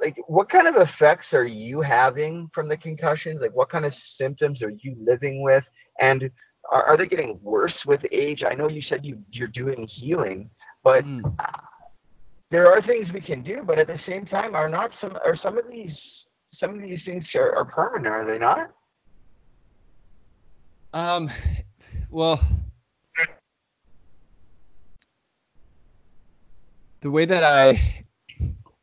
[0.00, 3.40] like what kind of effects are you having from the concussions?
[3.40, 5.68] Like what kind of symptoms are you living with?
[6.00, 6.30] And
[6.70, 8.44] are, are they getting worse with age?
[8.44, 10.50] I know you said you you're doing healing
[10.86, 11.36] but mm.
[12.48, 15.34] there are things we can do but at the same time are not some are
[15.34, 18.70] some of these some of these things are, are permanent are they not?
[20.94, 21.28] Um
[22.08, 22.40] well
[27.00, 28.05] the way that i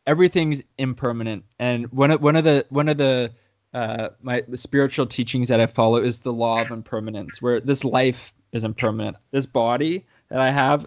[0.08, 1.44] everything's impermanent.
[1.60, 3.32] And one of one of the one of the
[3.74, 8.34] uh, my spiritual teachings that I follow is the law of impermanence, where this life
[8.52, 9.18] is impermanent.
[9.32, 10.86] This body that I have,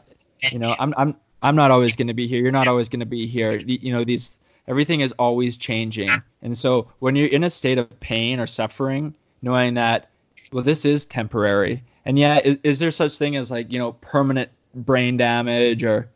[0.51, 2.43] you know, I'm I'm I'm not always going to be here.
[2.43, 3.57] You're not always going to be here.
[3.57, 4.37] You know, these
[4.69, 6.11] everything is always changing.
[6.43, 10.11] And so when you're in a state of pain or suffering, knowing that
[10.53, 11.83] well, this is temporary.
[12.05, 16.09] And yeah, is, is there such thing as like you know permanent brain damage or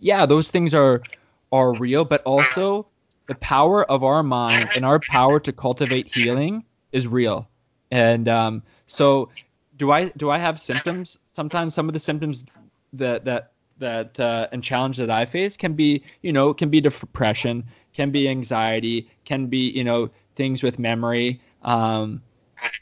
[0.00, 1.02] yeah, those things are
[1.54, 2.86] are real, but also
[3.28, 7.48] the power of our mind and our power to cultivate healing is real.
[7.92, 9.30] And um, so,
[9.76, 11.18] do I do I have symptoms?
[11.28, 12.44] Sometimes some of the symptoms
[12.92, 16.80] that that that uh, and challenge that I face can be you know can be
[16.80, 21.40] depression, can be anxiety, can be you know things with memory.
[21.62, 22.20] Um,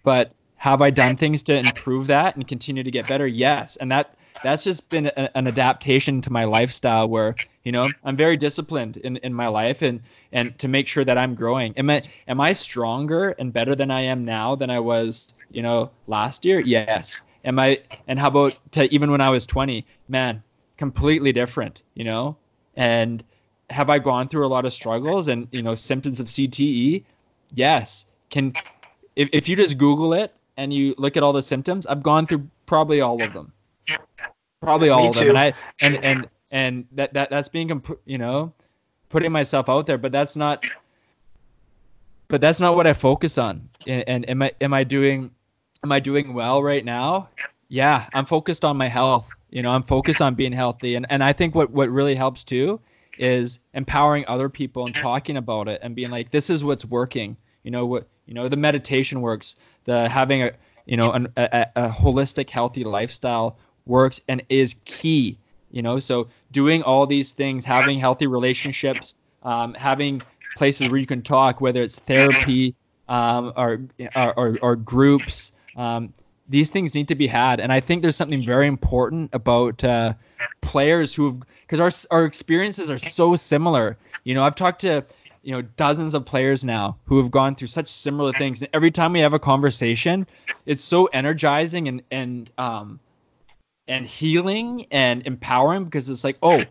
[0.03, 3.27] but have I done things to improve that and continue to get better?
[3.27, 7.35] Yes, and that that's just been a, an adaptation to my lifestyle where
[7.65, 10.01] you know i'm very disciplined in, in my life and
[10.33, 11.77] and to make sure that i'm growing.
[11.77, 15.63] Am i am i stronger and better than i am now than i was you
[15.63, 16.61] know last year?
[16.61, 17.23] Yes.
[17.45, 20.43] Am i and how about to even when i was 20 man
[20.77, 22.37] completely different you know?
[22.77, 23.23] And
[23.71, 27.05] have i gone through a lot of struggles and you know symptoms of cte
[27.55, 28.07] yes.
[28.31, 28.55] Can
[29.17, 32.27] if, if you just google it and you look at all the symptoms i've gone
[32.27, 33.53] through probably all of them
[34.63, 35.29] probably all of them.
[35.31, 38.53] and i and and and that, that that's being comp- you know
[39.09, 40.65] putting myself out there but that's not
[42.29, 43.69] but that's not what i focus on.
[43.87, 45.31] And, and am i am i doing
[45.85, 47.29] am i doing well right now?
[47.69, 49.29] Yeah i'm focused on my health.
[49.51, 50.95] You know i'm focused on being healthy.
[50.95, 52.81] And and i think what what really helps too
[53.19, 57.37] is empowering other people and talking about it and being like this is what's working.
[57.65, 60.53] You know what you know the meditation works the having a
[60.87, 65.39] you know an, a, a holistic healthy lifestyle works and is key
[65.73, 65.99] you know?
[65.99, 70.23] So doing all these things having healthy relationships um, having
[70.55, 72.77] places where you can talk whether it's therapy
[73.09, 73.81] um, or,
[74.15, 76.13] or, or, groups um,
[76.49, 77.59] these things need to be had.
[77.59, 80.15] And i think there's something very important about uh,
[80.61, 83.97] players who have because our, our experiences are so similar.
[84.25, 85.05] You know i've talked to
[85.43, 88.63] you know dozens of players now who have gone through such similar things.
[88.63, 90.27] And every time we have a conversation
[90.67, 93.01] it's so energizing and and um
[93.89, 96.65] and healing and empowering because it's like, oh,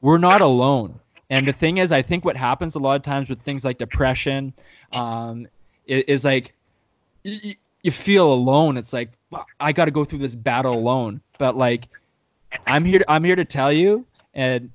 [0.00, 0.98] we're not alone.
[1.30, 3.78] And the thing is, I think what happens a lot of times with things like
[3.78, 4.52] depression
[4.92, 5.48] um,
[5.86, 6.54] is, like
[7.24, 8.76] you, feel alone.
[8.76, 9.10] It's like
[9.58, 11.20] I got to go through this battle alone.
[11.38, 11.88] But like,
[12.66, 13.02] I'm here.
[13.08, 14.70] I'm here to tell you, and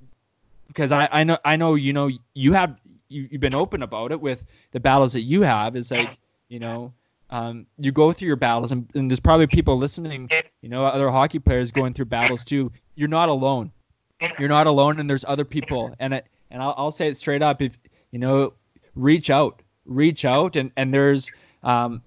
[0.67, 2.77] because I, I know I know you know you have
[3.07, 5.77] you, you've been open about it with the battles that you have.
[5.77, 6.19] Is like
[6.49, 6.93] you know
[7.31, 10.29] um, you go through your battles, and, and, there's probably people listening,
[10.61, 12.71] you know, other hockey players going through battles too.
[12.95, 13.71] You're not alone.
[14.37, 15.95] You're not alone, and there's other people.
[15.99, 17.79] And it, and I'll, I'll say it straight up: if
[18.11, 18.53] you know,
[18.95, 21.31] reach out, reach out, and and there's
[21.63, 22.01] um,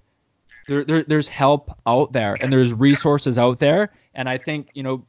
[0.69, 3.93] there, there there's help out there, and there's resources out there.
[4.15, 5.05] And I think you know,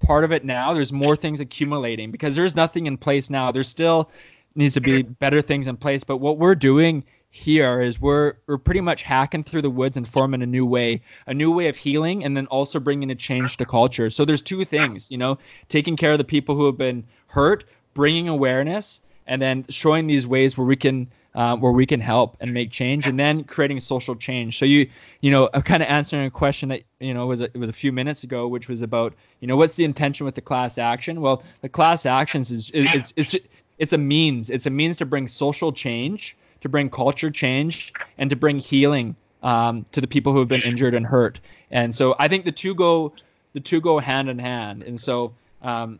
[0.00, 3.50] part of it now, there's more things accumulating because there's nothing in place now.
[3.50, 4.10] There's still
[4.54, 7.04] needs to be better things in place, but what we're doing
[7.36, 11.02] here is we're we're pretty much hacking through the woods and forming a new way,
[11.26, 14.08] a new way of healing, and then also bringing a change to culture.
[14.08, 15.38] So there's two things, you know,
[15.68, 20.26] taking care of the people who have been hurt, bringing awareness, and then showing these
[20.26, 23.80] ways where we can um, where we can help and make change, and then creating
[23.80, 24.58] social change.
[24.58, 24.88] So you,
[25.20, 27.68] you know, I'm kind of answering a question that you know was a, it was
[27.68, 30.78] a few minutes ago, which was about you know what's the intention with the class
[30.78, 31.20] action?
[31.20, 33.46] Well, the class actions is it's it's it's,
[33.76, 34.48] it's a means.
[34.48, 39.14] It's a means to bring social change, to bring culture change, and to bring healing
[39.42, 41.40] um, to the people who have been injured and hurt.
[41.70, 43.12] And so I think the two go
[43.52, 44.82] the two go hand in hand.
[44.82, 45.98] And so um,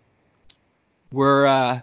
[1.13, 1.81] we're uh,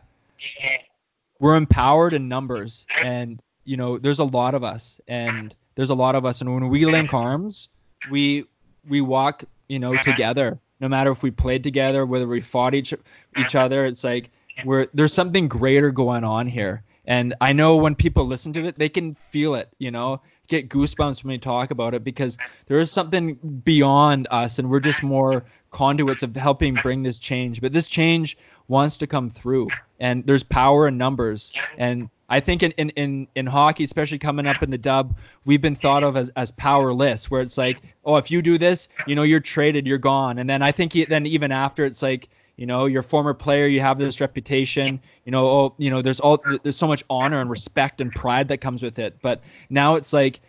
[1.40, 5.96] we're empowered in numbers, and you know there's a lot of us, and there's a
[5.96, 7.70] lot of us, and when we link arms,
[8.12, 8.46] we
[8.88, 10.60] we walk you know together.
[10.80, 12.94] No matter if we played together, whether we fought each
[13.38, 14.30] each other, it's like
[14.66, 16.84] we're there's something greater going on here.
[17.06, 19.70] And I know when people listen to it, they can feel it.
[19.80, 24.60] You know, get goosebumps when we talk about it because there is something beyond us,
[24.60, 27.60] and we're just more conduits of helping bring this change.
[27.60, 29.68] But this change wants to come through,
[30.00, 31.52] and there's power in numbers.
[31.78, 35.62] And I think in, in, in, in hockey, especially coming up in the dub, we've
[35.62, 39.16] been thought of as, as powerless, where it's like, oh, if you do this, you
[39.16, 40.40] know, you're traded, you're gone.
[40.40, 43.34] And then I think he, then even after, it's like, you know, you're a former
[43.34, 47.04] player, you have this reputation, you know, oh, you know, there's all there's so much
[47.10, 49.18] honor and respect and pride that comes with it.
[49.22, 50.40] But now it's like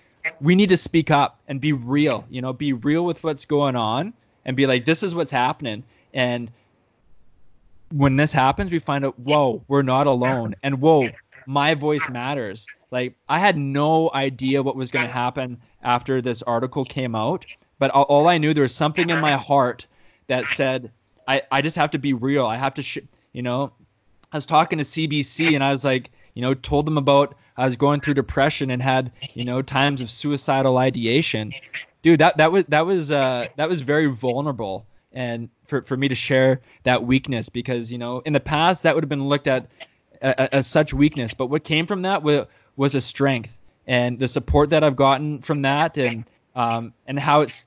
[0.41, 3.77] we need to speak up and be real, you know, be real with what's going
[3.77, 4.13] on
[4.45, 5.83] and be like, this is what's happening.
[6.13, 6.51] And
[7.91, 10.55] when this happens, we find out, whoa, we're not alone.
[10.63, 11.11] And whoa,
[11.47, 12.67] my voice matters.
[12.91, 17.45] Like, I had no idea what was going to happen after this article came out,
[17.79, 19.87] but all I knew there was something in my heart
[20.29, 20.91] that said,
[21.27, 22.47] I, I just have to be real.
[22.47, 22.99] I have to, sh-,
[23.33, 23.73] you know,
[24.33, 27.65] I was talking to CBC and I was like, you know, told them about I
[27.65, 31.53] was going through depression and had, you know, times of suicidal ideation
[32.05, 36.07] dude that that was that was uh that was very vulnerable and for for me
[36.07, 39.49] to share that weakness because you know in the past that would have been looked
[39.49, 39.67] at
[40.21, 42.47] as such weakness but what came from that was
[42.77, 46.25] was a strength and the support that I've gotten from that and
[46.55, 47.67] um and how it's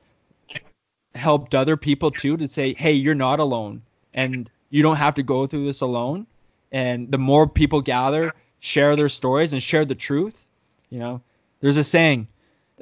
[1.18, 3.82] helped other people too to say hey you're not alone
[4.14, 6.26] and you don't have to go through this alone
[6.72, 10.46] and the more people gather share their stories and share the truth
[10.90, 11.22] you know
[11.60, 12.28] there's a saying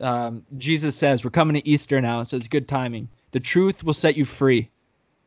[0.02, 3.08] um, Jesus says, We're coming to Easter now, so it's good timing.
[3.32, 4.70] The truth will set you free.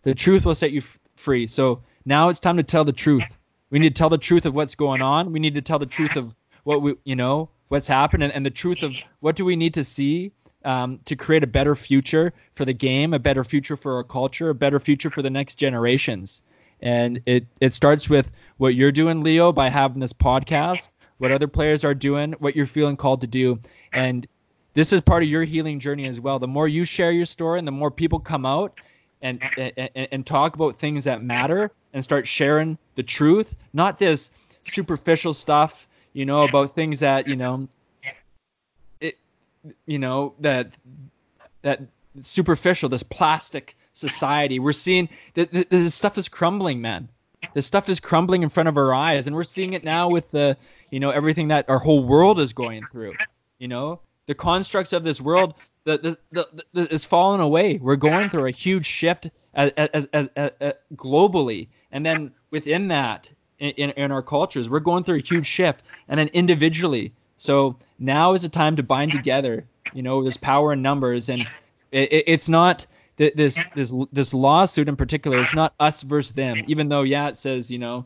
[0.02, 1.46] The truth will set you f- free.
[1.46, 3.36] So now it's time to tell the truth.
[3.70, 5.32] We need to tell the truth of what's going on.
[5.32, 8.44] We need to tell the truth of what we, you know, what's happened and, and
[8.44, 10.32] the truth of what do we need to see
[10.68, 14.50] um, to create a better future for the game, a better future for our culture,
[14.50, 16.42] a better future for the next generations.
[16.82, 21.48] And it, it starts with what you're doing, Leo, by having this podcast, what other
[21.48, 23.58] players are doing, what you're feeling called to do.
[23.94, 24.26] And
[24.74, 26.38] this is part of your healing journey as well.
[26.38, 28.78] The more you share your story and the more people come out
[29.22, 34.30] and, and, and talk about things that matter and start sharing the truth, not this
[34.64, 37.66] superficial stuff, you know, about things that, you know,
[39.86, 40.76] you know, that,
[41.62, 41.80] that
[42.22, 44.58] superficial, this plastic society.
[44.58, 47.08] We're seeing that this stuff is crumbling, man.
[47.54, 50.30] This stuff is crumbling in front of our eyes, and we're seeing it now with
[50.30, 50.56] the,
[50.90, 53.14] you know, everything that our whole world is going through.
[53.58, 55.54] You know, the constructs of this world
[55.84, 57.78] the, the, the, the is falling away.
[57.78, 63.30] We're going through a huge shift as, as, as, as, globally, and then within that,
[63.58, 67.12] in, in our cultures, we're going through a huge shift, and then individually.
[67.38, 69.64] So now is the time to bind together.
[69.94, 71.48] You know, there's power in numbers, and
[71.92, 72.84] it, it's not
[73.16, 75.38] this this this lawsuit in particular.
[75.40, 78.04] It's not us versus them, even though yeah, it says you know,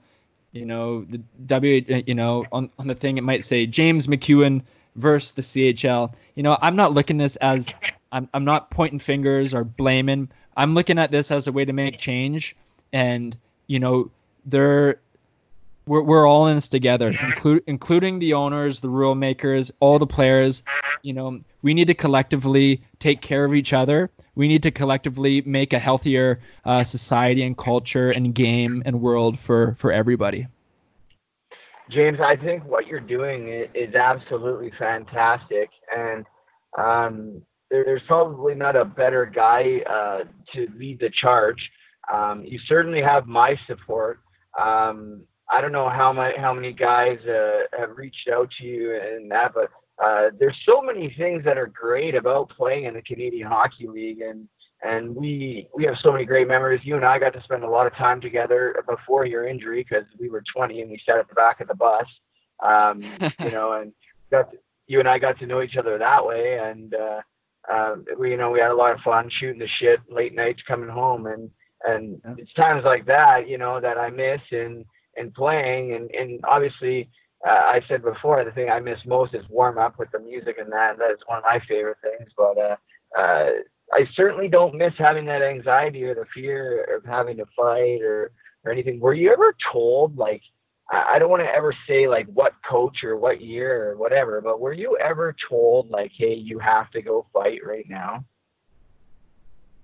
[0.53, 4.07] you know the W, uh, you know on on the thing it might say James
[4.07, 4.63] McEwan
[4.97, 6.15] versus the CHL.
[6.37, 7.75] You know, I'm not looking this as
[8.13, 10.29] I'm I'm not pointing fingers or blaming.
[10.57, 12.55] I'm looking at this as a way to make change,
[12.93, 13.37] and
[13.67, 14.11] you know,
[14.45, 15.01] they're
[15.87, 17.13] we're we're all in this together,
[17.67, 20.63] including the owners, the rule makers, all the players.
[21.03, 24.11] You know, we need to collectively take care of each other.
[24.35, 29.39] We need to collectively make a healthier uh, society and culture and game and world
[29.39, 30.47] for for everybody.
[31.91, 36.25] James, I think what you're doing is absolutely fantastic, and
[36.79, 41.71] um, there, there's probably not a better guy uh, to lead the charge.
[42.13, 44.21] Um, you certainly have my support.
[44.59, 45.23] Um,
[45.53, 49.31] I don't know how my how many guys uh, have reached out to you and
[49.31, 49.71] that, but
[50.03, 54.23] uh, there's so many things that are great about playing in the Canadian Hockey League,
[54.23, 54.49] and
[54.83, 56.81] and we we have so many great memories.
[56.85, 60.07] You and I got to spend a lot of time together before your injury because
[60.19, 62.07] we were 20 and we sat at the back of the bus,
[62.63, 63.03] um,
[63.39, 63.93] you know, and
[64.31, 67.21] got to, you and I got to know each other that way, and uh,
[67.71, 70.63] uh, we you know we had a lot of fun shooting the shit late nights
[70.67, 71.51] coming home, and
[71.87, 74.87] and it's times like that you know that I miss and
[75.17, 77.09] and playing, and and obviously
[77.47, 80.59] uh, I said before, the thing I miss most is warm up with the music
[80.59, 80.99] and that.
[80.99, 82.31] That is one of my favorite things.
[82.37, 82.77] But uh,
[83.19, 83.51] uh,
[83.93, 88.31] I certainly don't miss having that anxiety or the fear of having to fight or
[88.65, 89.01] or anything.
[89.01, 90.43] Were you ever told like?
[90.95, 94.61] I don't want to ever say like what coach or what year or whatever, but
[94.61, 98.25] were you ever told like, hey, you have to go fight right now?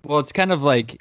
[0.03, 0.99] Well, it's kind of like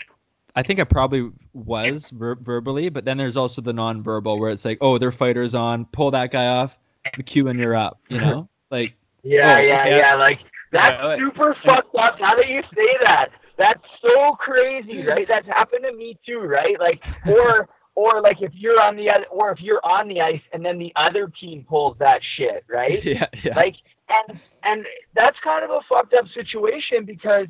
[0.59, 4.65] I think I probably was ver- verbally, but then there's also the non-verbal where it's
[4.65, 6.77] like, oh, their fighters on, pull that guy off,
[7.17, 8.01] McEwan, you're up.
[8.09, 9.97] You know, like Yeah, Oh, yeah, yeah.
[9.99, 10.15] yeah.
[10.17, 10.41] Like
[10.73, 12.19] that's Yeah, like- super fucked up.
[12.19, 13.29] How do you say that?
[13.57, 15.29] That's so crazy, right?
[15.29, 16.79] That's happened to me too, right?
[16.81, 20.43] Like, or or like if you're on the other, or if you're on the ice
[20.53, 23.03] and then the other team pulls that shit, right?
[23.05, 23.77] yeah, yeah, Like,
[24.09, 27.47] and and that's kind of a fucked up situation because,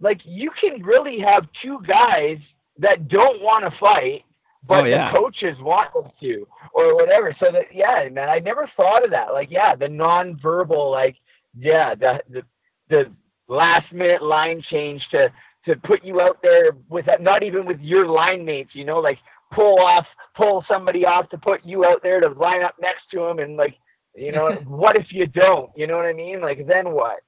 [0.00, 2.38] like, you can really have two guys
[2.78, 4.24] that don't want to fight,
[4.66, 5.10] but Oh, yeah.
[5.10, 7.34] the coaches want them to, or whatever.
[7.40, 9.32] So that, yeah, man, I never thought of that.
[9.32, 11.16] Like, yeah, the non-verbal, like,
[11.58, 12.42] yeah, the the
[12.88, 13.10] the
[13.48, 15.32] last minute line change to
[15.64, 19.18] to put you out there with not even with your line mates, you know, like
[19.52, 20.06] pull off,
[20.36, 23.56] pull somebody off to put you out there to line up next to him and
[23.56, 23.76] like
[24.14, 25.70] you know, what if you don't?
[25.76, 26.40] You know what I mean?
[26.40, 27.20] Like, then what?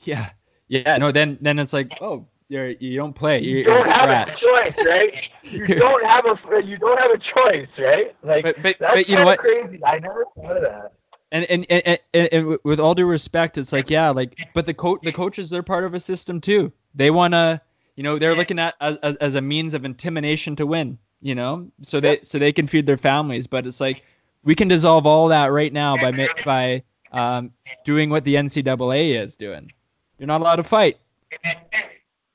[0.00, 0.30] yeah,
[0.70, 0.96] yeah.
[0.98, 4.28] No, then then it's like, oh, you're you don't play, You you're, don't you're have
[4.28, 5.12] a choice, right?
[5.42, 8.14] You don't have a you don't have a choice, right?
[8.22, 9.40] Like, But but, that's but you know what?
[9.40, 9.84] crazy.
[9.84, 10.92] I never thought of that.
[11.32, 14.72] and and, and, and, and, with all due respect, it's like yeah, like but the
[14.74, 16.72] coach the coaches they're part of a system too.
[16.94, 17.60] They wanna
[17.96, 20.98] you know they're looking at as, as, a means of intimidation to win.
[21.20, 23.48] You know, so they so they can feed their families.
[23.48, 24.04] But it's like
[24.44, 26.82] we can dissolve all that right now by by
[27.12, 27.50] um,
[27.84, 29.72] doing what the NCAA is doing.
[30.20, 30.98] You're not allowed to fight.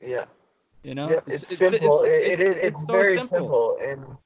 [0.02, 0.26] Yeah.
[0.82, 2.02] You know, Yeah, it's, simple.
[2.04, 2.56] it, it is.
[2.58, 3.38] It's, so very simple.
[3.38, 3.78] simple.
[3.88, 4.18] And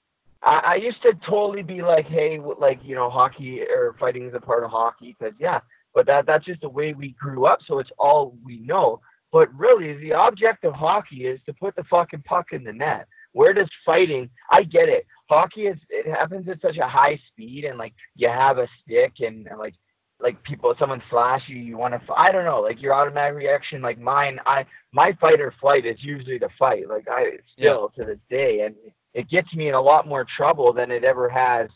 [0.42, 4.34] I, I used to totally be like, hey, like you know, hockey or fighting is
[4.34, 5.60] a part of hockey, because yeah,
[5.94, 9.02] but that that's just the way we grew up, so it's all we know.
[9.34, 13.08] But really, the object of hockey is to put the fucking puck in the net.
[13.34, 14.30] Where does fighting?
[14.52, 15.06] I get it.
[15.30, 19.16] Hockey is it happens at such a high speed, and like you have a stick,
[19.20, 19.76] and, and like
[20.22, 22.14] like people, someone slash you, you want to.
[22.14, 24.40] I don't know, like your automatic reaction, like mine.
[24.46, 26.90] I my fight or flight is usually the fight.
[26.90, 28.76] Like I still to this day, and
[29.14, 31.70] it gets me in a lot more trouble than it ever has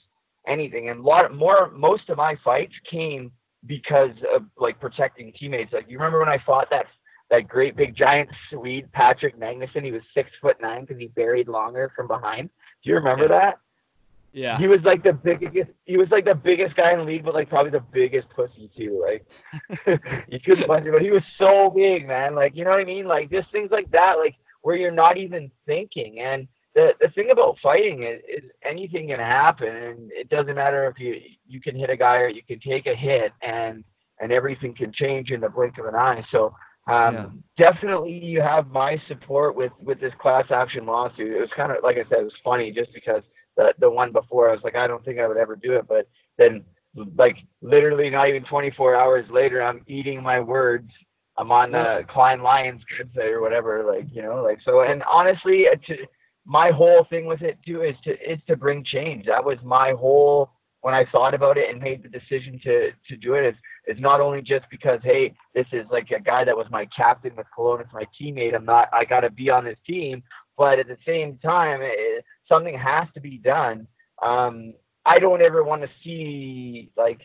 [0.47, 0.89] anything.
[0.89, 3.31] And a lot more, most of my fights came
[3.65, 5.71] because of like protecting teammates.
[5.71, 6.87] Like you remember when I fought that
[7.31, 9.83] that great big giant Swede Patrick Magnuson?
[9.85, 12.49] He was six foot nine because he buried longer from behind.
[12.83, 13.29] Do you remember Yes.
[13.29, 13.59] that?
[14.33, 14.57] Yeah.
[14.57, 15.69] He was like the biggest.
[15.85, 18.69] He was like the biggest guy in the league, but like probably the biggest pussy
[18.75, 18.99] too.
[19.05, 19.25] Like
[20.27, 22.33] you couldn't punch him, but he was so big, man.
[22.33, 23.05] Like you know what I mean?
[23.05, 26.19] Like just things like that, like where you're not even thinking.
[26.19, 30.87] And the the thing about fighting is, is anything can happen, and it doesn't matter
[30.87, 33.83] if you you can hit a guy or you can take a hit, and
[34.19, 36.25] and everything can change in the blink of an eye.
[36.31, 36.55] So.
[36.85, 41.31] Um, definitely you have my support with with this class action lawsuit.
[41.31, 43.23] It was kind of like I said, it was funny just because
[43.57, 45.87] the the one before I was like, I don't think I would ever do it,
[45.87, 46.07] but
[46.37, 46.63] then
[47.15, 50.89] like literally not even 24 hours later, I'm eating my words.
[51.37, 54.81] I'm on the Klein Lawyers website or whatever, like you know, like so.
[54.81, 55.97] And honestly, uh, to,
[56.45, 59.25] my whole thing with it too is to is to bring change.
[59.25, 60.51] That was my whole
[60.81, 63.45] when I thought about it and made the decision to to do it.
[63.45, 63.55] Is
[63.85, 67.35] it's not only just because hey, this is like a guy that was my captain
[67.35, 68.55] with Kelowna, it's my teammate.
[68.55, 70.23] I'm not, I got to be on this team,
[70.57, 73.87] but at the same time, it, something has to be done.
[74.21, 74.73] Um,
[75.05, 77.21] I don't ever want to see like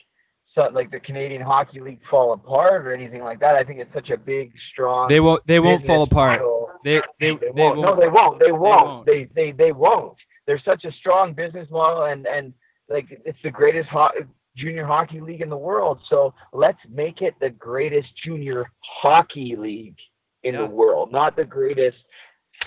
[0.55, 3.55] so, like the Canadian Hockey League fall apart or anything like that.
[3.55, 5.09] I think it's such a big, strong.
[5.09, 5.47] They won't.
[5.47, 6.40] They won't fall apart.
[6.40, 6.70] model.
[6.85, 7.81] They they They they won't.
[7.81, 8.01] No, won't.
[8.01, 8.40] they won't.
[8.40, 8.86] They won't.
[8.86, 9.07] won't.
[9.07, 10.16] They they they won't.
[10.47, 12.53] They're such a strong business model, and and
[12.89, 14.11] like it's the greatest ho-
[14.57, 16.01] junior hockey league in the world.
[16.09, 19.97] So let's make it the greatest junior hockey league
[20.43, 20.62] in Yeah.
[20.62, 21.99] the world, not the greatest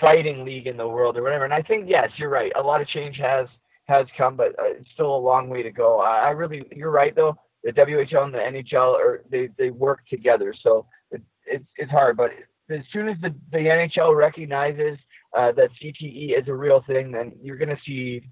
[0.00, 1.44] fighting league in the world or whatever.
[1.44, 2.52] And I think yes, you're right.
[2.56, 3.46] A lot of change has
[3.86, 6.00] has come, but uh, it's still a long way to go.
[6.00, 7.36] I, I really, you're right though.
[7.64, 12.16] The WHL and the NHL are they they work together, so it, it's it's hard.
[12.16, 12.32] But
[12.70, 14.98] as soon as the the NHL recognizes
[15.36, 18.22] uh, that CTE is a real thing, then you're to see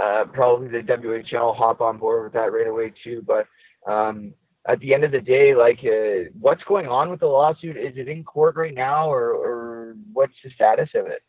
[0.00, 3.24] uh, probably the WHL hop on board with that right away too.
[3.26, 3.46] But
[3.90, 4.34] um,
[4.68, 7.76] at the end of the day, like, uh, what's going on with the lawsuit?
[7.76, 9.65] Is it in court right now, or, or
[10.12, 11.22] what's the status of it?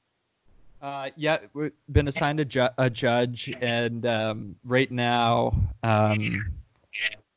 [0.81, 6.51] Uh, yeah, we've been assigned a, ju- a judge, and um, right now um,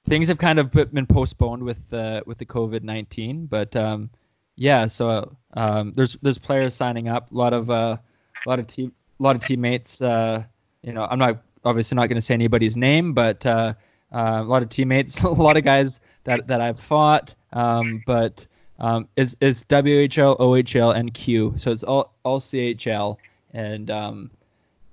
[0.06, 3.47] things have kind of been postponed with uh, with the COVID nineteen.
[3.47, 4.10] But um,
[4.56, 7.32] yeah, so um, there's there's players signing up.
[7.32, 7.97] A lot of uh,
[8.44, 10.02] a lot of team a lot of teammates.
[10.02, 10.44] Uh,
[10.82, 13.74] you know, I'm not obviously not going to say anybody's name, but uh,
[14.12, 17.34] uh, a lot of teammates, a lot of guys that that I've fought.
[17.52, 18.47] Um, but
[18.81, 21.55] um, it's it's WHL, OHL, and Q.
[21.57, 23.16] So it's all all CHL.
[23.52, 24.31] And um,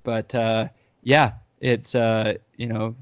[0.03, 0.67] but uh,
[1.03, 2.95] yeah, it's uh, you know,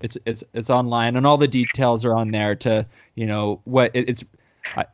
[0.00, 3.92] it's it's it's online, and all the details are on there to you know what
[3.94, 4.24] it, it's.
[4.76, 4.86] I,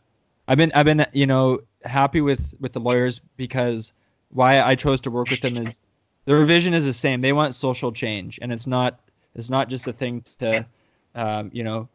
[0.49, 3.93] I've been I've been you know happy with with the lawyers because
[4.31, 5.81] why I chose to work with them is
[6.27, 7.21] their vision is the same.
[7.21, 9.01] They want social change, and it's not
[9.35, 10.67] it's not just a thing to
[11.15, 11.89] um, you know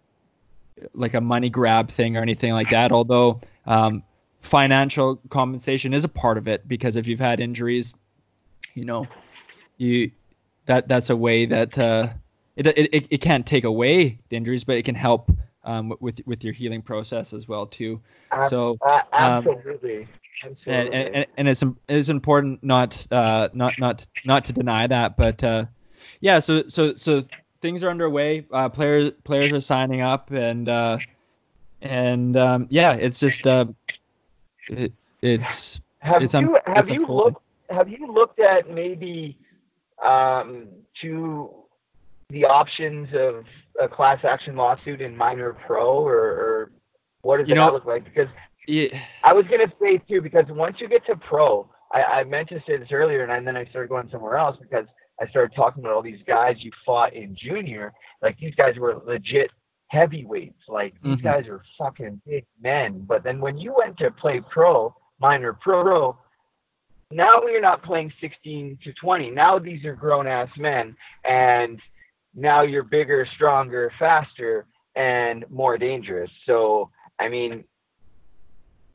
[0.94, 2.92] like a money grab thing or anything like that.
[2.92, 4.04] Although um,
[4.42, 7.94] financial compensation is a part of it because if you've had injuries,
[8.74, 9.08] you know,
[9.78, 10.12] you
[10.66, 12.10] that that's a way that uh,
[12.56, 15.32] it, it it can't take away the injuries, but it can help
[15.64, 18.02] um, with with your healing process as well too.
[18.48, 20.08] So uh, absolutely.
[20.44, 20.94] Absolutely.
[20.94, 25.44] And, and, and it's it's important not uh, not not not to deny that, but
[25.44, 25.66] uh,
[26.22, 26.40] yeah.
[26.40, 27.24] So so so
[27.62, 28.46] things are underway.
[28.52, 30.98] Uh, players players are signing up, and uh,
[31.82, 33.66] and um, yeah, it's just uh,
[34.70, 39.38] it, it's have it's you have you looked have you looked at maybe
[40.04, 40.68] um,
[41.02, 41.50] to
[42.30, 43.46] the options of
[43.80, 46.72] a class action lawsuit in minor pro, or, or
[47.22, 48.04] what does You that know- look like?
[48.04, 48.30] Because
[48.68, 48.88] yeah,
[49.24, 52.62] I was gonna say too, because once you get to pro, I, I meant to
[52.68, 54.86] say this earlier, and, then I started going somewhere else because
[55.20, 57.94] I started talking about all these guys you fought in junior.
[58.22, 59.52] Like these guys were legit
[59.90, 60.62] heavyweights.
[60.68, 61.24] Like these Mhm.
[61.24, 63.02] guys are fucking big men.
[63.02, 66.18] But then when you went to play pro, minor pro,
[67.10, 69.32] now you're not playing 16 to 20.
[69.32, 71.82] Now these are grown ass men, and
[72.34, 76.32] now you're bigger, stronger, faster, and more dangerous.
[76.46, 77.64] So I mean,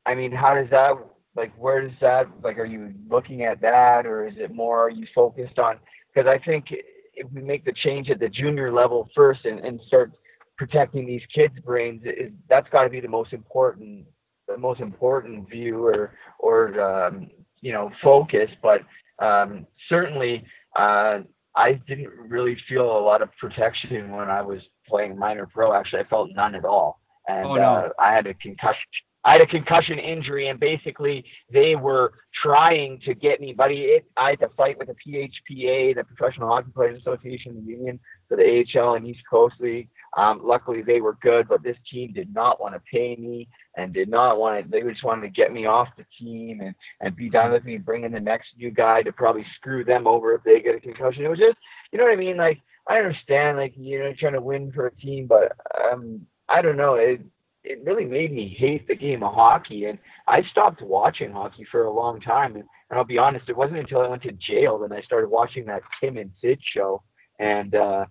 [0.07, 0.97] I mean, how does that
[1.35, 1.53] like?
[1.57, 2.59] Where does that like?
[2.59, 4.81] Are you looking at that, or is it more?
[4.81, 5.79] Are you focused on?
[6.13, 6.67] Because I think
[7.15, 10.13] if we make the change at the junior level first and, and start
[10.57, 14.07] protecting these kids' brains, it, that's got to be the most important,
[14.49, 17.31] the most important view or or um,
[17.61, 18.51] you know focus.
[18.63, 18.83] But
[19.19, 20.45] um, certainly,
[20.77, 21.21] uh,
[21.57, 25.73] I didn't really feel a lot of protection when I was playing minor pro.
[25.73, 27.63] Actually, I felt none at all, and Oh, no.
[27.63, 28.83] uh, I had a concussion.
[29.25, 32.13] I had a concussion injury, and basically they were
[32.43, 34.01] trying to get me, buddy.
[34.17, 38.37] I had to fight with the PHPA, the Professional Hockey Players Association, the union for
[38.37, 39.89] the AHL and East Coast League.
[40.17, 43.93] Um, luckily, they were good, but this team did not want to pay me and
[43.93, 44.71] did not want to.
[44.71, 47.79] They just wanted to get me off the team and and be done with me,
[47.79, 50.81] bring in the next new guy to probably screw them over if they get a
[50.81, 51.25] concussion.
[51.25, 51.57] It was just,
[51.93, 52.37] you know what I mean?
[52.37, 56.61] Like I understand, like you know, trying to win for a team, but um, I
[56.61, 56.95] don't know.
[56.95, 57.21] It
[57.65, 61.85] it really made me hate the game of hockey, and I stopped watching hockey for
[61.85, 62.55] a long time.
[62.57, 65.29] And, and I'll be honest, it wasn't until I went to jail that I started
[65.29, 67.03] watching that Tim and Sid show,
[67.39, 68.07] and uh,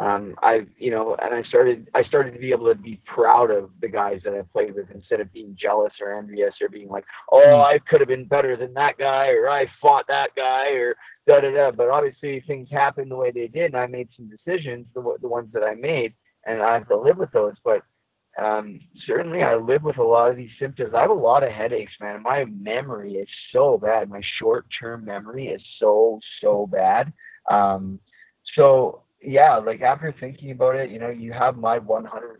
[0.00, 3.50] um, I, you know, and I started, I started to be able to be proud
[3.50, 6.88] of the guys that I played with instead of being jealous or envious or being
[6.88, 10.70] like, oh, I could have been better than that guy, or I fought that guy,
[10.72, 10.94] or
[11.26, 11.70] da da da.
[11.70, 15.28] But obviously, things happened the way they did, and I made some decisions, the the
[15.28, 16.14] ones that I made,
[16.46, 17.54] and I have to live with those.
[17.64, 17.82] But
[18.40, 20.94] um, certainly I live with a lot of these symptoms.
[20.94, 22.22] I have a lot of headaches, man.
[22.22, 24.08] My memory is so bad.
[24.08, 27.12] My short-term memory is so so bad.
[27.50, 28.00] Um,
[28.56, 32.38] so yeah, like after thinking about it, you know, you have my 100%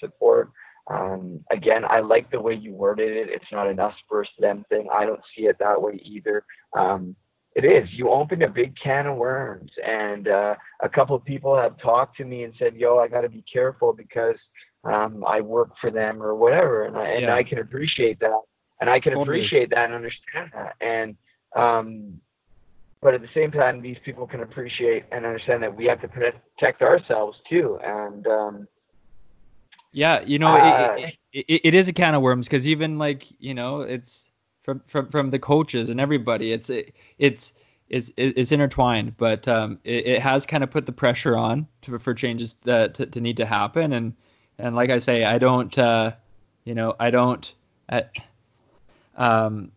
[0.00, 0.50] support.
[0.90, 3.28] Um, again, I like the way you worded it.
[3.28, 4.88] It's not an us versus them thing.
[4.92, 6.44] I don't see it that way either.
[6.76, 7.14] Um,
[7.54, 7.88] it is.
[7.92, 12.16] You opened a big can of worms, and uh, a couple of people have talked
[12.18, 14.36] to me and said, "Yo, I got to be careful because
[14.84, 17.34] um, I work for them or whatever," and I, and Yeah.
[17.34, 18.40] I can appreciate that,
[18.80, 19.38] and I can Totally.
[19.38, 21.16] appreciate that and understand that, and
[21.56, 22.20] um,
[23.02, 26.08] but at the same time, these people can appreciate and understand that we have to
[26.08, 28.68] protect ourselves too, and um,
[29.92, 32.98] Yeah, you know, Uh, it, it, it, it is a can of worms because even
[32.98, 34.30] like you know, it's
[34.62, 36.52] from from from the coaches and everybody.
[36.52, 37.54] It's it, it's
[37.88, 41.98] it's it's intertwined, but um, it, it has kind of put the pressure on to,
[41.98, 43.92] for changes that to, to need to happen.
[43.92, 44.14] And
[44.60, 46.12] and like I say, I don't, uh,
[46.64, 47.52] you know, I don't.
[47.88, 48.04] I,
[49.16, 49.72] um,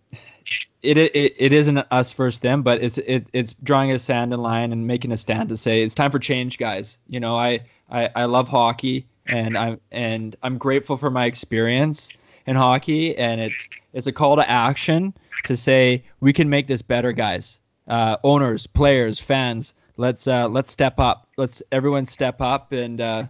[0.81, 4.41] it, it it isn't us versus them, but it's it it's drawing a sand in
[4.41, 6.99] line and making a stand to say it's time for change, guys.
[7.07, 12.11] You know, I I, I love hockey and I'm and I'm grateful for my experience
[12.45, 15.13] in hockey, and it's it's a call to action
[15.45, 17.59] to say we can make this better, guys.
[17.87, 21.27] Uh, owners, players, fans, let's uh, let's step up.
[21.37, 23.25] Let's everyone step up and uh,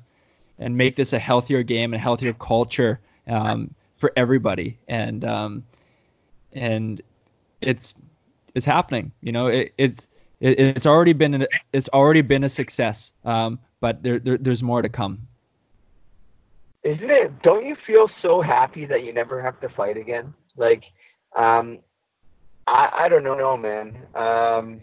[0.60, 4.78] and make this a healthier game and healthier culture um, for everybody.
[4.88, 5.64] And um,
[6.54, 7.02] and
[7.62, 7.94] it's
[8.56, 9.12] it's happening.
[9.22, 10.08] You know, it, it's
[10.40, 13.14] it, it's already been an, it's already been a success.
[13.26, 15.28] Um, but there, there there's more to come.
[16.84, 17.42] Isn't it?
[17.44, 20.34] Don't you feel so happy that you never have to fight again?
[20.58, 20.84] Like,
[21.36, 21.80] um,
[22.68, 23.98] I I don't know, no man.
[24.16, 24.82] Um,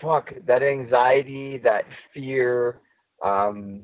[0.00, 1.84] fuck that anxiety, that
[2.14, 2.80] fear.
[3.22, 3.82] Um,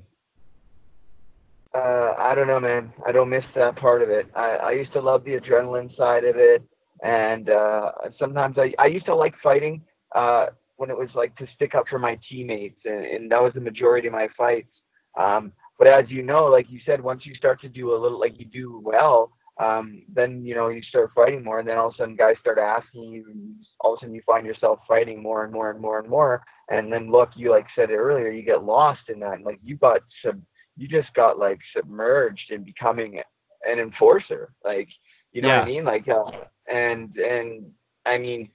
[1.75, 2.93] uh, I don't know, man.
[3.07, 4.27] I don't miss that part of it.
[4.35, 6.63] I, I used to love the adrenaline side of it,
[7.03, 9.83] and uh, sometimes I, I used to like fighting
[10.15, 10.47] uh,
[10.77, 13.61] when it was like to stick up for my teammates, and, and that was the
[13.61, 14.71] majority of my fights.
[15.19, 18.19] Um, but as you know, like you said, once you start to do a little,
[18.19, 21.89] like you do well, um, then you know you start fighting more, and then all
[21.89, 24.79] of a sudden guys start asking you, and all of a sudden you find yourself
[24.89, 27.97] fighting more and more and more and more, and then look, you like said it
[27.97, 30.43] earlier, you get lost in that, and like you got some
[30.79, 33.21] you just got like submerged in becoming
[33.69, 34.53] an enforcer.
[34.65, 34.89] Like,
[35.33, 35.59] you know yeah.
[35.59, 35.85] what I mean?
[35.85, 36.31] Like, uh,
[36.73, 37.71] and and
[38.07, 38.49] I mean,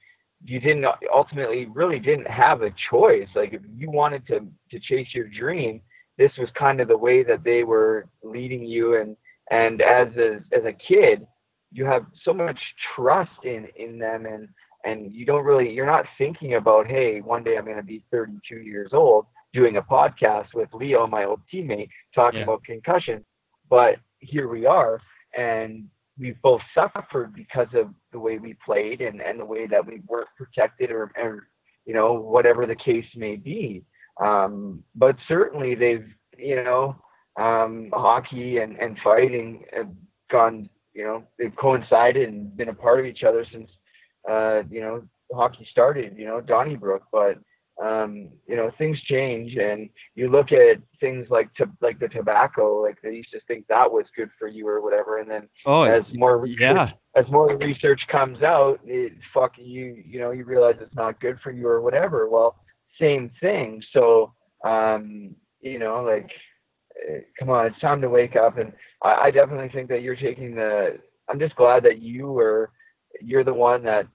[0.44, 3.28] you didn't ultimately really didn't have a choice.
[3.36, 5.82] Like, if you wanted to to chase your dream,
[6.18, 8.96] this was kind of the way that they were leading you.
[8.96, 9.18] And
[9.52, 11.28] and as a as a kid,
[11.72, 12.60] you have so much
[12.96, 14.48] trust in in them, and
[14.86, 18.06] and you don't really you're not thinking about, hey, one day I'm going to be
[18.12, 22.46] 32 years old doing a podcast with Leo, my old teammate, talking yeah.
[22.46, 23.24] about concussion.
[23.70, 25.00] But here we are,
[25.38, 25.86] and
[26.20, 30.02] we've both suffered because of the way we played and, and the way that we
[30.08, 31.48] weren't protected or, or
[31.86, 33.84] you know, whatever the case may be.
[34.22, 36.08] Um, but certainly they've,
[36.38, 36.96] you know,
[37.40, 39.90] um, hockey and, and fighting have
[40.32, 43.70] gone, you know, they've coincided and been a part of each other since,
[44.30, 45.04] uh, you know,
[45.34, 47.04] hockey started, you know, Donnybrook.
[47.12, 47.40] But
[47.82, 52.82] um, you know, things change, and you look at things like to, like the tobacco,
[52.82, 55.84] like they used to think that was good for you or whatever, and then oh,
[55.84, 56.92] as more research, yeah.
[57.16, 61.40] as more research comes out, it fuck you, you know, you realize it's not good
[61.42, 62.30] for you or whatever.
[62.30, 62.58] Well,
[63.02, 63.82] same thing.
[63.92, 64.34] So,
[64.64, 66.30] um, you know, like,
[67.10, 68.72] eh, come on, it's time to wake up, and
[69.02, 71.00] I, I definitely think that you're taking the.
[71.28, 72.70] I'm just glad that you were,
[73.22, 74.08] you're the one that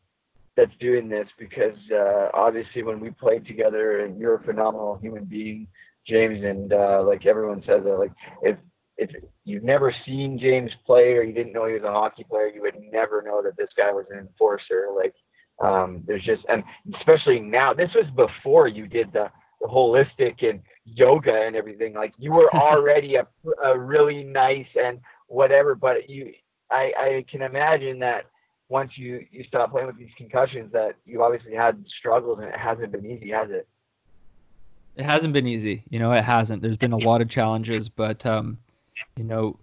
[0.59, 5.25] that's doing this because uh, obviously when we played together and you're a phenomenal human
[5.25, 5.69] being,
[6.07, 8.13] James, and uh, like everyone says that like
[8.43, 8.57] if
[8.97, 9.11] if
[9.45, 12.61] you've never seen James play or you didn't know he was a hockey player, you
[12.63, 14.89] would never know that this guy was an enforcer.
[14.97, 15.15] Like
[15.63, 16.65] um, there's just and
[16.99, 19.31] especially now, this was before you did the,
[19.61, 21.95] the holistic and yoga and everything.
[21.95, 23.27] Like you were already a,
[23.65, 24.99] a really nice and
[25.29, 26.33] whatever, but you
[26.71, 28.25] I, I can imagine that
[28.69, 32.57] once you you stop playing with these concussions that you obviously had struggles and it
[32.57, 33.67] hasn't been easy, has it?
[34.97, 35.85] It hasn't been easy.
[35.91, 36.63] You know, it hasn't.
[36.63, 38.59] There's been a lot of challenges, but um,
[39.17, 39.59] you know,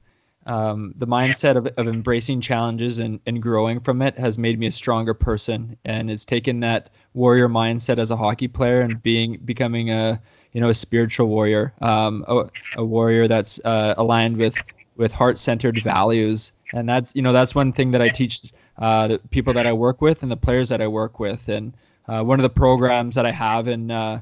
[0.45, 4.68] um, the mindset of, of embracing challenges and, and growing from it has made me
[4.68, 9.40] a stronger person and it's taken that warrior mindset as a hockey player and being
[9.45, 10.22] becoming a
[10.53, 12.45] you know a spiritual warrior um, a,
[12.77, 14.56] a warrior that's uh, aligned with
[14.98, 19.19] with heart-centered values and that's you know that's one thing that i teach uh, the
[19.30, 21.47] people that I work with and the players that I work with.
[21.49, 21.73] And
[22.07, 24.22] uh, one of the programs that I have in uh,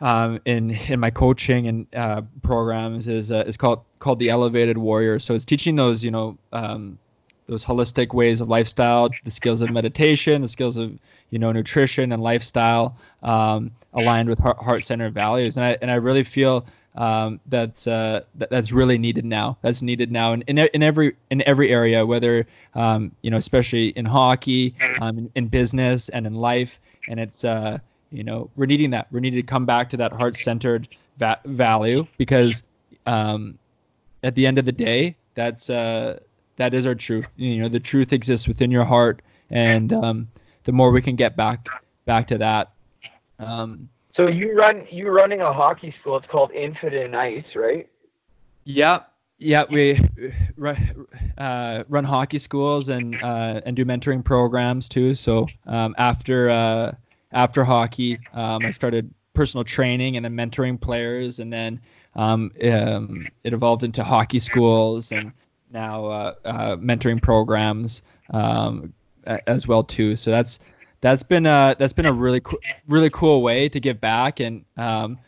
[0.00, 4.78] um, in in my coaching and uh, programs is uh, is called called the Elevated
[4.78, 5.18] Warrior.
[5.18, 6.98] So it's teaching those you know um,
[7.46, 10.98] those holistic ways of lifestyle, the skills of meditation, the skills of
[11.30, 15.56] you know nutrition and lifestyle um, aligned with heart centered values.
[15.56, 16.66] And I and I really feel
[16.96, 19.58] um, that's uh, that, that's really needed now.
[19.62, 23.88] That's needed now in, in, in every in every area, whether um, you know, especially
[23.88, 26.80] in hockey, um, in, in, business, and in life.
[27.08, 27.78] And it's uh,
[28.10, 29.08] you know, we're needing that.
[29.10, 32.62] We're needing to come back to that heart-centered va- value because
[33.06, 33.58] um,
[34.22, 36.18] at the end of the day, that's uh,
[36.56, 37.28] that is our truth.
[37.36, 39.20] You know, the truth exists within your heart,
[39.50, 40.28] and um,
[40.64, 41.68] the more we can get back
[42.06, 42.72] back to that.
[43.38, 46.16] Um, so you run you're running a hockey school.
[46.16, 47.88] It's called Infinite Ice, right?
[48.64, 49.00] Yeah,
[49.38, 49.64] yeah.
[49.70, 50.00] We
[51.38, 55.14] uh, run hockey schools and uh, and do mentoring programs too.
[55.14, 56.92] So um, after uh,
[57.32, 61.80] after hockey, um, I started personal training and then mentoring players, and then
[62.14, 65.32] um, um it evolved into hockey schools and
[65.70, 68.94] now uh, uh, mentoring programs um,
[69.46, 70.16] as well too.
[70.16, 70.58] So that's
[71.00, 72.42] that's been a that's been a really
[72.88, 74.40] really cool way to give back.
[74.40, 75.18] And um,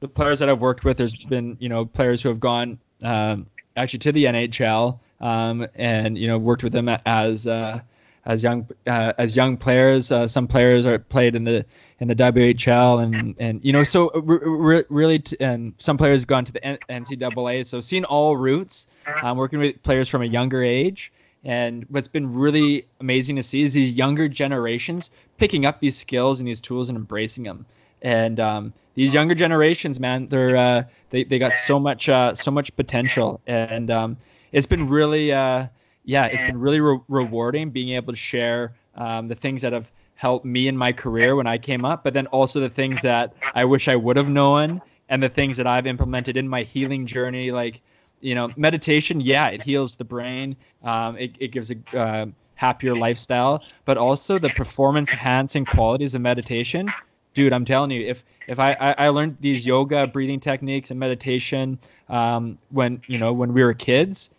[0.00, 3.46] the players that I've worked with, there's been you know players who have gone um,
[3.76, 7.80] actually to the NHL um, and you know worked with them as uh,
[8.24, 10.12] as young uh, as young players.
[10.12, 11.64] Uh, some players are played in the
[12.00, 16.28] in the WHL and and you know so re- really t- and some players have
[16.28, 17.66] gone to the N- NCAA.
[17.66, 18.86] So seen all routes,
[19.22, 21.12] um, working with players from a younger age
[21.48, 26.40] And what's been really amazing to see is these younger generations picking up these skills
[26.40, 27.64] and these tools and embracing them.
[28.02, 32.50] And um, these younger generations, man, they're uh, they they got so much uh, so
[32.50, 34.18] much potential, and um,
[34.52, 35.68] it's been really uh,
[36.04, 39.90] yeah, it's been really re- rewarding being able to share um, the things that have
[40.16, 43.32] helped me in my career when I came up, but then also the things that
[43.54, 47.06] I wish I would have known and the things that I've implemented in my healing
[47.06, 47.80] journey, like
[48.20, 49.20] you know, meditation.
[49.20, 50.56] Yeah, it heals the brain.
[50.82, 56.20] Um, it it gives a uh, happier lifestyle, but also the performance enhancing qualities of
[56.20, 56.92] meditation.
[57.34, 60.98] Dude, I'm telling you, if if I, I, I learned these yoga breathing techniques and
[60.98, 61.78] meditation
[62.08, 64.30] um, when you know when we were kids,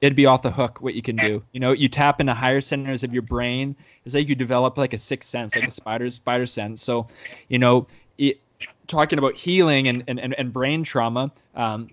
[0.00, 1.42] it'd be off the hook what you can do.
[1.52, 3.74] You know, you tap into higher centers of your brain.
[4.04, 6.82] It's like you develop like a sixth sense, like a spider's spider sense.
[6.82, 7.06] So,
[7.48, 7.86] you know,
[8.18, 8.38] it,
[8.86, 11.88] talking about healing and, and, and, brain trauma, um,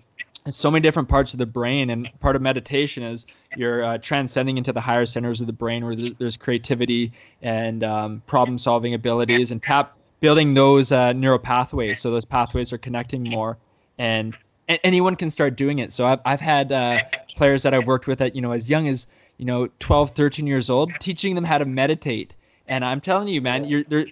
[0.50, 4.58] so many different parts of the brain and part of meditation is you're uh, transcending
[4.58, 7.12] into the higher centers of the brain where there's, there's creativity
[7.42, 12.00] and um, problem solving abilities and tap building those uh, neural pathways.
[12.00, 13.56] So those pathways are connecting more
[13.98, 14.36] and,
[14.68, 15.92] and anyone can start doing it.
[15.92, 17.00] So i've, I've had uh,
[17.36, 19.06] players that i've worked with at you know as young as
[19.38, 22.34] you know 12 13 years old teaching them how to meditate.
[22.66, 24.06] And i'm telling you man you're they're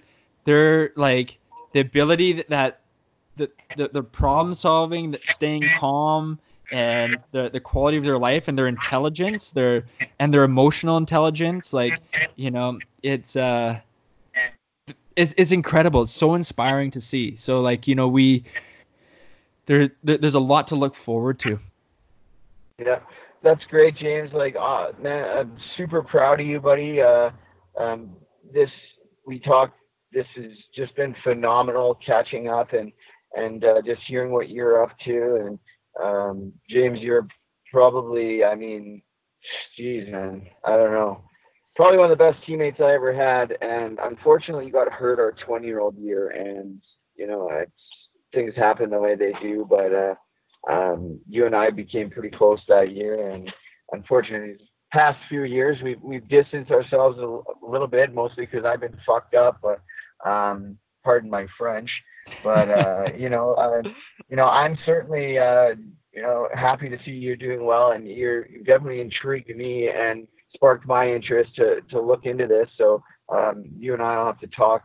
[0.45, 1.37] they're like
[1.73, 2.80] the ability that, that
[3.37, 6.39] the, the, the problem solving, the staying calm,
[6.71, 9.85] and the, the quality of their life and their intelligence, their
[10.19, 11.99] and their emotional intelligence, like
[12.35, 13.79] you know, it's uh,
[15.15, 16.03] it's it's incredible.
[16.03, 17.35] It's so inspiring to see.
[17.35, 18.43] So like you know, we
[19.65, 21.59] there, there there's a lot to look forward to.
[22.79, 22.99] Yeah,
[23.43, 24.31] that's great, James.
[24.33, 27.01] Like, uh, man, I'm super proud of you, buddy.
[27.01, 27.31] Uh,
[27.77, 28.11] um,
[28.53, 28.69] this
[29.25, 29.77] we talked.
[30.13, 32.91] This has just been phenomenal catching up and
[33.35, 35.35] and uh, just hearing what you're up to.
[35.45, 35.59] And
[36.03, 37.27] um, James, you're
[37.71, 39.01] probably, I mean,
[39.77, 41.23] geez, man, I don't know,
[41.75, 43.57] probably one of the best teammates I ever had.
[43.61, 46.81] And unfortunately, you got hurt our 20 year old year, and
[47.15, 47.49] you know,
[48.33, 49.65] things happen the way they do.
[49.69, 50.15] But uh,
[50.71, 53.51] um, you and I became pretty close that year, and
[53.91, 54.57] unfortunately.
[54.93, 58.97] Past few years, we've we've distanced ourselves a, a little bit, mostly because I've been
[59.07, 59.61] fucked up.
[59.63, 59.79] But
[60.29, 61.89] um, pardon my French
[62.43, 63.81] but uh, you know, uh,
[64.29, 65.75] you know, I'm certainly uh,
[66.13, 70.27] you know happy to see you're doing well, and you're you definitely intrigued me and
[70.53, 72.67] sparked my interest to to look into this.
[72.77, 74.83] So um, you and I will have to talk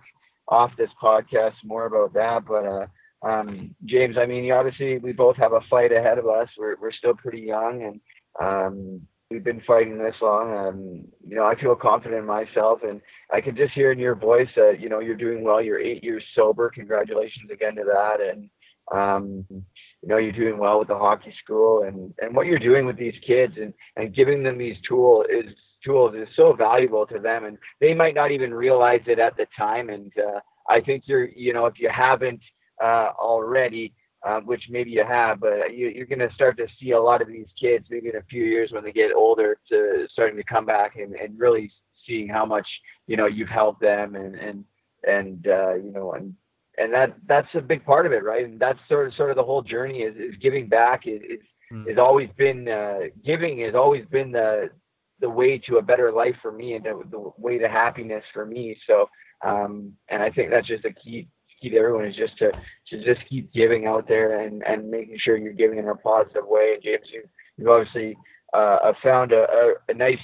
[0.49, 2.45] off this podcast more about that.
[2.47, 2.87] But uh,
[3.27, 6.49] um, James, I mean, obviously we both have a fight ahead of us.
[6.59, 8.01] We're we're still pretty young, and
[8.41, 9.01] um,
[9.31, 10.53] we've been fighting this long.
[10.55, 13.01] Um, you know, I feel confident in myself, and
[13.33, 15.63] I can just hear in your voice that you know you're doing well.
[15.63, 16.71] You're eight years sober.
[16.71, 18.51] Congratulations again to that, and
[18.93, 22.87] um, you know you're doing well with the hockey school, and and what you're doing
[22.87, 25.53] with these kids, and and giving them these tools is
[25.85, 29.47] tools is so valuable to them, and they might not even realize it at the
[29.57, 29.89] time.
[29.89, 32.41] And uh, I think you're, you know, if you haven't
[32.83, 33.95] uh, already
[34.27, 37.23] um, which maybe you have, but you, you're going to start to see a lot
[37.23, 40.43] of these kids maybe in a few years when they get older to starting to
[40.43, 41.71] come back and, and really
[42.07, 42.67] seeing how much
[43.07, 44.65] you know you've helped them and and
[45.07, 46.35] and uh, you know and
[46.79, 48.45] and that that's a big part of it, right?
[48.45, 51.41] And that's sort of sort of the whole journey is, is giving back is is,
[51.73, 51.89] mm.
[51.89, 54.71] is always been uh, giving has always been the
[55.21, 58.45] the way to a better life for me and the, the way to happiness for
[58.45, 58.77] me.
[58.87, 59.09] So
[59.45, 61.29] um, and I think that's just a key
[61.61, 62.53] key to everyone is just to
[62.89, 66.47] to just keep giving out there and and making sure you're giving in a positive
[66.47, 66.75] way.
[66.75, 67.23] And James, you
[67.57, 68.17] you've obviously
[68.53, 70.19] uh, found a, a, a, nice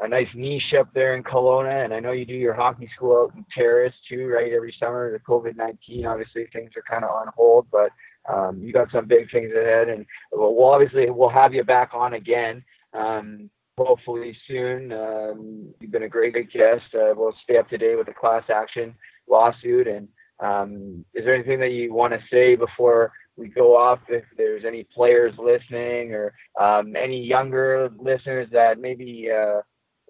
[0.00, 3.22] a nice niche up there in Kelowna, and I know you do your hockey school
[3.22, 4.52] out in Terrace too, right?
[4.52, 7.90] Every summer, the COVID nineteen, obviously things are kind of on hold, but
[8.32, 11.90] um, you got some big things ahead, and we'll, we'll obviously we'll have you back
[11.94, 12.64] on again.
[12.94, 14.92] Um, hopefully soon.
[14.92, 16.94] Um, you've been a great, great guest.
[16.94, 18.94] Uh, we'll stay up to date with the class action
[19.28, 20.08] lawsuit and
[20.42, 24.00] um, is there anything that you want to say before we go off?
[24.08, 29.60] If there's any players listening or um, any younger listeners that maybe uh,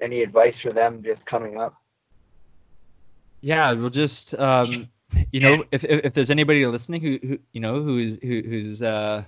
[0.00, 1.74] any advice for them just coming up?
[3.42, 4.88] Yeah, we'll just um,
[5.32, 8.82] you know if, if, if there's anybody listening who, who you know who's who, who's
[8.82, 9.24] uh,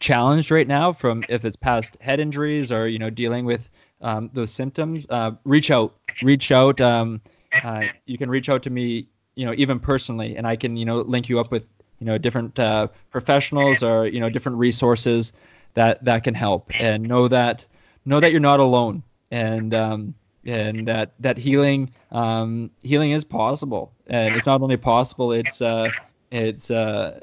[0.00, 4.30] challenged right now from if it's past head injuries or you know dealing with um,
[4.32, 5.94] those symptoms, uh, reach out.
[6.22, 6.80] Reach out.
[6.80, 7.20] Um,
[7.62, 9.06] uh, you can reach out to me
[9.38, 11.64] you know even personally and i can you know link you up with
[12.00, 15.32] you know different uh, professionals or you know different resources
[15.74, 16.70] that that can help.
[16.78, 17.66] And know that
[18.04, 19.02] know that you're not alone.
[19.30, 23.92] And um, and that that healing um, healing is possible.
[24.06, 25.90] And it's not only possible it's uh,
[26.30, 27.20] it's uh,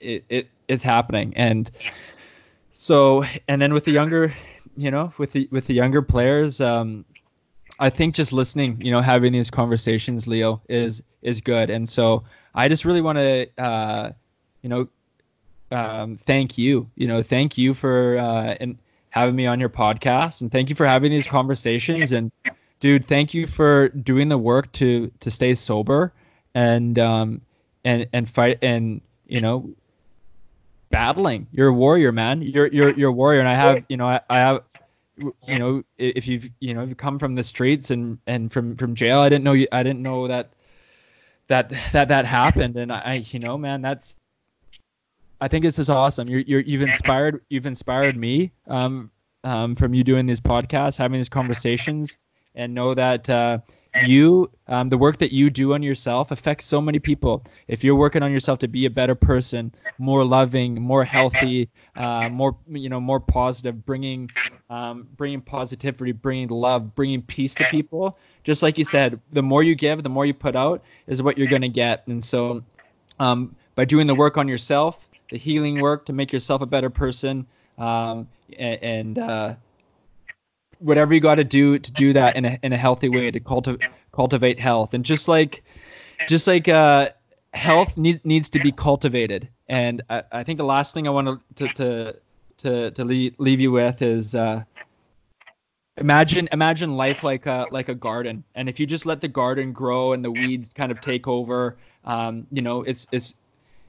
[0.00, 1.32] it, it it's happening.
[1.36, 1.70] And
[2.74, 4.34] so and then with the younger
[4.76, 7.04] you know, with the with the younger players, um,
[7.78, 11.70] I think just listening, you know, having these conversations, Leo, is is good.
[11.70, 12.24] And so
[12.54, 14.12] I just really want to, uh,
[14.62, 14.88] you know,
[15.70, 16.88] um, thank you.
[16.96, 18.78] You know, thank you for uh, and
[19.10, 22.12] having me on your podcast, and thank you for having these conversations.
[22.12, 22.30] And
[22.80, 26.12] dude, thank you for doing the work to to stay sober
[26.54, 27.40] and um,
[27.84, 29.68] and and fight and you know
[30.90, 31.46] battling.
[31.52, 32.42] You're a warrior, man.
[32.42, 34.62] You're you're you're a warrior, and I have you know I, I have
[35.16, 38.76] you know if you've you know if you've come from the streets and and from
[38.76, 39.20] from jail.
[39.20, 39.66] I didn't know you.
[39.72, 40.50] I didn't know that
[41.48, 44.16] that that that happened, and I you know man, that's
[45.40, 46.28] I think this is awesome.
[46.28, 49.10] You're, you're you've inspired you've inspired me um,
[49.44, 52.18] um, from you doing these podcasts, having these conversations,
[52.54, 53.58] and know that uh,
[54.04, 57.44] you um, the work that you do on yourself affects so many people.
[57.68, 62.28] If you're working on yourself to be a better person, more loving, more healthy, uh,
[62.28, 64.30] more you know more positive, bringing
[64.70, 68.18] um, bringing positivity, bringing love, bringing peace to people.
[68.44, 71.38] Just like you said, the more you give, the more you put out is what
[71.38, 72.06] you're going to get.
[72.06, 72.62] And so,
[73.18, 76.90] um, by doing the work on yourself the healing work to make yourself a better
[76.90, 77.46] person,
[77.78, 78.28] um,
[78.58, 79.54] and, and uh,
[80.78, 83.40] whatever you got to do to do that in a in a healthy way to
[83.40, 84.94] cultivate cultivate health.
[84.94, 85.62] And just like
[86.26, 87.10] just like uh,
[87.54, 89.48] health need, needs to be cultivated.
[89.68, 92.16] And I, I think the last thing I want to to
[92.58, 94.34] to to leave, leave you with is.
[94.34, 94.64] Uh,
[95.98, 99.72] imagine imagine life like a like a garden and if you just let the garden
[99.72, 103.34] grow and the weeds kind of take over um, you know it's it's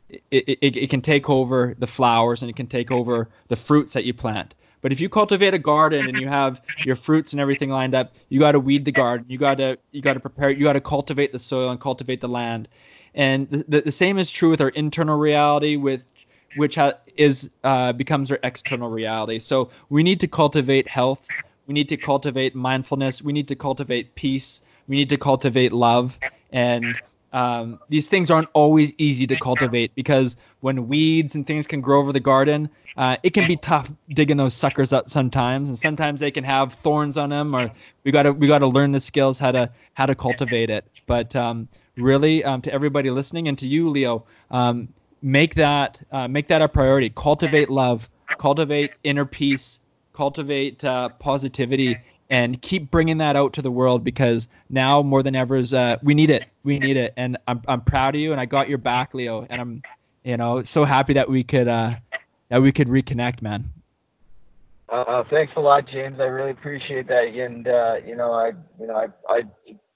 [0.09, 3.93] it, it, it can take over the flowers and it can take over the fruits
[3.93, 4.55] that you plant.
[4.81, 8.13] But if you cultivate a garden and you have your fruits and everything lined up,
[8.29, 9.25] you got to weed the garden.
[9.29, 10.49] You got to you got to prepare.
[10.49, 12.69] You got to cultivate the soil and cultivate the land.
[13.15, 16.05] And the, the same is true with our internal reality, with
[16.53, 19.39] which ha- is uh, becomes our external reality.
[19.39, 21.33] So we need to cultivate health.
[21.67, 23.21] We need to cultivate mindfulness.
[23.21, 24.61] We need to cultivate peace.
[24.87, 26.19] We need to cultivate love.
[26.51, 26.97] And
[27.33, 31.99] um, these things aren't always easy to cultivate because when weeds and things can grow
[31.99, 36.19] over the garden, uh, it can be tough digging those suckers up sometimes, and sometimes
[36.19, 37.53] they can have thorns on them.
[37.53, 37.71] Or
[38.03, 40.85] we gotta we gotta learn the skills how to how to cultivate it.
[41.05, 44.87] But um, really, um, to everybody listening and to you, Leo, um,
[45.21, 47.09] make that uh, make that a priority.
[47.09, 49.79] Cultivate love, cultivate inner peace,
[50.13, 55.35] cultivate uh, positivity, and keep bringing that out to the world because now more than
[55.35, 56.45] ever is uh, we need it.
[56.63, 57.13] We need it.
[57.17, 59.45] And I'm, I'm proud of you and i got your back leo.
[59.49, 59.81] And i'm
[60.23, 61.95] you know so happy that we could uh
[62.49, 63.71] that we could reconnect man.
[64.89, 66.19] Uh, uh thanks a lot james.
[66.19, 67.27] I really appreciate that.
[67.27, 69.41] And uh you know i you know i i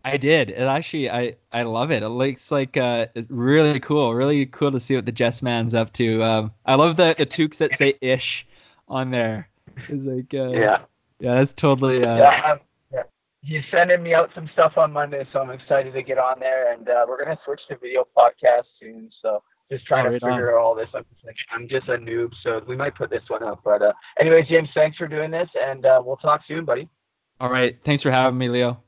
[0.03, 0.49] I did.
[0.49, 2.03] It actually, I I love it.
[2.03, 4.13] It looks like uh, it's really cool.
[4.13, 6.21] Really cool to see what the Jess Man's up to.
[6.23, 8.45] Um, I love the the toques that say "ish"
[8.89, 9.49] on there.
[9.87, 10.79] It's like uh, yeah,
[11.19, 12.03] yeah, that's totally.
[12.03, 12.55] Uh, yeah,
[12.91, 13.03] yeah,
[13.41, 16.73] he's sending me out some stuff on Monday, so I'm excited to get on there.
[16.73, 19.09] And uh, we're gonna switch to video podcast soon.
[19.21, 20.63] So just trying oh, to figure on.
[20.63, 20.89] all this.
[20.93, 23.61] I'm just, like, I'm just a noob, so we might put this one up.
[23.63, 26.89] But uh, anyways, James, thanks for doing this, and uh, we'll talk soon, buddy.
[27.39, 28.83] All right, thanks for having me, Leo.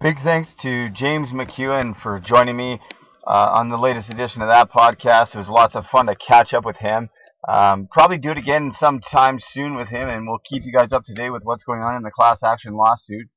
[0.00, 2.80] Big thanks to James McEwan for joining me
[3.26, 5.34] uh, on the latest edition of that podcast.
[5.34, 7.08] It was lots of fun to catch up with him.
[7.48, 11.04] Um, probably do it again sometime soon with him, and we'll keep you guys up
[11.04, 13.28] to date with what's going on in the class action lawsuit.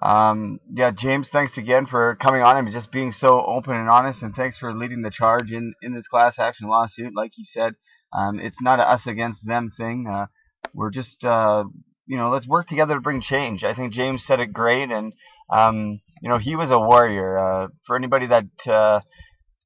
[0.00, 4.22] Um, yeah, James, thanks again for coming on and just being so open and honest,
[4.22, 7.12] and thanks for leading the charge in, in this class action lawsuit.
[7.16, 7.74] Like he said,
[8.12, 10.06] um, it's not a us against them thing.
[10.06, 10.26] Uh,
[10.74, 11.64] we're just, uh,
[12.06, 13.64] you know, let's work together to bring change.
[13.64, 15.12] I think James said it great, and
[15.50, 17.38] um, you know, he was a warrior.
[17.38, 19.00] Uh, for anybody that uh,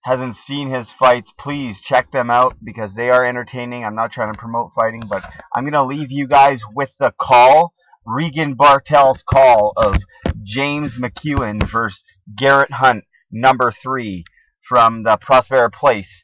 [0.02, 3.84] hasn't seen his fights, please check them out because they are entertaining.
[3.84, 5.24] I'm not trying to promote fighting, but
[5.54, 7.72] I'm going to leave you guys with the call.
[8.06, 9.96] Regan Bartel's call of
[10.44, 12.04] James McEwan versus
[12.36, 14.24] Garet Hunt, number three,
[14.68, 16.22] from the Prospera Place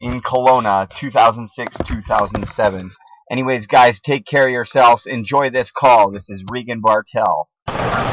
[0.00, 2.90] in Kelowna, 2006 2007.
[3.30, 5.06] Anyways, guys, take care of yourselves.
[5.06, 6.12] Enjoy this call.
[6.12, 7.48] This is Regan Bartel.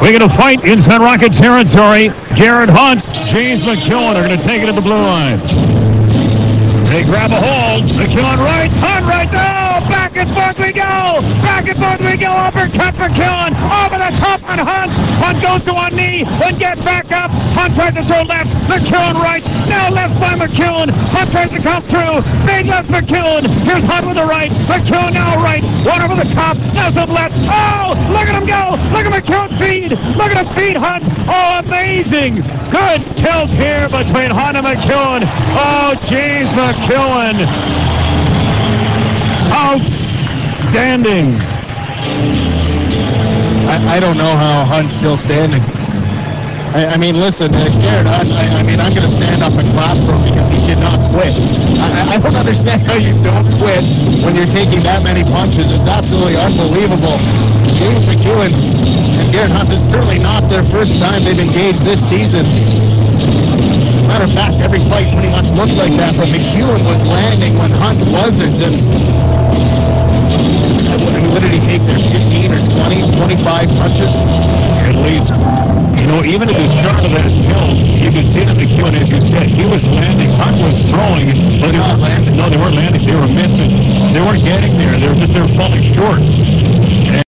[0.02, 2.07] We're going to fight in Sun Rocket territory.
[2.36, 5.40] Garet Hunt, James McEwan are going to take it to the blue line.
[6.90, 7.91] They grab a hold.
[7.91, 9.30] McEwan right, Hunt right.
[9.32, 9.60] Oh,
[10.11, 11.21] back and forth we go.
[11.41, 12.27] Back and forth we go.
[12.27, 13.55] Uppercut McEwan.
[13.55, 14.91] Over the top on Hunt.
[15.21, 17.31] Hunt goes to one knee, then gets back up.
[17.31, 18.51] Hunt tries to throw left.
[18.67, 19.43] McEwan right.
[19.69, 20.89] Now left by McEwan.
[20.89, 22.21] Hunt tries to come through.
[22.45, 23.47] Big left McEwan.
[23.63, 24.51] Here's Hunt with the right.
[24.67, 25.63] McEwan now right.
[25.85, 26.57] One over the top.
[26.73, 27.35] Now some left.
[27.38, 28.75] Oh, look at him go.
[28.91, 29.91] Look at McEwan feed.
[30.17, 31.05] Look at him feed Hunt.
[31.27, 32.35] Oh, amazing.
[32.71, 35.23] Good tilt here between Hunt and McEwan.
[35.55, 37.81] Oh, James McEwan.
[40.72, 41.35] Outstanding.
[43.68, 45.60] I, I don't know how Hunt's still standing.
[45.60, 49.52] I, I mean, listen, uh, Garet Hunt, I, I mean, I'm going to stand up
[49.52, 51.35] and clap for him because he did not quit.
[51.76, 53.84] I, I don't understand how you don't quit
[54.23, 55.73] when you're taking that many punches.
[55.73, 57.19] It's absolutely unbelievable.
[57.76, 62.48] James McEwan and Garet Hunt, is certainly not their first time they've engaged this season.
[64.07, 67.72] Matter of fact, every fight pretty much looks like that, but McEwan was landing when
[67.72, 68.56] Hunt wasn't.
[68.64, 69.30] And
[71.31, 71.97] I mean, what did he take there?
[71.97, 74.13] 15 or 20, 25 punches?
[74.83, 75.29] At least.
[76.01, 79.09] You know, even at the start of that tilt, you could see that McEwan, as
[79.09, 80.29] you said, he was landing.
[80.31, 82.35] Hunt was throwing, but they weren't landing.
[82.35, 83.05] No, they weren't landing.
[83.05, 83.71] They were missing.
[84.13, 84.99] They weren't getting there.
[84.99, 87.30] They were just they were falling short.